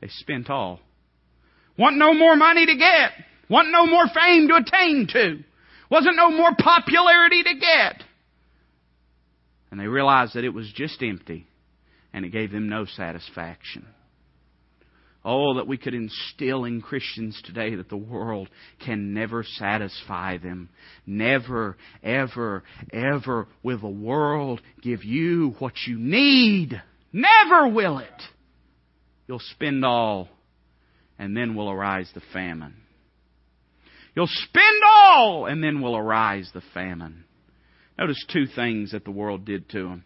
They 0.00 0.08
spent 0.08 0.50
all. 0.50 0.80
Want 1.76 1.96
no 1.96 2.14
more 2.14 2.36
money 2.36 2.66
to 2.66 2.76
get. 2.76 3.12
Want 3.48 3.68
no 3.70 3.86
more 3.86 4.06
fame 4.08 4.48
to 4.48 4.56
attain 4.56 5.06
to. 5.12 5.44
Wasn't 5.90 6.16
no 6.16 6.30
more 6.30 6.52
popularity 6.58 7.42
to 7.42 7.54
get. 7.54 8.04
And 9.70 9.78
they 9.78 9.86
realized 9.86 10.34
that 10.34 10.44
it 10.44 10.54
was 10.54 10.70
just 10.74 11.02
empty 11.02 11.46
and 12.12 12.24
it 12.24 12.30
gave 12.30 12.50
them 12.50 12.68
no 12.68 12.84
satisfaction. 12.84 13.86
Oh, 15.24 15.54
that 15.54 15.66
we 15.66 15.76
could 15.76 15.94
instill 15.94 16.64
in 16.64 16.80
Christians 16.80 17.40
today 17.44 17.74
that 17.74 17.88
the 17.88 17.96
world 17.96 18.48
can 18.84 19.14
never 19.14 19.42
satisfy 19.42 20.38
them. 20.38 20.68
Never, 21.06 21.76
ever, 22.02 22.62
ever 22.92 23.48
will 23.62 23.80
the 23.80 23.88
world 23.88 24.60
give 24.80 25.04
you 25.04 25.54
what 25.58 25.74
you 25.86 25.98
need. 25.98 26.80
Never 27.12 27.68
will 27.68 27.98
it. 27.98 28.22
You'll 29.26 29.40
spend 29.40 29.84
all, 29.84 30.28
and 31.18 31.36
then 31.36 31.54
will 31.54 31.68
arise 31.68 32.10
the 32.14 32.22
famine. 32.32 32.76
You'll 34.14 34.28
spend 34.28 34.82
all, 34.86 35.46
and 35.46 35.62
then 35.62 35.80
will 35.80 35.96
arise 35.96 36.48
the 36.54 36.62
famine. 36.72 37.24
Notice 37.98 38.24
two 38.32 38.46
things 38.46 38.92
that 38.92 39.04
the 39.04 39.10
world 39.10 39.44
did 39.44 39.68
to 39.70 39.88
him. 39.88 40.04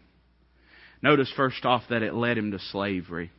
Notice 1.01 1.31
first 1.35 1.65
off 1.65 1.83
that 1.89 2.01
it 2.01 2.13
led 2.13 2.37
him 2.37 2.51
to 2.51 2.59
slavery. 2.59 3.31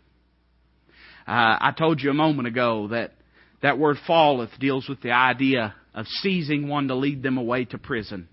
Uh, 1.26 1.56
I 1.60 1.72
told 1.76 2.00
you 2.02 2.10
a 2.10 2.14
moment 2.14 2.48
ago 2.48 2.88
that 2.88 3.12
that 3.62 3.78
word 3.78 3.96
falleth 4.06 4.50
deals 4.60 4.88
with 4.88 5.00
the 5.00 5.12
idea 5.12 5.74
of 5.94 6.06
seizing 6.06 6.68
one 6.68 6.88
to 6.88 6.94
lead 6.94 7.22
them 7.22 7.38
away 7.38 7.64
to 7.66 7.78
prison. 7.78 8.28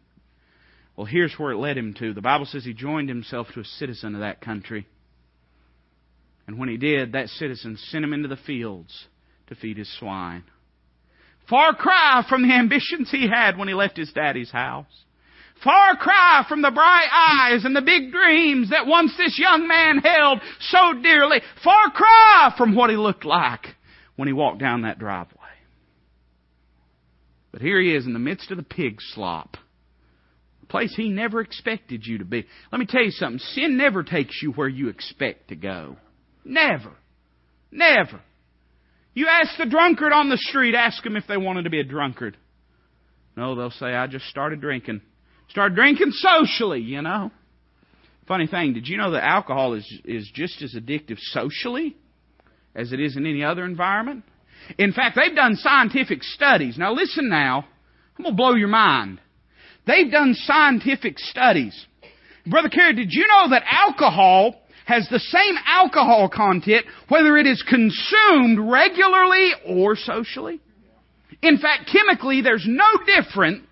Well, 0.96 1.06
here's 1.06 1.34
where 1.36 1.52
it 1.52 1.58
led 1.58 1.78
him 1.78 1.94
to. 2.00 2.14
The 2.14 2.22
Bible 2.22 2.46
says 2.46 2.66
he 2.66 2.74
joined 2.74 3.08
himself 3.08 3.48
to 3.54 3.62
a 3.62 3.66
citizen 3.66 4.14
of 4.14 4.22
that 4.22 4.42
country. 4.42 4.88
And 6.48 6.60
when 6.60 6.70
he 6.70 6.78
did, 6.78 7.14
that 7.14 7.30
citizen 7.30 7.78
sent 7.78 8.04
him 8.04 8.14
into 8.14 8.28
the 8.28 8.36
fields 8.36 9.08
to 9.48 9.56
feed 9.56 9.78
his 9.78 9.92
swine. 10.00 10.44
Far 11.50 11.74
cry 11.76 12.26
from 12.28 12.48
the 12.48 12.54
ambitions 12.54 13.10
he 13.10 13.28
had 13.28 13.58
when 13.58 13.68
he 13.68 13.74
left 13.74 13.98
his 13.98 14.12
daddy's 14.12 14.52
house. 14.52 14.86
Far 15.64 15.96
cry 15.96 16.46
from 16.50 16.62
the 16.62 16.72
bright 16.72 17.10
eyes 17.12 17.66
and 17.66 17.76
the 17.76 17.82
big 17.82 18.12
dreams 18.12 18.72
that 18.72 18.88
once 18.88 19.14
this 19.18 19.38
young 19.38 19.68
man 19.68 20.00
held 20.00 20.40
so 20.60 20.94
dearly. 21.02 21.42
Far 21.64 21.92
cry 21.92 22.54
from 22.58 22.76
what 22.76 22.90
he 22.90 22.96
looked 22.96 23.26
like 23.26 23.68
when 24.16 24.28
he 24.28 24.34
walked 24.34 24.60
down 24.60 24.82
that 24.82 24.98
driveway. 24.98 25.38
But 27.52 27.62
here 27.62 27.80
he 27.80 27.94
is 27.94 28.06
in 28.06 28.14
the 28.14 28.20
midst 28.20 28.50
of 28.50 28.58
the 28.58 28.64
pig 28.64 28.98
slop. 29.14 29.58
A 30.64 30.66
place 30.66 30.94
he 30.96 31.10
never 31.10 31.42
expected 31.42 32.06
you 32.06 32.20
to 32.20 32.26
be. 32.26 32.46
Let 32.72 32.80
me 32.80 32.88
tell 32.88 33.04
you 33.04 33.12
something. 33.12 33.40
Sin 33.40 33.78
never 33.78 34.04
takes 34.04 34.42
you 34.42 34.54
where 34.54 34.70
you 34.70 34.90
expect 34.90 35.50
to 35.50 35.56
go. 35.56 35.98
Never. 36.44 36.94
Never. 37.72 38.22
You 39.14 39.28
ask 39.28 39.58
the 39.58 39.66
drunkard 39.66 40.14
on 40.14 40.30
the 40.30 40.38
street, 40.38 40.74
ask 40.74 41.04
them 41.04 41.18
if 41.18 41.28
they 41.28 41.38
wanted 41.38 41.64
to 41.64 41.70
be 41.70 41.82
a 41.82 41.84
drunkard. 41.84 42.38
No, 43.36 43.56
they'll 43.56 43.72
say, 43.72 43.88
I 43.88 44.08
just 44.08 44.26
started 44.26 44.62
drinking. 44.62 45.02
Start 45.52 45.76
drinking 45.76 46.12
socially, 46.12 46.80
you 46.80 47.02
know. 47.02 47.30
Funny 48.26 48.48
thing, 48.48 48.74
did 48.74 48.88
you 48.88 48.98
know 48.98 49.12
that 49.12 49.26
alcohol 49.26 49.74
is, 49.74 49.86
is 50.06 50.32
just 50.34 50.62
as 50.62 50.74
addictive 50.76 51.18
socially 51.20 51.98
as 52.74 52.94
it 52.94 53.02
is 53.02 53.18
in 53.18 53.26
any 53.26 53.44
other 53.44 53.66
environment? 53.66 54.24
In 54.78 54.94
fact, 54.94 55.18
they've 55.18 55.36
done 55.36 55.58
scientific 55.58 56.24
studies. 56.24 56.78
Now 56.78 56.94
listen 56.94 57.28
now. 57.28 57.66
I'm 58.18 58.24
going 58.24 58.34
to 58.34 58.38
blow 58.38 58.54
your 58.54 58.70
mind. 58.70 59.20
They've 59.86 60.10
done 60.10 60.36
scientific 60.36 61.20
studies. 61.20 61.86
Brother 62.46 62.70
Kerry, 62.70 62.96
did 62.96 63.12
you 63.12 63.28
know 63.28 63.50
that 63.50 63.64
alcohol 63.70 64.56
has 64.86 65.06
the 65.10 65.20
same 65.20 65.56
alcohol 65.66 66.30
content 66.34 66.86
whether 67.10 67.36
it 67.36 67.46
is 67.46 67.62
consumed 67.68 68.72
regularly 68.72 69.52
or 69.68 69.98
socially? 69.98 70.62
In 71.42 71.58
fact, 71.58 71.90
chemically, 71.92 72.42
there's 72.42 72.66
no 72.68 72.86
difference 73.06 73.66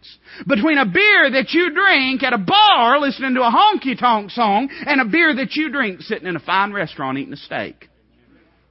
between 0.48 0.80
a 0.80 0.86
beer 0.86 1.30
that 1.32 1.52
you 1.52 1.72
drink 1.72 2.24
at 2.24 2.34
a 2.34 2.38
bar 2.38 3.00
listening 3.00 3.36
to 3.36 3.42
a 3.42 3.52
honky 3.52 3.98
tonk 4.00 4.32
song 4.32 4.70
and 4.72 5.00
a 5.00 5.06
beer 5.06 5.36
that 5.36 5.56
you 5.56 5.72
drink 5.72 6.02
sitting 6.02 6.28
in 6.28 6.36
a 6.36 6.40
fine 6.40 6.74
restaurant 6.74 7.18
eating 7.20 7.34
a 7.34 7.38
steak. 7.38 7.88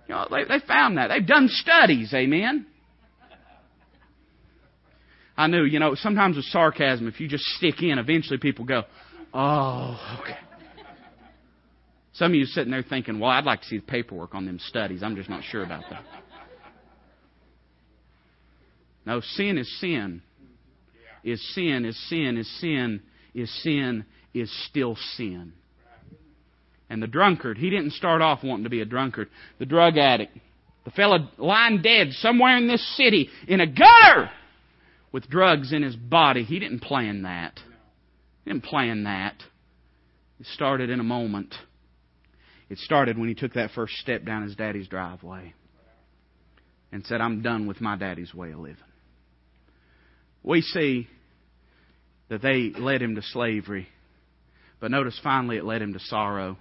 You 0.08 0.14
know, 0.14 0.26
they, 0.30 0.44
they 0.44 0.64
found 0.66 0.98
that. 0.98 1.08
They've 1.08 1.26
done 1.26 1.48
studies, 1.48 2.12
amen? 2.12 2.66
I 5.37 5.46
knew, 5.46 5.62
you 5.62 5.78
know, 5.78 5.94
sometimes 5.94 6.34
with 6.34 6.46
sarcasm, 6.46 7.06
if 7.06 7.20
you 7.20 7.28
just 7.28 7.44
stick 7.44 7.80
in, 7.80 7.98
eventually 7.98 8.38
people 8.38 8.64
go, 8.64 8.82
oh, 9.32 10.18
okay. 10.20 10.37
Some 12.14 12.32
of 12.32 12.34
you 12.34 12.46
sitting 12.46 12.72
there 12.72 12.82
thinking, 12.82 13.20
well, 13.20 13.30
I'd 13.30 13.44
like 13.44 13.61
to 13.61 13.66
see 13.68 13.76
the 13.76 13.87
paperwork 13.87 14.34
on 14.34 14.44
them 14.46 14.58
studies. 14.58 15.04
I'm 15.04 15.14
just 15.14 15.30
not 15.30 15.44
sure 15.44 15.62
about 15.62 15.84
that. 15.90 16.02
No, 19.09 19.23
sin 19.23 19.57
is 19.57 19.81
sin. 19.81 20.21
is 21.25 21.40
sin, 21.55 21.87
is 21.87 21.99
sin, 22.11 22.37
is 22.37 22.61
sin, 22.61 23.01
is 23.35 23.62
sin, 23.62 24.05
is 24.35 24.66
still 24.66 24.99
sin. 25.16 25.55
And 26.90 27.03
the 27.03 27.07
drunkard, 27.07 27.57
he 27.57 27.71
didn't 27.71 27.92
start 27.92 28.21
off 28.21 28.44
wanting 28.44 28.64
to 28.64 28.71
be 28.71 28.83
a 28.83 28.85
drunkard. 28.85 29.31
The 29.59 29.64
drug 29.64 29.97
addict, 29.97 30.37
the 30.85 30.90
fellow 30.90 31.27
lying 31.38 31.81
dead 31.81 32.09
somewhere 32.12 32.59
in 32.59 32.68
this 32.68 32.87
city 32.99 33.31
in 33.47 33.62
a 33.62 33.66
gutter 33.66 34.31
with 35.11 35.27
drugs 35.31 35.73
in 35.73 35.83
his 35.83 35.97
body, 35.97 36.44
he 36.44 36.59
didn't 36.59 36.81
plan 36.81 37.23
that. 37.23 37.59
He 38.44 38.51
didn't 38.51 38.64
plan 38.64 39.05
that. 39.05 39.37
It 40.38 40.47
started 40.53 40.90
in 40.90 41.01
a 41.01 41.05
moment. 41.05 41.55
It 42.68 42.77
started 42.77 43.16
when 43.16 43.31
he 43.31 43.35
took 43.35 43.55
that 43.55 43.71
first 43.71 43.94
step 43.94 44.27
down 44.27 44.42
his 44.42 44.55
daddy's 44.55 44.87
driveway 44.87 45.55
and 46.92 47.07
said, 47.07 47.23
I'm 47.23 47.40
done 47.40 47.66
with 47.66 47.81
my 47.81 47.97
daddy's 47.97 48.35
way 48.35 48.53
of 48.53 48.59
living. 48.59 48.83
We 50.48 50.62
see 50.62 51.06
that 52.30 52.40
they 52.40 52.70
led 52.70 53.02
him 53.02 53.16
to 53.16 53.22
slavery, 53.22 53.87
but 54.80 54.90
notice 54.90 55.20
finally 55.22 55.58
it 55.58 55.64
led 55.64 55.82
him 55.82 55.92
to 55.92 56.00
sorrow. 56.00 56.56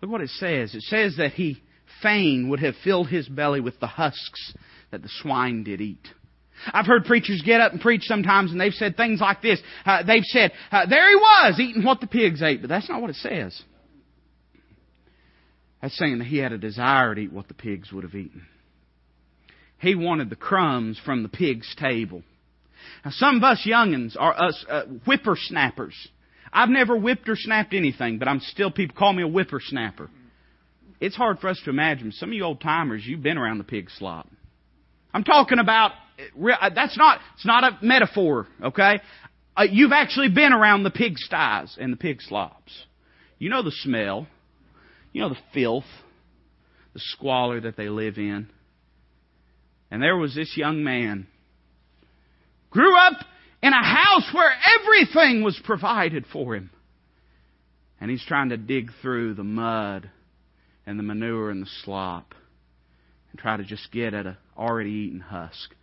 Look 0.00 0.12
what 0.12 0.20
it 0.20 0.30
says. 0.30 0.72
It 0.72 0.82
says 0.82 1.16
that 1.18 1.32
he 1.32 1.60
fain 2.04 2.48
would 2.50 2.60
have 2.60 2.74
filled 2.84 3.08
his 3.08 3.28
belly 3.28 3.60
with 3.60 3.80
the 3.80 3.88
husks 3.88 4.54
that 4.92 5.02
the 5.02 5.08
swine 5.22 5.64
did 5.64 5.80
eat. 5.80 6.06
I've 6.72 6.86
heard 6.86 7.04
preachers 7.04 7.42
get 7.44 7.60
up 7.60 7.72
and 7.72 7.80
preach 7.80 8.02
sometimes 8.04 8.52
and 8.52 8.60
they've 8.60 8.72
said 8.72 8.96
things 8.96 9.20
like 9.20 9.42
this. 9.42 9.60
Uh, 9.84 10.04
they've 10.04 10.22
said, 10.22 10.52
uh, 10.70 10.86
there 10.86 11.10
he 11.10 11.16
was 11.16 11.58
eating 11.58 11.82
what 11.82 12.00
the 12.00 12.06
pigs 12.06 12.42
ate, 12.42 12.60
but 12.60 12.68
that's 12.68 12.88
not 12.88 13.00
what 13.00 13.10
it 13.10 13.16
says. 13.16 13.60
That's 15.82 15.98
saying 15.98 16.18
that 16.18 16.28
he 16.28 16.38
had 16.38 16.52
a 16.52 16.58
desire 16.58 17.12
to 17.12 17.22
eat 17.22 17.32
what 17.32 17.48
the 17.48 17.54
pigs 17.54 17.90
would 17.90 18.04
have 18.04 18.14
eaten. 18.14 18.46
He 19.78 19.96
wanted 19.96 20.30
the 20.30 20.36
crumbs 20.36 21.00
from 21.04 21.24
the 21.24 21.28
pig's 21.28 21.74
table. 21.74 22.22
Now, 23.04 23.10
some 23.12 23.36
of 23.36 23.44
us 23.44 23.66
youngins 23.66 24.16
are 24.18 24.38
us 24.38 24.64
uh, 24.68 24.84
whippersnappers. 25.04 25.94
I've 26.52 26.68
never 26.68 26.96
whipped 26.96 27.28
or 27.28 27.36
snapped 27.36 27.74
anything, 27.74 28.18
but 28.18 28.28
I'm 28.28 28.40
still 28.40 28.70
people 28.70 28.96
call 28.96 29.12
me 29.12 29.22
a 29.22 29.28
whippersnapper. 29.28 30.08
It's 31.00 31.16
hard 31.16 31.38
for 31.40 31.48
us 31.48 31.60
to 31.64 31.70
imagine. 31.70 32.12
Some 32.12 32.30
of 32.30 32.34
you 32.34 32.44
old 32.44 32.60
timers, 32.60 33.02
you've 33.04 33.22
been 33.22 33.36
around 33.36 33.58
the 33.58 33.64
pig 33.64 33.90
slop. 33.90 34.28
I'm 35.12 35.24
talking 35.24 35.58
about 35.58 35.92
uh, 36.18 36.70
that's 36.74 36.96
not 36.96 37.20
it's 37.34 37.46
not 37.46 37.64
a 37.64 37.78
metaphor, 37.82 38.46
okay? 38.62 39.00
Uh, 39.56 39.64
you've 39.70 39.92
actually 39.92 40.28
been 40.28 40.52
around 40.52 40.82
the 40.82 40.90
pig 40.90 41.18
sties 41.18 41.76
and 41.78 41.92
the 41.92 41.96
pig 41.96 42.20
slops. 42.20 42.72
You 43.38 43.50
know 43.50 43.62
the 43.62 43.72
smell. 43.72 44.26
You 45.12 45.22
know 45.22 45.28
the 45.30 45.38
filth, 45.54 45.84
the 46.92 47.00
squalor 47.00 47.60
that 47.62 47.76
they 47.76 47.88
live 47.88 48.18
in. 48.18 48.48
And 49.90 50.02
there 50.02 50.16
was 50.16 50.34
this 50.34 50.56
young 50.56 50.84
man. 50.84 51.26
Grew 52.70 52.96
up 52.96 53.24
in 53.62 53.72
a 53.72 53.84
house 53.84 54.28
where 54.32 54.52
everything 54.80 55.42
was 55.42 55.60
provided 55.64 56.26
for 56.32 56.54
him. 56.54 56.70
And 58.00 58.10
he's 58.10 58.24
trying 58.24 58.50
to 58.50 58.56
dig 58.56 58.90
through 59.00 59.34
the 59.34 59.44
mud 59.44 60.10
and 60.86 60.98
the 60.98 61.02
manure 61.02 61.50
and 61.50 61.62
the 61.62 61.70
slop 61.84 62.34
and 63.30 63.40
try 63.40 63.56
to 63.56 63.64
just 63.64 63.90
get 63.90 64.14
at 64.14 64.26
a 64.26 64.36
already 64.56 64.90
eaten 64.90 65.20
husk. 65.20 65.74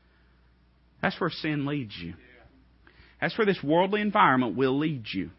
That's 1.01 1.19
where 1.19 1.29
sin 1.29 1.65
leads 1.65 1.95
you. 1.97 2.13
That's 3.19 3.37
where 3.37 3.45
this 3.45 3.61
worldly 3.63 4.01
environment 4.01 4.55
will 4.55 4.77
lead 4.77 5.05
you. 5.11 5.31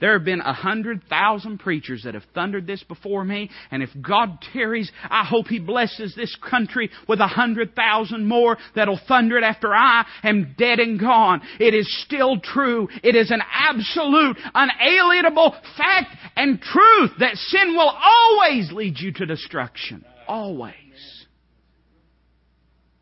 There 0.00 0.14
have 0.14 0.24
been 0.24 0.40
a 0.40 0.52
hundred 0.52 1.02
thousand 1.08 1.58
preachers 1.58 2.02
that 2.04 2.14
have 2.14 2.24
thundered 2.34 2.66
this 2.66 2.82
before 2.82 3.24
me, 3.24 3.50
and 3.70 3.82
if 3.82 3.90
God 4.00 4.38
tarries, 4.52 4.90
I 5.08 5.24
hope 5.24 5.48
He 5.48 5.58
blesses 5.58 6.14
this 6.16 6.34
country 6.36 6.90
with 7.06 7.20
a 7.20 7.26
hundred 7.26 7.76
thousand 7.76 8.26
more 8.26 8.56
that'll 8.74 9.00
thunder 9.06 9.36
it 9.36 9.44
after 9.44 9.74
I 9.74 10.06
am 10.22 10.54
dead 10.56 10.78
and 10.78 10.98
gone. 10.98 11.42
It 11.58 11.74
is 11.74 12.02
still 12.04 12.40
true. 12.40 12.88
It 13.02 13.14
is 13.14 13.30
an 13.30 13.42
absolute, 13.52 14.38
unalienable 14.54 15.54
fact 15.76 16.16
and 16.36 16.60
truth 16.60 17.10
that 17.18 17.36
sin 17.36 17.74
will 17.74 17.92
always 18.02 18.72
lead 18.72 18.98
you 18.98 19.12
to 19.12 19.26
destruction. 19.26 20.04
Always. 20.26 20.74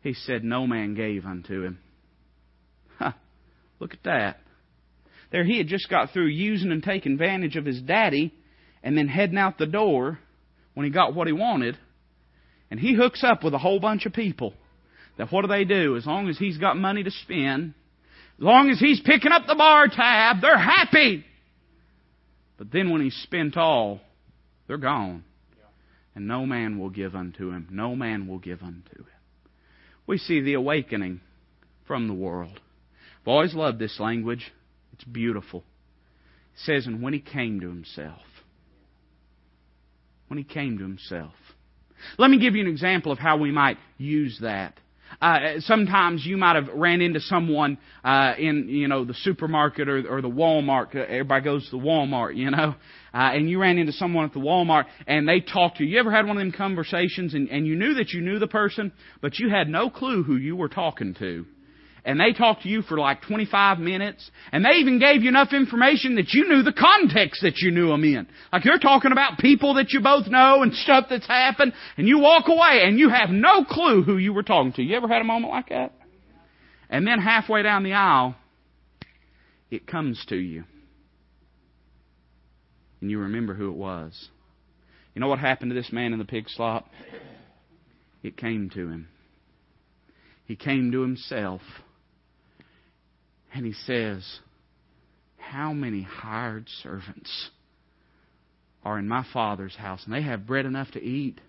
He 0.01 0.13
said, 0.13 0.43
No 0.43 0.67
man 0.67 0.95
gave 0.95 1.25
unto 1.25 1.63
him. 1.63 1.79
Huh. 2.97 3.11
Look 3.79 3.93
at 3.93 4.03
that. 4.03 4.39
There 5.31 5.43
he 5.43 5.57
had 5.57 5.67
just 5.67 5.89
got 5.89 6.11
through 6.11 6.27
using 6.27 6.71
and 6.71 6.83
taking 6.83 7.13
advantage 7.13 7.55
of 7.55 7.65
his 7.65 7.81
daddy 7.81 8.33
and 8.83 8.97
then 8.97 9.07
heading 9.07 9.37
out 9.37 9.57
the 9.57 9.65
door 9.65 10.19
when 10.73 10.85
he 10.85 10.91
got 10.91 11.13
what 11.13 11.27
he 11.27 11.33
wanted. 11.33 11.77
And 12.71 12.79
he 12.79 12.93
hooks 12.93 13.23
up 13.23 13.43
with 13.43 13.53
a 13.53 13.59
whole 13.59 13.79
bunch 13.79 14.05
of 14.05 14.13
people. 14.13 14.53
That 15.17 15.31
what 15.31 15.41
do 15.41 15.47
they 15.47 15.65
do? 15.65 15.97
As 15.97 16.05
long 16.05 16.29
as 16.29 16.37
he's 16.37 16.57
got 16.57 16.77
money 16.77 17.03
to 17.03 17.11
spend, 17.11 17.73
as 18.37 18.43
long 18.43 18.69
as 18.69 18.79
he's 18.79 19.01
picking 19.01 19.31
up 19.31 19.47
the 19.47 19.55
bar 19.55 19.87
tab, 19.87 20.41
they're 20.41 20.57
happy. 20.57 21.25
But 22.57 22.71
then 22.71 22.89
when 22.89 23.01
he's 23.01 23.15
spent 23.23 23.57
all, 23.57 23.99
they're 24.67 24.77
gone. 24.77 25.23
And 26.15 26.27
no 26.27 26.45
man 26.45 26.79
will 26.79 26.89
give 26.89 27.15
unto 27.15 27.51
him. 27.51 27.67
No 27.71 27.95
man 27.95 28.27
will 28.27 28.39
give 28.39 28.61
unto 28.61 28.97
him. 28.97 29.05
We 30.07 30.17
see 30.17 30.41
the 30.41 30.55
awakening 30.55 31.21
from 31.85 32.07
the 32.07 32.13
world. 32.13 32.59
I've 33.21 33.27
always 33.27 33.53
loved 33.53 33.79
this 33.79 33.99
language. 33.99 34.51
It's 34.99 35.07
beautiful. 35.07 35.59
It 35.59 36.59
says, 36.65 36.87
and 36.87 37.01
when 37.01 37.13
he 37.13 37.19
came 37.19 37.61
to 37.61 37.67
himself. 37.69 38.21
When 40.27 40.37
he 40.37 40.43
came 40.43 40.77
to 40.77 40.83
himself. 40.83 41.33
Let 42.17 42.29
me 42.29 42.37
give 42.37 42.55
you 42.55 42.61
an 42.61 42.69
example 42.69 43.13
of 43.13 43.17
how 43.17 43.37
we 43.37 43.51
might 43.51 43.77
use 43.97 44.37
that. 44.41 44.77
Uh, 45.21 45.59
sometimes 45.59 46.23
you 46.25 46.37
might 46.37 46.55
have 46.55 46.67
ran 46.75 47.01
into 47.01 47.19
someone 47.19 47.79
uh, 48.03 48.33
in 48.37 48.67
you 48.69 48.87
know 48.87 49.05
the 49.05 49.15
supermarket 49.15 49.89
or, 49.89 50.07
or 50.07 50.21
the 50.21 50.29
Walmart. 50.29 50.93
Everybody 50.93 51.43
goes 51.43 51.65
to 51.69 51.71
the 51.71 51.83
Walmart, 51.83 52.35
you 52.35 52.51
know, 52.51 52.75
uh, 53.13 53.31
and 53.33 53.49
you 53.49 53.59
ran 53.59 53.79
into 53.79 53.91
someone 53.93 54.25
at 54.25 54.33
the 54.33 54.39
Walmart 54.39 54.85
and 55.07 55.27
they 55.27 55.39
talked 55.39 55.77
to 55.77 55.83
you. 55.83 55.93
You 55.93 55.99
ever 55.99 56.11
had 56.11 56.27
one 56.27 56.37
of 56.37 56.41
them 56.41 56.51
conversations 56.51 57.33
and, 57.33 57.49
and 57.49 57.65
you 57.65 57.75
knew 57.75 57.95
that 57.95 58.09
you 58.09 58.21
knew 58.21 58.37
the 58.37 58.47
person, 58.47 58.91
but 59.19 59.39
you 59.39 59.49
had 59.49 59.67
no 59.67 59.89
clue 59.89 60.21
who 60.21 60.35
you 60.35 60.55
were 60.55 60.69
talking 60.69 61.15
to? 61.15 61.45
And 62.09 62.19
they 62.19 62.33
talked 62.33 62.63
to 62.63 62.69
you 62.69 62.81
for 62.81 62.97
like 62.97 63.21
25 63.21 63.77
minutes, 63.77 64.31
and 64.51 64.65
they 64.65 64.77
even 64.79 64.97
gave 64.97 65.21
you 65.21 65.29
enough 65.29 65.53
information 65.53 66.15
that 66.15 66.33
you 66.33 66.49
knew 66.49 66.63
the 66.63 66.73
context 66.73 67.43
that 67.43 67.57
you 67.57 67.69
knew 67.69 67.89
them 67.89 68.03
in. 68.03 68.25
Like 68.51 68.65
you're 68.65 68.79
talking 68.79 69.11
about 69.11 69.37
people 69.37 69.75
that 69.75 69.91
you 69.91 70.01
both 70.01 70.25
know 70.25 70.63
and 70.63 70.73
stuff 70.73 71.05
that's 71.07 71.27
happened, 71.27 71.71
and 71.97 72.07
you 72.07 72.17
walk 72.17 72.47
away 72.47 72.81
and 72.81 72.97
you 72.97 73.09
have 73.09 73.29
no 73.29 73.63
clue 73.63 74.01
who 74.01 74.17
you 74.17 74.33
were 74.33 74.41
talking 74.41 74.73
to. 74.73 74.81
You 74.81 74.97
ever 74.97 75.07
had 75.07 75.21
a 75.21 75.23
moment 75.23 75.53
like 75.53 75.69
that? 75.69 75.93
And 76.89 77.05
then 77.05 77.19
halfway 77.19 77.61
down 77.61 77.83
the 77.83 77.93
aisle, 77.93 78.33
it 79.69 79.85
comes 79.85 80.25
to 80.29 80.35
you. 80.35 80.63
And 83.01 83.11
you 83.11 83.19
remember 83.19 83.53
who 83.53 83.69
it 83.69 83.77
was. 83.77 84.29
You 85.13 85.21
know 85.21 85.27
what 85.27 85.37
happened 85.37 85.69
to 85.69 85.75
this 85.75 85.91
man 85.91 86.13
in 86.13 86.17
the 86.17 86.25
pig 86.25 86.49
slop? 86.49 86.89
It 88.23 88.35
came 88.35 88.71
to 88.71 88.89
him. 88.89 89.09
He 90.45 90.55
came 90.55 90.91
to 90.91 91.03
himself 91.03 91.61
and 93.53 93.65
he 93.65 93.73
says, 93.73 94.39
How 95.37 95.73
many 95.73 96.01
hired 96.01 96.67
servants 96.81 97.49
are 98.83 98.99
in 98.99 99.07
my 99.07 99.25
father's 99.33 99.75
house, 99.75 100.01
and 100.05 100.13
they 100.13 100.21
have 100.21 100.47
bread 100.47 100.65
enough 100.65 100.91
to 100.91 101.03
eat 101.03 101.41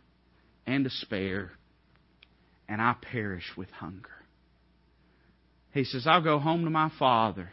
and 0.66 0.84
to 0.84 0.90
spare, 0.90 1.52
and 2.68 2.80
I 2.80 2.94
perish 3.00 3.50
with 3.56 3.70
hunger? 3.70 4.08
He 5.72 5.84
says, 5.84 6.06
I'll 6.06 6.22
go 6.22 6.38
home 6.38 6.64
to 6.64 6.70
my 6.70 6.90
father, 6.98 7.50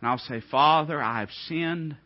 and 0.00 0.08
I'll 0.08 0.18
say, 0.18 0.42
Father, 0.50 1.02
I 1.02 1.20
have 1.20 1.30
sinned 1.46 1.96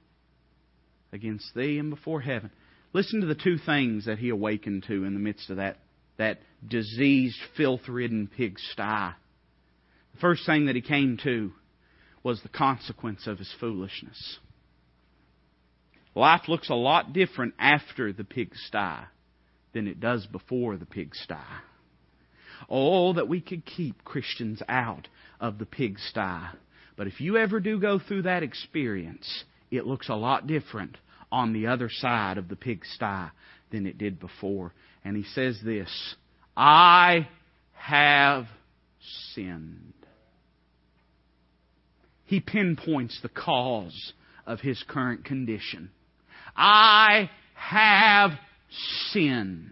against 1.13 1.55
thee 1.55 1.79
and 1.79 1.91
before 1.91 2.21
heaven. 2.21 2.51
Listen 2.95 3.21
to 3.21 3.27
the 3.27 3.35
two 3.35 3.59
things 3.59 4.07
that 4.07 4.19
he 4.19 4.31
awakened 4.31 4.85
to 4.89 5.05
in 5.05 5.15
the 5.15 5.21
midst 5.21 5.51
of 5.51 5.57
that, 5.57 5.79
that 6.19 6.41
diseased, 6.67 7.37
filth 7.57 7.89
ridden 7.89 8.31
pigsty. 8.35 9.15
The 10.15 10.21
first 10.21 10.47
thing 10.47 10.67
that 10.67 10.77
he 10.77 10.83
came 10.83 11.19
to 11.25 11.53
was 12.23 12.43
the 12.43 12.49
consequence 12.49 13.27
of 13.27 13.39
his 13.39 13.53
foolishness. 13.59 14.39
Life 16.15 16.43
looks 16.49 16.69
a 16.69 16.75
lot 16.75 17.13
different 17.13 17.55
after 17.59 18.13
the 18.13 18.25
pigsty 18.25 19.07
than 19.73 19.89
it 19.89 20.01
does 20.01 20.27
before 20.27 20.77
the 20.77 20.87
pigsty. 20.87 21.35
Oh, 22.69 23.15
that 23.15 23.29
we 23.29 23.41
could 23.41 23.65
keep 23.65 24.05
Christians 24.05 24.63
out 24.69 25.09
of 25.41 25.59
the 25.59 25.67
pigsty. 25.67 26.57
But 26.97 27.07
if 27.07 27.21
you 27.21 27.39
ever 27.39 27.61
do 27.61 27.81
go 27.81 27.99
through 27.99 28.23
that 28.23 28.43
experience, 28.43 29.45
it 29.71 29.87
looks 29.87 30.09
a 30.09 30.15
lot 30.15 30.47
different 30.47 30.99
on 31.31 31.53
the 31.53 31.67
other 31.67 31.89
side 31.89 32.37
of 32.37 32.49
the 32.49 32.57
pigsty 32.57 33.31
than 33.71 33.87
it 33.87 33.99
did 33.99 34.21
before. 34.21 34.73
And 35.05 35.17
he 35.17 35.25
says 35.25 35.59
this 35.65 36.15
I 36.57 37.29
have 37.73 38.47
sinned 39.35 39.95
he 42.33 42.41
pinpoints 42.41 43.21
the 43.21 43.29
cause 43.29 44.15
of 44.47 44.59
his 44.59 44.83
current 44.89 45.23
condition. 45.23 45.91
I 46.57 47.29
have 47.55 48.31
sinned. 49.11 49.69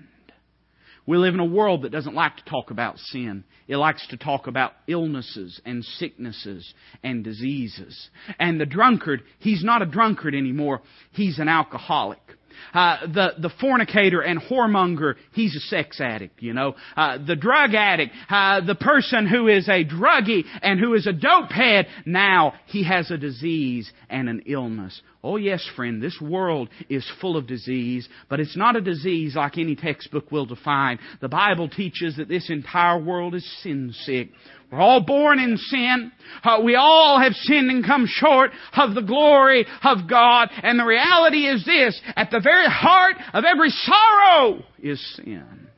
We 1.06 1.16
live 1.16 1.32
in 1.32 1.40
a 1.40 1.44
world 1.46 1.84
that 1.84 1.90
doesn't 1.90 2.14
like 2.14 2.36
to 2.36 2.44
talk 2.44 2.70
about 2.70 2.98
sin. 2.98 3.44
It 3.66 3.78
likes 3.78 4.06
to 4.08 4.18
talk 4.18 4.46
about 4.46 4.72
illnesses 4.86 5.58
and 5.64 5.82
sicknesses 5.82 6.74
and 7.02 7.24
diseases. 7.24 8.10
And 8.38 8.60
the 8.60 8.66
drunkard, 8.66 9.22
he's 9.38 9.64
not 9.64 9.80
a 9.80 9.86
drunkard 9.86 10.34
anymore. 10.34 10.82
He's 11.12 11.38
an 11.38 11.48
alcoholic. 11.48 12.20
Uh, 12.72 13.06
the 13.06 13.34
the 13.38 13.50
fornicator 13.60 14.20
and 14.20 14.40
whoremonger, 14.40 15.14
he's 15.32 15.56
a 15.56 15.60
sex 15.60 16.00
addict. 16.00 16.42
You 16.42 16.52
know, 16.52 16.74
uh, 16.96 17.18
the 17.24 17.36
drug 17.36 17.74
addict, 17.74 18.12
uh, 18.28 18.60
the 18.64 18.74
person 18.74 19.26
who 19.26 19.48
is 19.48 19.68
a 19.68 19.84
druggie 19.84 20.44
and 20.62 20.78
who 20.78 20.94
is 20.94 21.06
a 21.06 21.12
dope 21.12 21.50
head, 21.50 21.86
now 22.06 22.54
he 22.66 22.84
has 22.84 23.10
a 23.10 23.18
disease 23.18 23.90
and 24.08 24.28
an 24.28 24.42
illness. 24.46 25.00
Oh 25.22 25.36
yes, 25.36 25.68
friend, 25.76 26.02
this 26.02 26.18
world 26.18 26.70
is 26.88 27.10
full 27.20 27.36
of 27.36 27.46
disease, 27.46 28.08
but 28.30 28.40
it's 28.40 28.56
not 28.56 28.76
a 28.76 28.80
disease 28.80 29.36
like 29.36 29.58
any 29.58 29.76
textbook 29.76 30.32
will 30.32 30.46
define. 30.46 30.98
The 31.20 31.28
Bible 31.28 31.68
teaches 31.68 32.16
that 32.16 32.28
this 32.28 32.48
entire 32.48 32.98
world 32.98 33.34
is 33.34 33.62
sin 33.62 33.92
sick. 33.92 34.30
We're 34.72 34.80
all 34.80 35.02
born 35.02 35.38
in 35.38 35.58
sin. 35.58 36.10
Uh, 36.42 36.60
we 36.64 36.74
all 36.74 37.20
have 37.20 37.34
sinned 37.34 37.70
and 37.70 37.84
come 37.84 38.06
short 38.06 38.52
of 38.74 38.94
the 38.94 39.02
glory 39.02 39.66
of 39.82 40.08
God. 40.08 40.48
And 40.62 40.78
the 40.78 40.86
reality 40.86 41.46
is 41.46 41.66
this, 41.66 42.00
at 42.16 42.30
the 42.30 42.40
very 42.40 42.68
heart 42.68 43.16
of 43.34 43.44
every 43.44 43.70
sorrow 43.70 44.64
is 44.78 45.16
sin. 45.16 45.68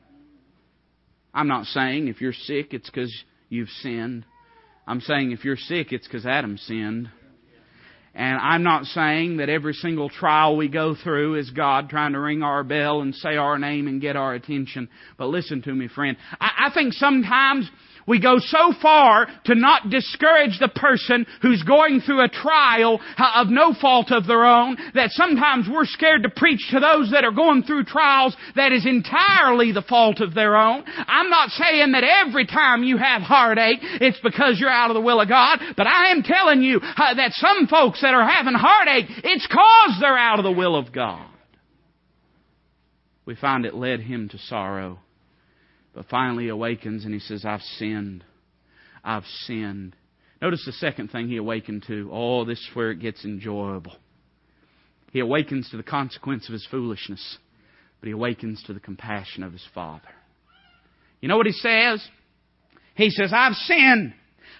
I'm 1.33 1.47
not 1.47 1.65
saying 1.65 2.07
if 2.07 2.21
you're 2.21 2.31
sick 2.31 2.73
it's 2.73 2.89
because 2.89 3.13
you've 3.49 3.69
sinned. 3.81 4.25
I'm 4.87 5.01
saying 5.01 5.31
if 5.31 5.43
you're 5.43 5.57
sick 5.57 5.91
it's 5.91 6.07
because 6.07 6.25
Adam 6.25 6.57
sinned. 6.57 7.09
And 8.15 8.37
I'm 8.37 8.61
not 8.61 8.85
saying 8.85 9.37
that 9.37 9.49
every 9.49 9.73
single 9.73 10.07
trial 10.07 10.55
we 10.55 10.67
go 10.67 10.95
through 10.95 11.35
is 11.35 11.49
God 11.49 11.89
trying 11.89 12.13
to 12.13 12.19
ring 12.19 12.43
our 12.43 12.63
bell 12.63 13.01
and 13.01 13.15
say 13.15 13.37
our 13.37 13.57
name 13.57 13.87
and 13.87 13.99
get 13.99 14.15
our 14.15 14.35
attention. 14.35 14.87
But 15.17 15.29
listen 15.29 15.63
to 15.63 15.73
me, 15.73 15.87
friend. 15.87 16.15
I, 16.39 16.67
I 16.67 16.73
think 16.73 16.93
sometimes 16.93 17.69
we 18.07 18.19
go 18.19 18.37
so 18.39 18.73
far 18.81 19.27
to 19.45 19.55
not 19.55 19.89
discourage 19.89 20.59
the 20.59 20.67
person 20.67 21.25
who's 21.41 21.63
going 21.63 22.01
through 22.01 22.23
a 22.23 22.29
trial 22.29 22.99
of 23.35 23.47
no 23.47 23.73
fault 23.73 24.11
of 24.11 24.27
their 24.27 24.45
own 24.45 24.77
that 24.93 25.11
sometimes 25.11 25.67
we're 25.71 25.85
scared 25.85 26.23
to 26.23 26.29
preach 26.29 26.59
to 26.71 26.79
those 26.79 27.11
that 27.11 27.23
are 27.23 27.31
going 27.31 27.63
through 27.63 27.85
trials 27.85 28.35
that 28.55 28.71
is 28.71 28.85
entirely 28.85 29.71
the 29.71 29.81
fault 29.81 30.19
of 30.19 30.33
their 30.33 30.55
own. 30.55 30.83
I'm 30.85 31.29
not 31.29 31.49
saying 31.49 31.93
that 31.93 32.03
every 32.03 32.45
time 32.45 32.83
you 32.83 32.97
have 32.97 33.21
heartache 33.21 33.79
it's 33.81 34.19
because 34.19 34.59
you're 34.59 34.69
out 34.69 34.89
of 34.89 34.95
the 34.95 35.01
will 35.01 35.21
of 35.21 35.29
God, 35.29 35.59
but 35.77 35.87
I 35.87 36.11
am 36.11 36.23
telling 36.23 36.61
you 36.61 36.79
uh, 36.81 37.13
that 37.15 37.31
some 37.33 37.67
folks 37.67 38.01
that 38.03 38.13
are 38.13 38.27
having 38.27 38.53
heartache, 38.53 39.07
it's 39.23 39.47
cause 39.47 39.97
they're 39.99 40.17
out 40.17 40.39
of 40.39 40.43
the 40.43 40.51
will 40.51 40.75
of 40.75 40.93
God. 40.93 41.27
We 43.25 43.35
find 43.35 43.65
it 43.65 43.73
led 43.73 44.01
him 44.01 44.29
to 44.29 44.37
sorrow. 44.37 44.99
But 45.93 46.07
finally 46.07 46.49
awakens 46.49 47.05
and 47.05 47.13
he 47.13 47.19
says, 47.19 47.45
I've 47.45 47.61
sinned. 47.61 48.23
I've 49.03 49.25
sinned. 49.45 49.95
Notice 50.41 50.63
the 50.65 50.73
second 50.73 51.09
thing 51.09 51.27
he 51.27 51.37
awakened 51.37 51.85
to. 51.87 52.09
Oh, 52.11 52.45
this 52.45 52.59
is 52.59 52.69
where 52.73 52.91
it 52.91 52.99
gets 52.99 53.23
enjoyable. 53.23 53.95
He 55.11 55.19
awakens 55.19 55.69
to 55.69 55.77
the 55.77 55.83
consequence 55.83 56.47
of 56.49 56.53
his 56.53 56.67
foolishness, 56.69 57.37
but 57.99 58.07
he 58.07 58.13
awakens 58.13 58.63
to 58.63 58.73
the 58.73 58.79
compassion 58.79 59.43
of 59.43 59.51
his 59.51 59.65
Father. 59.73 60.09
You 61.21 61.29
know 61.29 61.37
what 61.37 61.45
he 61.45 61.53
says? 61.53 62.05
He 62.95 63.09
says, 63.11 63.31
I've 63.33 63.53
sinned. 63.53 64.13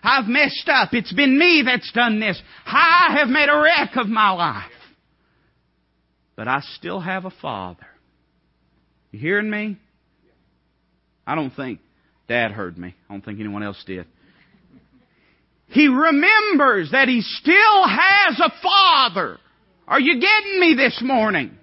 I've 0.04 0.28
messed 0.28 0.68
up. 0.68 0.94
It's 0.94 1.14
been 1.14 1.40
me 1.40 1.64
that's 1.66 1.92
done 1.94 2.20
this. 2.20 2.42
I 2.66 3.16
have 3.18 3.30
made 3.30 3.48
a 3.50 3.58
wreck 3.58 3.96
of 3.96 4.08
my 4.08 4.32
life. 4.32 4.72
But 6.36 6.48
I 6.48 6.60
still 6.76 7.00
have 7.00 7.26
a 7.26 7.32
Father. 7.42 7.88
You 9.12 9.20
hearing 9.20 9.50
me? 9.50 9.78
I 11.26 11.36
don't 11.36 11.52
think 11.52 11.80
Dad 12.28 12.52
heard 12.52 12.78
me. 12.78 12.96
I 13.10 13.14
don't 13.14 13.24
think 13.24 13.40
anyone 13.40 13.64
else 13.64 13.82
did. 13.86 14.06
He 15.68 15.88
remembers 15.88 16.92
that 16.92 17.08
he 17.08 17.22
still 17.22 17.88
has 17.88 18.40
a 18.40 18.52
father. 18.62 19.40
Are 19.88 20.00
you 20.00 20.20
getting 20.20 20.60
me 20.60 20.76
this 20.76 21.02
morning? 21.02 21.58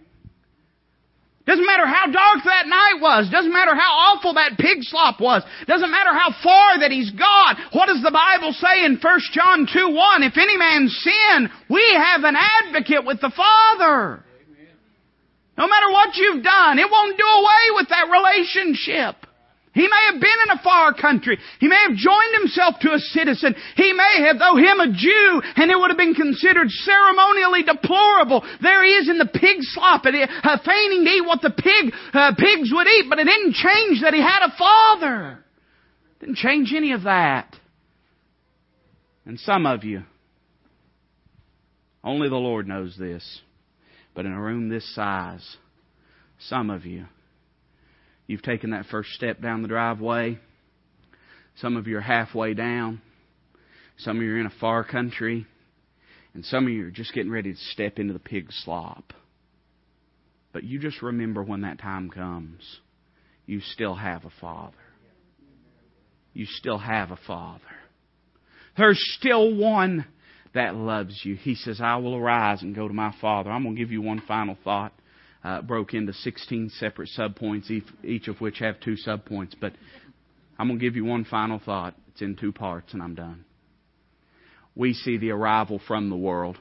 Doesn't 1.50 1.66
matter 1.66 1.84
how 1.84 2.06
dark 2.06 2.44
that 2.44 2.68
night 2.68 3.02
was. 3.02 3.28
Doesn't 3.28 3.52
matter 3.52 3.74
how 3.74 4.14
awful 4.14 4.34
that 4.34 4.56
pig 4.56 4.86
slop 4.86 5.18
was. 5.18 5.42
Doesn't 5.66 5.90
matter 5.90 6.14
how 6.14 6.30
far 6.44 6.78
that 6.78 6.92
he's 6.92 7.10
gone. 7.10 7.56
What 7.72 7.86
does 7.86 8.00
the 8.04 8.14
Bible 8.14 8.54
say 8.54 8.84
in 8.84 9.02
1 9.02 9.20
John 9.34 9.66
2 9.66 9.90
1? 9.90 10.22
If 10.22 10.38
any 10.38 10.56
man 10.56 10.86
sin, 10.86 11.50
we 11.68 11.82
have 11.98 12.22
an 12.22 12.36
advocate 12.38 13.04
with 13.04 13.20
the 13.20 13.34
Father. 13.34 14.22
No 15.58 15.66
matter 15.66 15.90
what 15.90 16.14
you've 16.14 16.44
done, 16.44 16.78
it 16.78 16.86
won't 16.88 17.18
do 17.18 17.26
away 17.26 17.64
with 17.74 17.88
that 17.88 18.06
relationship. 18.14 19.26
He 19.72 19.82
may 19.86 20.02
have 20.10 20.20
been 20.20 20.40
in 20.48 20.58
a 20.58 20.62
far 20.62 20.92
country. 20.94 21.38
He 21.60 21.68
may 21.68 21.80
have 21.88 21.96
joined 21.96 22.34
himself 22.40 22.80
to 22.80 22.92
a 22.92 22.98
citizen. 22.98 23.54
He 23.76 23.92
may 23.92 24.26
have, 24.26 24.38
though 24.38 24.56
him 24.56 24.80
a 24.80 24.92
Jew, 24.92 25.42
and 25.56 25.70
it 25.70 25.78
would 25.78 25.90
have 25.90 25.98
been 25.98 26.14
considered 26.14 26.68
ceremonially 26.70 27.62
deplorable. 27.62 28.44
There 28.60 28.84
he 28.84 28.90
is 28.94 29.08
in 29.08 29.18
the 29.18 29.26
pig 29.26 29.58
slop, 29.60 30.04
uh, 30.04 30.58
feigning 30.64 31.04
to 31.04 31.10
eat 31.10 31.24
what 31.24 31.40
the 31.40 31.50
pig, 31.50 31.94
uh, 32.12 32.34
pigs 32.36 32.70
would 32.72 32.88
eat, 32.88 33.06
but 33.08 33.20
it 33.20 33.24
didn't 33.24 33.54
change 33.54 34.02
that 34.02 34.12
he 34.12 34.20
had 34.20 34.44
a 34.44 34.56
father. 34.58 35.44
Didn't 36.18 36.36
change 36.36 36.72
any 36.74 36.92
of 36.92 37.04
that. 37.04 37.54
And 39.24 39.38
some 39.38 39.66
of 39.66 39.84
you, 39.84 40.02
only 42.02 42.28
the 42.28 42.34
Lord 42.34 42.66
knows 42.66 42.96
this, 42.98 43.40
but 44.14 44.26
in 44.26 44.32
a 44.32 44.40
room 44.40 44.68
this 44.68 44.94
size, 44.96 45.56
some 46.40 46.70
of 46.70 46.84
you, 46.84 47.06
You've 48.30 48.42
taken 48.42 48.70
that 48.70 48.86
first 48.86 49.10
step 49.10 49.42
down 49.42 49.62
the 49.62 49.66
driveway. 49.66 50.38
Some 51.56 51.76
of 51.76 51.88
you 51.88 51.96
are 51.96 52.00
halfway 52.00 52.54
down. 52.54 53.02
Some 53.98 54.18
of 54.18 54.22
you 54.22 54.34
are 54.34 54.38
in 54.38 54.46
a 54.46 54.52
far 54.60 54.84
country. 54.84 55.48
And 56.32 56.44
some 56.44 56.66
of 56.66 56.72
you 56.72 56.86
are 56.86 56.92
just 56.92 57.12
getting 57.12 57.32
ready 57.32 57.52
to 57.52 57.58
step 57.72 57.98
into 57.98 58.12
the 58.12 58.20
pig 58.20 58.46
slop. 58.62 59.12
But 60.52 60.62
you 60.62 60.78
just 60.78 61.02
remember 61.02 61.42
when 61.42 61.62
that 61.62 61.80
time 61.80 62.08
comes, 62.08 62.62
you 63.46 63.60
still 63.60 63.96
have 63.96 64.24
a 64.24 64.30
Father. 64.40 64.76
You 66.32 66.46
still 66.46 66.78
have 66.78 67.10
a 67.10 67.18
Father. 67.26 67.64
There's 68.76 69.02
still 69.18 69.56
one 69.56 70.06
that 70.54 70.76
loves 70.76 71.20
you. 71.24 71.34
He 71.34 71.56
says, 71.56 71.80
I 71.82 71.96
will 71.96 72.14
arise 72.14 72.62
and 72.62 72.76
go 72.76 72.86
to 72.86 72.94
my 72.94 73.12
Father. 73.20 73.50
I'm 73.50 73.64
going 73.64 73.74
to 73.74 73.80
give 73.80 73.90
you 73.90 74.02
one 74.02 74.22
final 74.28 74.56
thought 74.62 74.92
uh, 75.42 75.62
broke 75.62 75.94
into 75.94 76.12
16 76.12 76.70
separate 76.78 77.10
subpoints, 77.16 77.70
each, 77.70 77.84
each 78.04 78.28
of 78.28 78.40
which 78.40 78.58
have 78.58 78.80
two 78.80 78.96
subpoints. 79.06 79.54
But 79.60 79.72
I'm 80.58 80.68
going 80.68 80.78
to 80.78 80.84
give 80.84 80.96
you 80.96 81.04
one 81.04 81.24
final 81.24 81.58
thought. 81.58 81.94
It's 82.08 82.22
in 82.22 82.36
two 82.36 82.52
parts, 82.52 82.92
and 82.92 83.02
I'm 83.02 83.14
done. 83.14 83.44
We 84.74 84.92
see 84.92 85.16
the 85.16 85.30
arrival 85.30 85.80
from 85.86 86.10
the 86.10 86.16
world. 86.16 86.58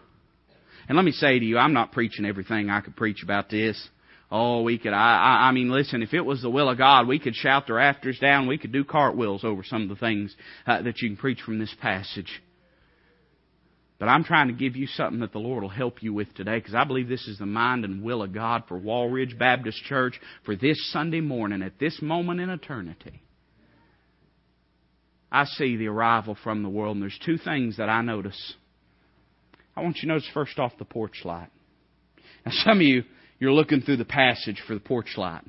And 0.88 0.96
let 0.96 1.06
me 1.06 1.12
say 1.12 1.38
to 1.38 1.46
you, 1.46 1.58
I'm 1.58 1.74
not 1.74 1.92
preaching 1.92 2.26
everything 2.26 2.70
I 2.70 2.82
could 2.82 2.96
preach 2.96 3.22
about 3.24 3.50
this. 3.50 3.90
Oh, 4.32 4.62
we 4.62 4.78
could, 4.78 4.94
I, 4.94 5.18
I, 5.18 5.48
I 5.48 5.52
mean, 5.52 5.72
listen, 5.72 6.04
if 6.04 6.14
it 6.14 6.22
was 6.22 6.42
the 6.42 6.50
will 6.50 6.70
of 6.70 6.78
God, 6.78 7.08
we 7.08 7.20
could 7.20 7.36
shout 7.36 7.68
the 7.68 7.74
rafters 7.74 8.20
down, 8.20 8.48
we 8.48 8.60
could 8.60 8.72
do 8.72 8.84
cartwheels 8.84 9.44
over 9.44 9.64
some 9.64 9.84
of 9.84 9.90
the 9.90 9.96
things 9.96 10.36
uh, 10.68 10.82
that 10.84 11.02
you 11.02 11.10
can 11.10 11.18
preach 11.18 11.42
from 11.42 11.58
this 11.58 11.76
passage. 11.82 12.42
But 14.00 14.08
I'm 14.08 14.24
trying 14.24 14.48
to 14.48 14.54
give 14.54 14.78
you 14.78 14.88
something 14.88 15.20
that 15.20 15.34
the 15.34 15.40
Lord 15.40 15.62
will 15.62 15.70
help 15.70 16.02
you 16.02 16.14
with 16.14 16.34
today 16.34 16.58
because 16.58 16.74
I 16.74 16.86
believe 16.86 17.10
this 17.10 17.28
is 17.28 17.38
the 17.38 17.46
mind 17.46 17.84
and 17.84 18.02
will 18.02 18.24
of 18.24 18.34
God 18.34 18.64
for 18.68 18.80
Walridge 18.80 19.38
Baptist 19.38 19.84
Church 19.84 20.20
for 20.46 20.56
this 20.56 20.92
Sunday 20.94 21.20
morning 21.20 21.62
at 21.62 21.80
this 21.80 22.02
moment 22.02 22.40
in 22.40 22.50
eternity. 22.50 23.22
I 25.30 25.44
see 25.44 25.76
the 25.76 25.88
arrival 25.88 26.38
from 26.42 26.64
the 26.64 26.70
world, 26.70 26.96
and 26.96 27.04
there's 27.04 27.20
two 27.24 27.38
things 27.38 27.78
that 27.78 27.90
I 27.90 28.02
notice. 28.02 28.56
I 29.76 29.82
want 29.82 29.98
you 29.98 30.04
to 30.04 30.08
notice 30.08 30.30
first 30.34 30.58
off 30.58 30.72
the 30.80 30.86
porch 30.86 31.22
light. 31.24 31.50
Now, 32.46 32.54
some 32.64 32.78
of 32.78 32.82
you, 32.82 33.04
you're 33.38 33.52
looking 33.52 33.82
through 33.82 33.98
the 33.98 34.06
passage 34.06 34.64
for 34.66 34.74
the 34.74 34.80
porch 34.80 35.18
light. 35.18 35.44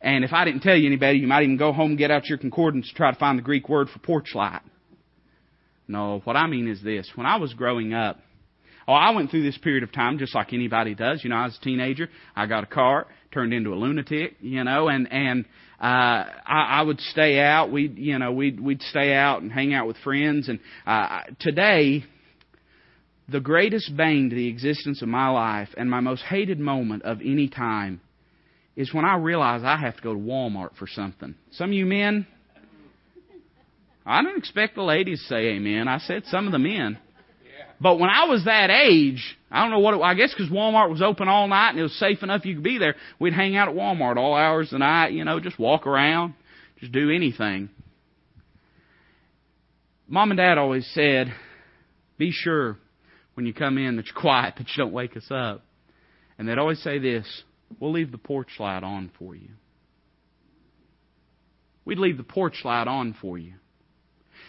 And 0.00 0.24
if 0.24 0.32
I 0.32 0.44
didn't 0.44 0.60
tell 0.60 0.76
you 0.76 0.88
any 0.88 0.96
better, 0.96 1.14
you 1.14 1.26
might 1.28 1.44
even 1.44 1.56
go 1.56 1.72
home 1.72 1.96
get 1.96 2.10
out 2.10 2.26
your 2.26 2.36
concordance 2.36 2.92
try 2.94 3.10
to 3.10 3.18
find 3.18 3.38
the 3.38 3.42
Greek 3.42 3.68
word 3.68 3.88
for 3.88 4.00
porch 4.00 4.34
light. 4.34 4.60
No, 5.86 6.20
what 6.24 6.36
I 6.36 6.46
mean 6.46 6.68
is 6.68 6.82
this. 6.82 7.10
When 7.14 7.26
I 7.26 7.36
was 7.36 7.52
growing 7.54 7.92
up, 7.92 8.18
oh, 8.88 8.92
I 8.92 9.10
went 9.10 9.30
through 9.30 9.42
this 9.42 9.58
period 9.58 9.82
of 9.82 9.92
time 9.92 10.18
just 10.18 10.34
like 10.34 10.52
anybody 10.52 10.94
does. 10.94 11.22
You 11.22 11.30
know, 11.30 11.36
I 11.36 11.44
was 11.44 11.58
a 11.60 11.64
teenager. 11.64 12.08
I 12.34 12.46
got 12.46 12.64
a 12.64 12.66
car, 12.66 13.06
turned 13.32 13.52
into 13.52 13.72
a 13.72 13.76
lunatic, 13.76 14.36
you 14.40 14.64
know, 14.64 14.88
and, 14.88 15.10
and, 15.12 15.44
uh, 15.80 16.24
I, 16.46 16.78
I 16.78 16.82
would 16.82 17.00
stay 17.00 17.40
out. 17.40 17.70
We'd, 17.70 17.98
you 17.98 18.18
know, 18.18 18.32
we'd, 18.32 18.60
we'd 18.60 18.80
stay 18.82 19.12
out 19.12 19.42
and 19.42 19.52
hang 19.52 19.74
out 19.74 19.86
with 19.86 19.96
friends. 19.98 20.48
And, 20.48 20.60
uh, 20.86 21.22
today, 21.40 22.04
the 23.28 23.40
greatest 23.40 23.94
bane 23.96 24.30
to 24.30 24.36
the 24.36 24.48
existence 24.48 25.02
of 25.02 25.08
my 25.08 25.28
life 25.28 25.68
and 25.76 25.90
my 25.90 26.00
most 26.00 26.22
hated 26.22 26.58
moment 26.58 27.02
of 27.02 27.20
any 27.20 27.48
time 27.48 28.00
is 28.76 28.92
when 28.92 29.04
I 29.04 29.16
realize 29.16 29.62
I 29.64 29.76
have 29.76 29.96
to 29.96 30.02
go 30.02 30.14
to 30.14 30.20
Walmart 30.20 30.76
for 30.78 30.86
something. 30.86 31.34
Some 31.52 31.70
of 31.70 31.74
you 31.74 31.86
men, 31.86 32.26
I 34.06 34.22
don't 34.22 34.38
expect 34.38 34.74
the 34.74 34.82
ladies 34.82 35.20
to 35.20 35.26
say 35.26 35.46
amen. 35.54 35.88
I 35.88 35.98
said 35.98 36.24
some 36.26 36.46
of 36.46 36.52
the 36.52 36.58
men. 36.58 36.98
But 37.80 37.98
when 37.98 38.10
I 38.10 38.24
was 38.26 38.44
that 38.44 38.70
age, 38.70 39.36
I 39.50 39.62
don't 39.62 39.70
know 39.70 39.80
what 39.80 39.94
it, 39.94 40.00
I 40.00 40.14
guess 40.14 40.32
because 40.32 40.50
Walmart 40.50 40.90
was 40.90 41.02
open 41.02 41.28
all 41.28 41.48
night 41.48 41.70
and 41.70 41.78
it 41.78 41.82
was 41.82 41.98
safe 41.98 42.22
enough 42.22 42.44
you 42.44 42.54
could 42.54 42.64
be 42.64 42.78
there. 42.78 42.94
We'd 43.18 43.32
hang 43.32 43.56
out 43.56 43.68
at 43.68 43.74
Walmart 43.74 44.16
all 44.16 44.34
hours 44.34 44.68
of 44.68 44.72
the 44.72 44.78
night, 44.78 45.12
you 45.12 45.24
know, 45.24 45.40
just 45.40 45.58
walk 45.58 45.86
around, 45.86 46.34
just 46.78 46.92
do 46.92 47.10
anything. 47.10 47.68
Mom 50.06 50.30
and 50.30 50.38
Dad 50.38 50.58
always 50.58 50.86
said, 50.94 51.32
be 52.16 52.30
sure 52.30 52.78
when 53.34 53.46
you 53.46 53.54
come 53.54 53.78
in 53.78 53.96
that 53.96 54.06
you're 54.06 54.14
quiet, 54.20 54.54
that 54.58 54.68
you 54.68 54.84
don't 54.84 54.92
wake 54.92 55.16
us 55.16 55.26
up. 55.30 55.64
And 56.38 56.48
they'd 56.48 56.58
always 56.58 56.82
say 56.82 56.98
this, 56.98 57.26
we'll 57.80 57.92
leave 57.92 58.12
the 58.12 58.18
porch 58.18 58.50
light 58.58 58.82
on 58.82 59.10
for 59.18 59.34
you. 59.34 59.48
We'd 61.84 61.98
leave 61.98 62.16
the 62.16 62.22
porch 62.22 62.64
light 62.64 62.86
on 62.86 63.16
for 63.20 63.36
you. 63.36 63.54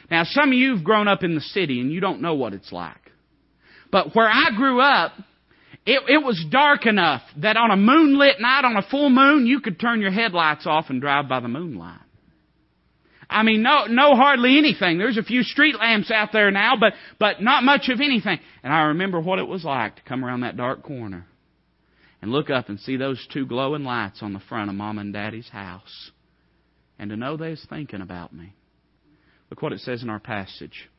Now, 0.09 0.23
some 0.23 0.49
of 0.49 0.53
you 0.53 0.75
have 0.75 0.83
grown 0.83 1.07
up 1.07 1.23
in 1.23 1.35
the 1.35 1.41
city 1.41 1.79
and 1.81 1.91
you 1.91 1.99
don't 1.99 2.21
know 2.21 2.35
what 2.35 2.53
it's 2.53 2.71
like. 2.71 3.11
But 3.91 4.15
where 4.15 4.27
I 4.27 4.49
grew 4.55 4.79
up, 4.81 5.13
it, 5.85 6.01
it 6.07 6.23
was 6.23 6.43
dark 6.49 6.85
enough 6.85 7.21
that 7.37 7.57
on 7.57 7.71
a 7.71 7.77
moonlit 7.77 8.39
night, 8.39 8.65
on 8.65 8.75
a 8.75 8.81
full 8.81 9.09
moon, 9.09 9.45
you 9.45 9.61
could 9.61 9.79
turn 9.79 10.01
your 10.01 10.11
headlights 10.11 10.65
off 10.65 10.85
and 10.89 11.01
drive 11.01 11.29
by 11.29 11.39
the 11.39 11.47
moonlight. 11.47 11.99
I 13.29 13.43
mean, 13.43 13.63
no, 13.63 13.85
no 13.85 14.15
hardly 14.15 14.57
anything. 14.57 14.97
There's 14.97 15.17
a 15.17 15.23
few 15.23 15.43
street 15.43 15.75
lamps 15.79 16.11
out 16.11 16.29
there 16.31 16.51
now, 16.51 16.73
but, 16.79 16.93
but 17.19 17.41
not 17.41 17.63
much 17.63 17.89
of 17.89 17.99
anything. 17.99 18.39
And 18.63 18.71
I 18.71 18.83
remember 18.83 19.19
what 19.19 19.39
it 19.39 19.47
was 19.47 19.63
like 19.63 19.95
to 19.95 20.01
come 20.03 20.23
around 20.23 20.41
that 20.41 20.57
dark 20.57 20.83
corner 20.83 21.25
and 22.21 22.31
look 22.31 22.49
up 22.49 22.69
and 22.69 22.79
see 22.79 22.97
those 22.97 23.25
two 23.31 23.45
glowing 23.45 23.83
lights 23.83 24.21
on 24.21 24.33
the 24.33 24.39
front 24.39 24.69
of 24.69 24.75
Mom 24.75 24.99
and 24.99 25.13
Daddy's 25.13 25.49
house. 25.49 26.11
And 26.97 27.09
to 27.09 27.17
know 27.17 27.35
they 27.35 27.51
was 27.51 27.65
thinking 27.69 28.01
about 28.01 28.33
me. 28.33 28.53
Look 29.55 29.61
what 29.61 29.71
it 29.71 29.79
says 29.79 30.03
in 30.03 30.09
our 30.09 30.19
passage. 30.19 30.89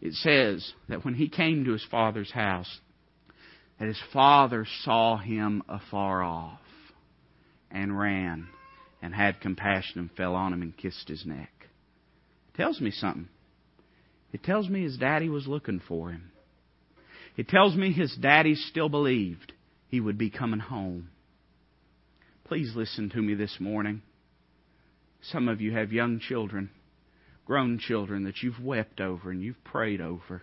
It 0.00 0.14
says 0.14 0.72
that 0.88 1.04
when 1.04 1.12
he 1.12 1.28
came 1.28 1.66
to 1.66 1.72
his 1.72 1.84
father's 1.90 2.30
house, 2.30 2.80
that 3.78 3.88
his 3.88 4.00
father 4.10 4.66
saw 4.84 5.18
him 5.18 5.62
afar 5.68 6.22
off 6.22 6.60
and 7.70 7.98
ran 7.98 8.46
and 9.02 9.14
had 9.14 9.42
compassion 9.42 10.00
and 10.00 10.10
fell 10.12 10.34
on 10.34 10.54
him 10.54 10.62
and 10.62 10.74
kissed 10.74 11.08
his 11.08 11.26
neck. 11.26 11.52
It 12.54 12.56
tells 12.56 12.80
me 12.80 12.90
something. 12.90 13.28
It 14.32 14.42
tells 14.42 14.66
me 14.70 14.84
his 14.84 14.96
daddy 14.96 15.28
was 15.28 15.46
looking 15.46 15.82
for 15.86 16.08
him. 16.08 16.32
It 17.36 17.48
tells 17.48 17.76
me 17.76 17.92
his 17.92 18.16
daddy 18.16 18.54
still 18.54 18.88
believed 18.88 19.52
he 19.88 20.00
would 20.00 20.16
be 20.16 20.30
coming 20.30 20.60
home. 20.60 21.10
Please 22.44 22.72
listen 22.74 23.10
to 23.10 23.20
me 23.20 23.34
this 23.34 23.58
morning. 23.60 24.00
Some 25.20 25.48
of 25.48 25.60
you 25.60 25.72
have 25.72 25.92
young 25.92 26.18
children, 26.18 26.70
grown 27.44 27.78
children 27.78 28.24
that 28.24 28.42
you've 28.42 28.62
wept 28.62 29.00
over 29.00 29.30
and 29.30 29.42
you've 29.42 29.62
prayed 29.64 30.00
over. 30.00 30.42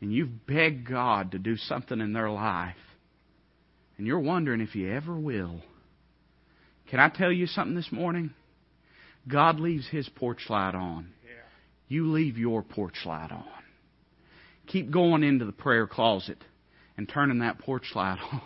And 0.00 0.12
you've 0.12 0.46
begged 0.46 0.88
God 0.88 1.32
to 1.32 1.38
do 1.38 1.56
something 1.56 2.00
in 2.00 2.12
their 2.12 2.30
life. 2.30 2.76
And 3.96 4.06
you're 4.06 4.20
wondering 4.20 4.60
if 4.60 4.74
you 4.76 4.92
ever 4.92 5.18
will. 5.18 5.60
Can 6.88 7.00
I 7.00 7.08
tell 7.08 7.32
you 7.32 7.46
something 7.46 7.74
this 7.74 7.90
morning? 7.90 8.32
God 9.26 9.58
leaves 9.58 9.88
His 9.88 10.08
porch 10.08 10.46
light 10.48 10.74
on. 10.74 11.08
You 11.88 12.12
leave 12.12 12.38
your 12.38 12.62
porch 12.62 12.98
light 13.04 13.32
on. 13.32 13.44
Keep 14.66 14.90
going 14.90 15.22
into 15.22 15.46
the 15.46 15.52
prayer 15.52 15.86
closet 15.86 16.38
and 16.96 17.08
turning 17.08 17.40
that 17.40 17.58
porch 17.58 17.92
light 17.94 18.18
on. 18.32 18.42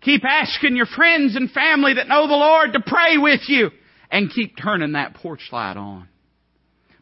Keep 0.00 0.24
asking 0.24 0.76
your 0.76 0.86
friends 0.86 1.34
and 1.34 1.50
family 1.50 1.94
that 1.94 2.08
know 2.08 2.28
the 2.28 2.34
Lord 2.34 2.72
to 2.72 2.80
pray 2.80 3.18
with 3.18 3.40
you 3.48 3.70
and 4.10 4.32
keep 4.32 4.56
turning 4.56 4.92
that 4.92 5.14
porch 5.14 5.48
light 5.52 5.76
on. 5.76 6.08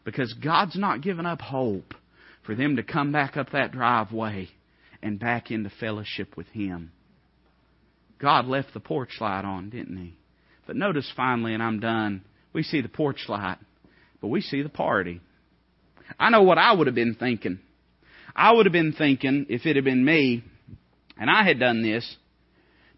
Because 0.03 0.33
God's 0.33 0.77
not 0.77 1.01
giving 1.01 1.25
up 1.25 1.41
hope 1.41 1.93
for 2.45 2.55
them 2.55 2.77
to 2.77 2.83
come 2.83 3.11
back 3.11 3.35
up 3.35 3.51
that 3.51 3.71
driveway 3.71 4.49
and 5.01 5.19
back 5.19 5.51
into 5.51 5.69
fellowship 5.79 6.37
with 6.37 6.47
Him. 6.47 6.91
God 8.19 8.45
left 8.45 8.73
the 8.73 8.79
porch 8.79 9.17
light 9.19 9.45
on, 9.45 9.69
didn't 9.69 9.97
He? 9.97 10.17
But 10.65 10.75
notice 10.75 11.11
finally, 11.15 11.53
and 11.53 11.61
I'm 11.61 11.79
done, 11.79 12.23
we 12.53 12.63
see 12.63 12.81
the 12.81 12.89
porch 12.89 13.25
light, 13.27 13.57
but 14.21 14.27
we 14.27 14.41
see 14.41 14.61
the 14.61 14.69
party. 14.69 15.21
I 16.19 16.29
know 16.29 16.43
what 16.43 16.57
I 16.57 16.73
would 16.73 16.87
have 16.87 16.95
been 16.95 17.15
thinking. 17.15 17.59
I 18.35 18.51
would 18.51 18.65
have 18.65 18.73
been 18.73 18.93
thinking, 18.93 19.45
if 19.49 19.65
it 19.65 19.75
had 19.75 19.85
been 19.85 20.03
me, 20.03 20.43
and 21.19 21.29
I 21.29 21.43
had 21.43 21.59
done 21.59 21.81
this, 21.81 22.15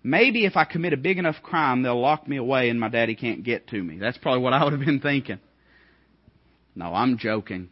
maybe 0.03 0.45
if 0.45 0.55
I 0.55 0.65
commit 0.65 0.93
a 0.93 0.97
big 0.97 1.17
enough 1.17 1.35
crime, 1.43 1.83
they'll 1.83 1.99
lock 1.99 2.27
me 2.27 2.37
away 2.37 2.69
and 2.69 2.79
my 2.79 2.89
daddy 2.89 3.15
can't 3.15 3.43
get 3.43 3.67
to 3.69 3.81
me. 3.81 3.97
That's 3.97 4.17
probably 4.17 4.41
what 4.41 4.53
I 4.53 4.63
would 4.63 4.73
have 4.73 4.85
been 4.85 4.99
thinking. 4.99 5.39
No, 6.75 6.93
I'm 6.93 7.17
joking. 7.17 7.69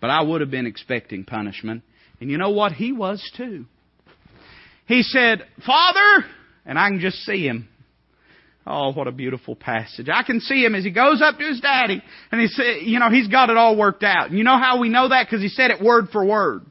But 0.00 0.10
I 0.10 0.22
would 0.22 0.40
have 0.40 0.50
been 0.50 0.66
expecting 0.66 1.24
punishment. 1.24 1.82
And 2.20 2.30
you 2.30 2.38
know 2.38 2.50
what? 2.50 2.72
He 2.72 2.92
was 2.92 3.22
too. 3.36 3.66
He 4.86 5.02
said, 5.02 5.46
Father, 5.64 6.26
and 6.66 6.78
I 6.78 6.88
can 6.88 7.00
just 7.00 7.18
see 7.18 7.46
him. 7.46 7.68
Oh, 8.66 8.92
what 8.92 9.06
a 9.06 9.12
beautiful 9.12 9.54
passage. 9.54 10.08
I 10.12 10.22
can 10.22 10.40
see 10.40 10.64
him 10.64 10.74
as 10.74 10.84
he 10.84 10.90
goes 10.90 11.20
up 11.22 11.38
to 11.38 11.44
his 11.44 11.60
daddy 11.60 12.02
and 12.32 12.40
he 12.40 12.46
said, 12.46 12.82
you 12.82 12.98
know, 12.98 13.10
he's 13.10 13.28
got 13.28 13.50
it 13.50 13.58
all 13.58 13.76
worked 13.76 14.02
out. 14.02 14.30
And 14.30 14.38
you 14.38 14.44
know 14.44 14.58
how 14.58 14.80
we 14.80 14.88
know 14.88 15.08
that? 15.10 15.26
Because 15.26 15.42
he 15.42 15.48
said 15.48 15.70
it 15.70 15.82
word 15.82 16.08
for 16.10 16.24
word. 16.24 16.64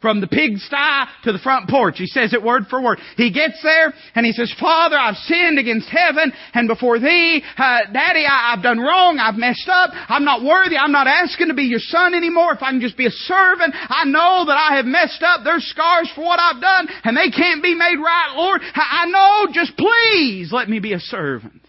From 0.00 0.22
the 0.22 0.26
pigsty 0.26 1.04
to 1.24 1.32
the 1.32 1.38
front 1.38 1.68
porch. 1.68 1.96
He 1.98 2.06
says 2.06 2.32
it 2.32 2.42
word 2.42 2.68
for 2.70 2.80
word. 2.80 3.00
He 3.18 3.30
gets 3.30 3.62
there 3.62 3.92
and 4.14 4.24
he 4.24 4.32
says, 4.32 4.50
Father, 4.58 4.96
I've 4.96 5.16
sinned 5.16 5.58
against 5.58 5.90
heaven 5.90 6.32
and 6.54 6.68
before 6.68 6.98
thee. 6.98 7.42
Uh, 7.58 7.80
Daddy, 7.92 8.24
I, 8.24 8.54
I've 8.54 8.62
done 8.62 8.78
wrong. 8.78 9.18
I've 9.18 9.34
messed 9.34 9.68
up. 9.68 9.90
I'm 10.08 10.24
not 10.24 10.42
worthy. 10.42 10.78
I'm 10.78 10.92
not 10.92 11.06
asking 11.06 11.48
to 11.48 11.54
be 11.54 11.64
your 11.64 11.80
son 11.80 12.14
anymore. 12.14 12.54
If 12.54 12.62
I 12.62 12.70
can 12.70 12.80
just 12.80 12.96
be 12.96 13.06
a 13.06 13.10
servant, 13.10 13.74
I 13.76 14.04
know 14.06 14.44
that 14.46 14.56
I 14.56 14.76
have 14.76 14.86
messed 14.86 15.22
up. 15.22 15.42
There's 15.44 15.64
scars 15.68 16.10
for 16.14 16.24
what 16.24 16.40
I've 16.40 16.62
done 16.62 16.88
and 17.04 17.14
they 17.14 17.28
can't 17.28 17.62
be 17.62 17.74
made 17.74 17.98
right, 17.98 18.32
Lord. 18.36 18.62
I, 18.62 19.04
I 19.04 19.06
know. 19.06 19.52
Just 19.52 19.76
please 19.76 20.50
let 20.50 20.70
me 20.70 20.80
be 20.80 20.94
a 20.94 21.00
servant. 21.00 21.60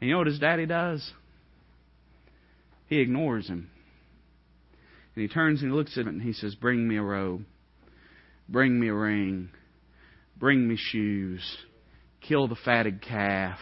And 0.00 0.08
you 0.08 0.12
know 0.12 0.18
what 0.18 0.26
his 0.26 0.38
daddy 0.38 0.66
does? 0.66 1.10
He 2.88 2.98
ignores 2.98 3.48
him. 3.48 3.70
And 5.14 5.22
he 5.22 5.28
turns 5.28 5.62
and 5.62 5.70
he 5.70 5.76
looks 5.76 5.98
at 5.98 6.06
it 6.06 6.12
and 6.12 6.22
he 6.22 6.32
says, 6.32 6.54
Bring 6.54 6.86
me 6.86 6.96
a 6.96 7.02
robe. 7.02 7.44
Bring 8.48 8.78
me 8.78 8.88
a 8.88 8.94
ring. 8.94 9.50
Bring 10.36 10.66
me 10.66 10.76
shoes. 10.76 11.58
Kill 12.20 12.48
the 12.48 12.56
fatted 12.64 13.02
calf. 13.02 13.58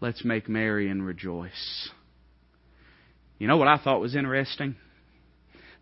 Let's 0.00 0.24
make 0.24 0.48
merry 0.48 0.88
and 0.88 1.04
rejoice. 1.04 1.90
You 3.38 3.46
know 3.46 3.56
what 3.56 3.68
I 3.68 3.78
thought 3.78 4.00
was 4.00 4.14
interesting? 4.14 4.76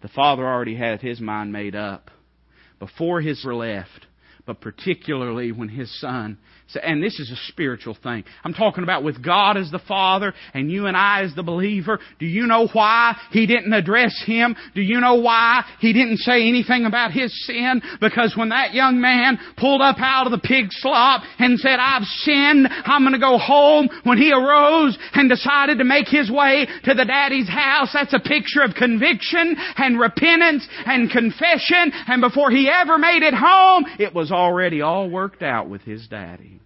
The 0.00 0.08
father 0.08 0.46
already 0.46 0.76
had 0.76 1.00
his 1.00 1.20
mind 1.20 1.52
made 1.52 1.74
up. 1.74 2.10
Before 2.78 3.20
his 3.20 3.44
left, 3.44 4.06
but 4.46 4.60
particularly 4.60 5.52
when 5.52 5.68
his 5.68 6.00
son 6.00 6.38
and 6.82 7.02
this 7.02 7.18
is 7.18 7.30
a 7.30 7.50
spiritual 7.50 7.96
thing. 8.02 8.24
I'm 8.44 8.54
talking 8.54 8.84
about 8.84 9.02
with 9.02 9.22
God 9.24 9.56
as 9.56 9.70
the 9.70 9.78
Father 9.78 10.34
and 10.54 10.70
you 10.70 10.86
and 10.86 10.96
I 10.96 11.22
as 11.22 11.34
the 11.34 11.42
believer. 11.42 11.98
Do 12.18 12.26
you 12.26 12.46
know 12.46 12.68
why 12.72 13.16
He 13.30 13.46
didn't 13.46 13.72
address 13.72 14.22
him? 14.26 14.56
Do 14.74 14.82
you 14.82 15.00
know 15.00 15.16
why 15.16 15.64
He 15.80 15.92
didn't 15.92 16.18
say 16.18 16.48
anything 16.48 16.84
about 16.84 17.12
his 17.12 17.32
sin? 17.46 17.82
Because 18.00 18.34
when 18.36 18.50
that 18.50 18.74
young 18.74 19.00
man 19.00 19.38
pulled 19.56 19.80
up 19.80 19.96
out 19.98 20.26
of 20.26 20.32
the 20.32 20.38
pig 20.38 20.66
slop 20.70 21.22
and 21.38 21.58
said, 21.58 21.78
I've 21.78 22.04
sinned, 22.04 22.68
I'm 22.68 23.04
gonna 23.04 23.18
go 23.18 23.38
home, 23.38 23.88
when 24.04 24.18
he 24.18 24.32
arose 24.32 24.98
and 25.14 25.28
decided 25.28 25.78
to 25.78 25.84
make 25.84 26.08
his 26.08 26.30
way 26.30 26.66
to 26.84 26.94
the 26.94 27.04
daddy's 27.04 27.48
house, 27.48 27.90
that's 27.92 28.14
a 28.14 28.20
picture 28.20 28.62
of 28.62 28.74
conviction 28.74 29.56
and 29.76 29.98
repentance 29.98 30.66
and 30.86 31.10
confession, 31.10 31.92
and 32.06 32.20
before 32.20 32.50
he 32.50 32.70
ever 32.70 32.98
made 32.98 33.22
it 33.22 33.34
home, 33.34 33.84
it 33.98 34.14
was 34.14 34.30
already 34.30 34.80
all 34.80 35.08
worked 35.08 35.42
out 35.42 35.68
with 35.68 35.82
his 35.82 36.06
daddy. 36.08 36.57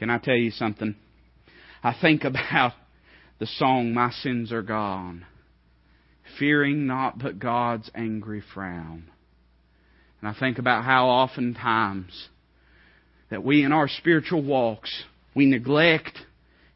Can 0.00 0.08
I 0.08 0.16
tell 0.16 0.34
you 0.34 0.50
something? 0.50 0.96
I 1.84 1.94
think 2.00 2.24
about 2.24 2.72
the 3.38 3.46
song, 3.46 3.92
My 3.92 4.10
Sins 4.10 4.50
Are 4.50 4.62
Gone, 4.62 5.26
fearing 6.38 6.86
not 6.86 7.18
but 7.18 7.38
God's 7.38 7.90
angry 7.94 8.42
frown. 8.54 9.10
And 10.20 10.30
I 10.30 10.38
think 10.38 10.58
about 10.58 10.84
how 10.84 11.06
oftentimes 11.08 12.28
that 13.30 13.44
we 13.44 13.62
in 13.62 13.72
our 13.72 13.88
spiritual 13.88 14.42
walks, 14.42 15.04
we 15.34 15.44
neglect 15.44 16.18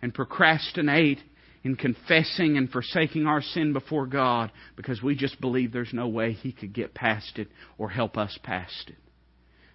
and 0.03 0.12
procrastinate 0.12 1.18
in 1.62 1.77
confessing 1.77 2.59
and 2.59 2.68
forsaking 2.68 3.27
our 3.27 3.41
sin 3.41 3.72
before 3.72 4.07
God 4.07 4.53
because 4.77 5.03
we 5.03 5.16
just 5.16 5.41
believe 5.41 5.72
there's 5.72 5.95
no 5.95 6.09
way 6.09 6.33
He 6.33 6.53
could 6.53 6.75
get 6.75 6.93
past 6.93 7.39
it 7.39 7.49
or 7.79 7.89
help 7.89 8.18
us 8.18 8.39
past 8.43 8.89
it. 8.89 8.97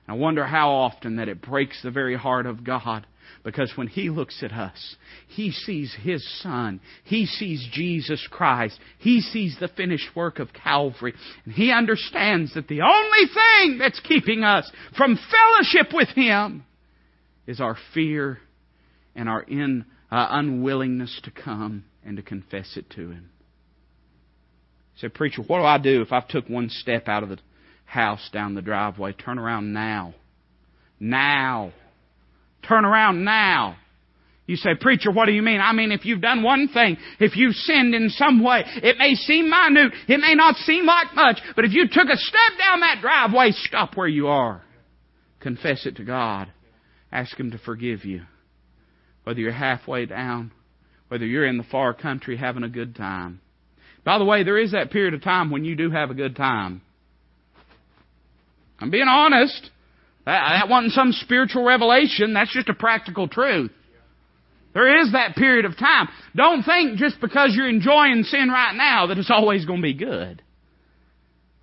I 0.07 0.13
wonder 0.13 0.45
how 0.45 0.69
often 0.69 1.15
that 1.15 1.29
it 1.29 1.41
breaks 1.41 1.81
the 1.81 1.91
very 1.91 2.15
heart 2.15 2.45
of 2.45 2.63
God 2.63 3.07
because 3.43 3.71
when 3.75 3.87
He 3.87 4.09
looks 4.09 4.41
at 4.43 4.51
us, 4.51 4.95
He 5.27 5.51
sees 5.51 5.95
His 6.01 6.27
Son. 6.41 6.79
He 7.03 7.25
sees 7.25 7.67
Jesus 7.71 8.25
Christ. 8.29 8.79
He 8.99 9.21
sees 9.21 9.57
the 9.59 9.67
finished 9.67 10.15
work 10.15 10.39
of 10.39 10.53
Calvary. 10.53 11.13
And 11.45 11.53
He 11.53 11.71
understands 11.71 12.53
that 12.53 12.67
the 12.67 12.81
only 12.81 13.33
thing 13.33 13.77
that's 13.77 13.99
keeping 14.01 14.43
us 14.43 14.69
from 14.97 15.17
fellowship 15.17 15.93
with 15.93 16.09
Him 16.09 16.63
is 17.47 17.59
our 17.59 17.77
fear 17.93 18.39
and 19.15 19.27
our 19.27 19.41
in, 19.41 19.85
uh, 20.11 20.27
unwillingness 20.31 21.19
to 21.23 21.31
come 21.31 21.85
and 22.03 22.17
to 22.17 22.23
confess 22.23 22.77
it 22.77 22.89
to 22.91 23.11
Him. 23.11 23.29
Say, 24.97 25.07
preacher, 25.07 25.41
what 25.41 25.59
do 25.59 25.63
I 25.63 25.77
do 25.77 26.01
if 26.01 26.11
I've 26.11 26.27
took 26.27 26.49
one 26.49 26.69
step 26.69 27.07
out 27.07 27.23
of 27.23 27.29
the 27.29 27.39
house 27.85 28.29
down 28.33 28.53
the 28.53 28.61
driveway? 28.61 29.13
Turn 29.13 29.39
around 29.39 29.71
now. 29.73 30.13
Now. 30.99 31.71
Turn 32.67 32.85
around 32.85 33.23
now. 33.23 33.77
You 34.49 34.55
say, 34.55 34.71
preacher, 34.79 35.11
what 35.11 35.27
do 35.27 35.31
you 35.31 35.43
mean? 35.43 35.61
I 35.61 35.73
mean, 35.73 35.91
if 35.91 36.05
you've 36.05 36.21
done 36.21 36.41
one 36.41 36.69
thing, 36.69 36.97
if 37.19 37.35
you've 37.35 37.53
sinned 37.53 37.93
in 37.93 38.09
some 38.09 38.43
way, 38.43 38.63
it 38.65 38.97
may 38.97 39.13
seem 39.13 39.47
minute, 39.47 39.93
it 40.07 40.19
may 40.19 40.33
not 40.33 40.55
seem 40.55 40.87
like 40.87 41.13
much, 41.13 41.39
but 41.55 41.65
if 41.65 41.73
you 41.73 41.83
took 41.87 42.07
a 42.07 42.17
step 42.17 42.57
down 42.57 42.79
that 42.79 42.97
driveway, 42.99 43.51
stop 43.51 43.95
where 43.95 44.07
you 44.07 44.27
are. 44.27 44.63
Confess 45.39 45.85
it 45.85 45.97
to 45.97 46.03
God. 46.03 46.51
Ask 47.11 47.39
Him 47.39 47.51
to 47.51 47.59
forgive 47.59 48.05
you. 48.05 48.23
Whether 49.23 49.39
you're 49.39 49.51
halfway 49.51 50.07
down, 50.07 50.51
whether 51.09 51.27
you're 51.27 51.45
in 51.45 51.57
the 51.57 51.63
far 51.63 51.93
country 51.93 52.35
having 52.35 52.63
a 52.63 52.69
good 52.69 52.95
time. 52.95 53.41
By 54.03 54.17
the 54.17 54.25
way, 54.25 54.43
there 54.43 54.57
is 54.57 54.71
that 54.71 54.89
period 54.89 55.13
of 55.13 55.21
time 55.21 55.51
when 55.51 55.63
you 55.63 55.75
do 55.75 55.91
have 55.91 56.09
a 56.09 56.15
good 56.15 56.35
time. 56.35 56.81
I'm 58.79 58.89
being 58.89 59.07
honest. 59.07 59.69
That, 60.29 60.69
wasn't 60.69 60.93
some 60.93 61.11
spiritual 61.11 61.63
revelation. 61.63 62.33
That's 62.33 62.53
just 62.53 62.69
a 62.69 62.75
practical 62.75 63.27
truth. 63.27 63.71
There 64.75 65.01
is 65.01 65.13
that 65.13 65.35
period 65.35 65.65
of 65.65 65.75
time. 65.75 66.07
Don't 66.35 66.61
think 66.61 66.99
just 66.99 67.19
because 67.19 67.55
you're 67.55 67.67
enjoying 67.67 68.21
sin 68.23 68.49
right 68.49 68.75
now 68.75 69.07
that 69.07 69.17
it's 69.17 69.31
always 69.31 69.65
going 69.65 69.79
to 69.79 69.83
be 69.83 69.95
good. 69.95 70.43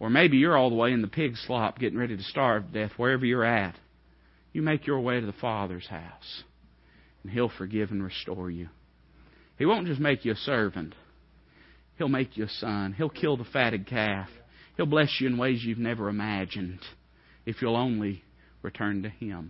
Or 0.00 0.10
maybe 0.10 0.38
you're 0.38 0.56
all 0.56 0.70
the 0.70 0.76
way 0.76 0.90
in 0.90 1.00
the 1.00 1.06
pig 1.06 1.36
slop 1.36 1.78
getting 1.78 1.96
ready 1.96 2.16
to 2.16 2.22
starve 2.24 2.66
to 2.66 2.72
death 2.72 2.98
wherever 2.98 3.24
you're 3.24 3.44
at. 3.44 3.76
You 4.52 4.62
make 4.62 4.84
your 4.84 5.00
way 5.00 5.20
to 5.20 5.26
the 5.26 5.32
Father's 5.34 5.86
house 5.86 6.42
and 7.22 7.32
He'll 7.32 7.52
forgive 7.56 7.92
and 7.92 8.02
restore 8.02 8.50
you. 8.50 8.68
He 9.58 9.64
won't 9.64 9.86
just 9.86 10.00
make 10.00 10.24
you 10.24 10.32
a 10.32 10.36
servant. 10.36 10.94
He'll 11.98 12.08
make 12.08 12.36
you 12.36 12.46
a 12.46 12.48
son. 12.48 12.94
He'll 12.98 13.10
kill 13.10 13.36
the 13.36 13.44
fatted 13.44 13.86
calf. 13.86 14.28
He'll 14.76 14.86
bless 14.86 15.20
you 15.20 15.28
in 15.28 15.38
ways 15.38 15.62
you've 15.64 15.78
never 15.78 16.08
imagined 16.08 16.80
if 17.46 17.62
you'll 17.62 17.76
only 17.76 18.24
return 18.62 19.02
to 19.02 19.08
Him. 19.08 19.44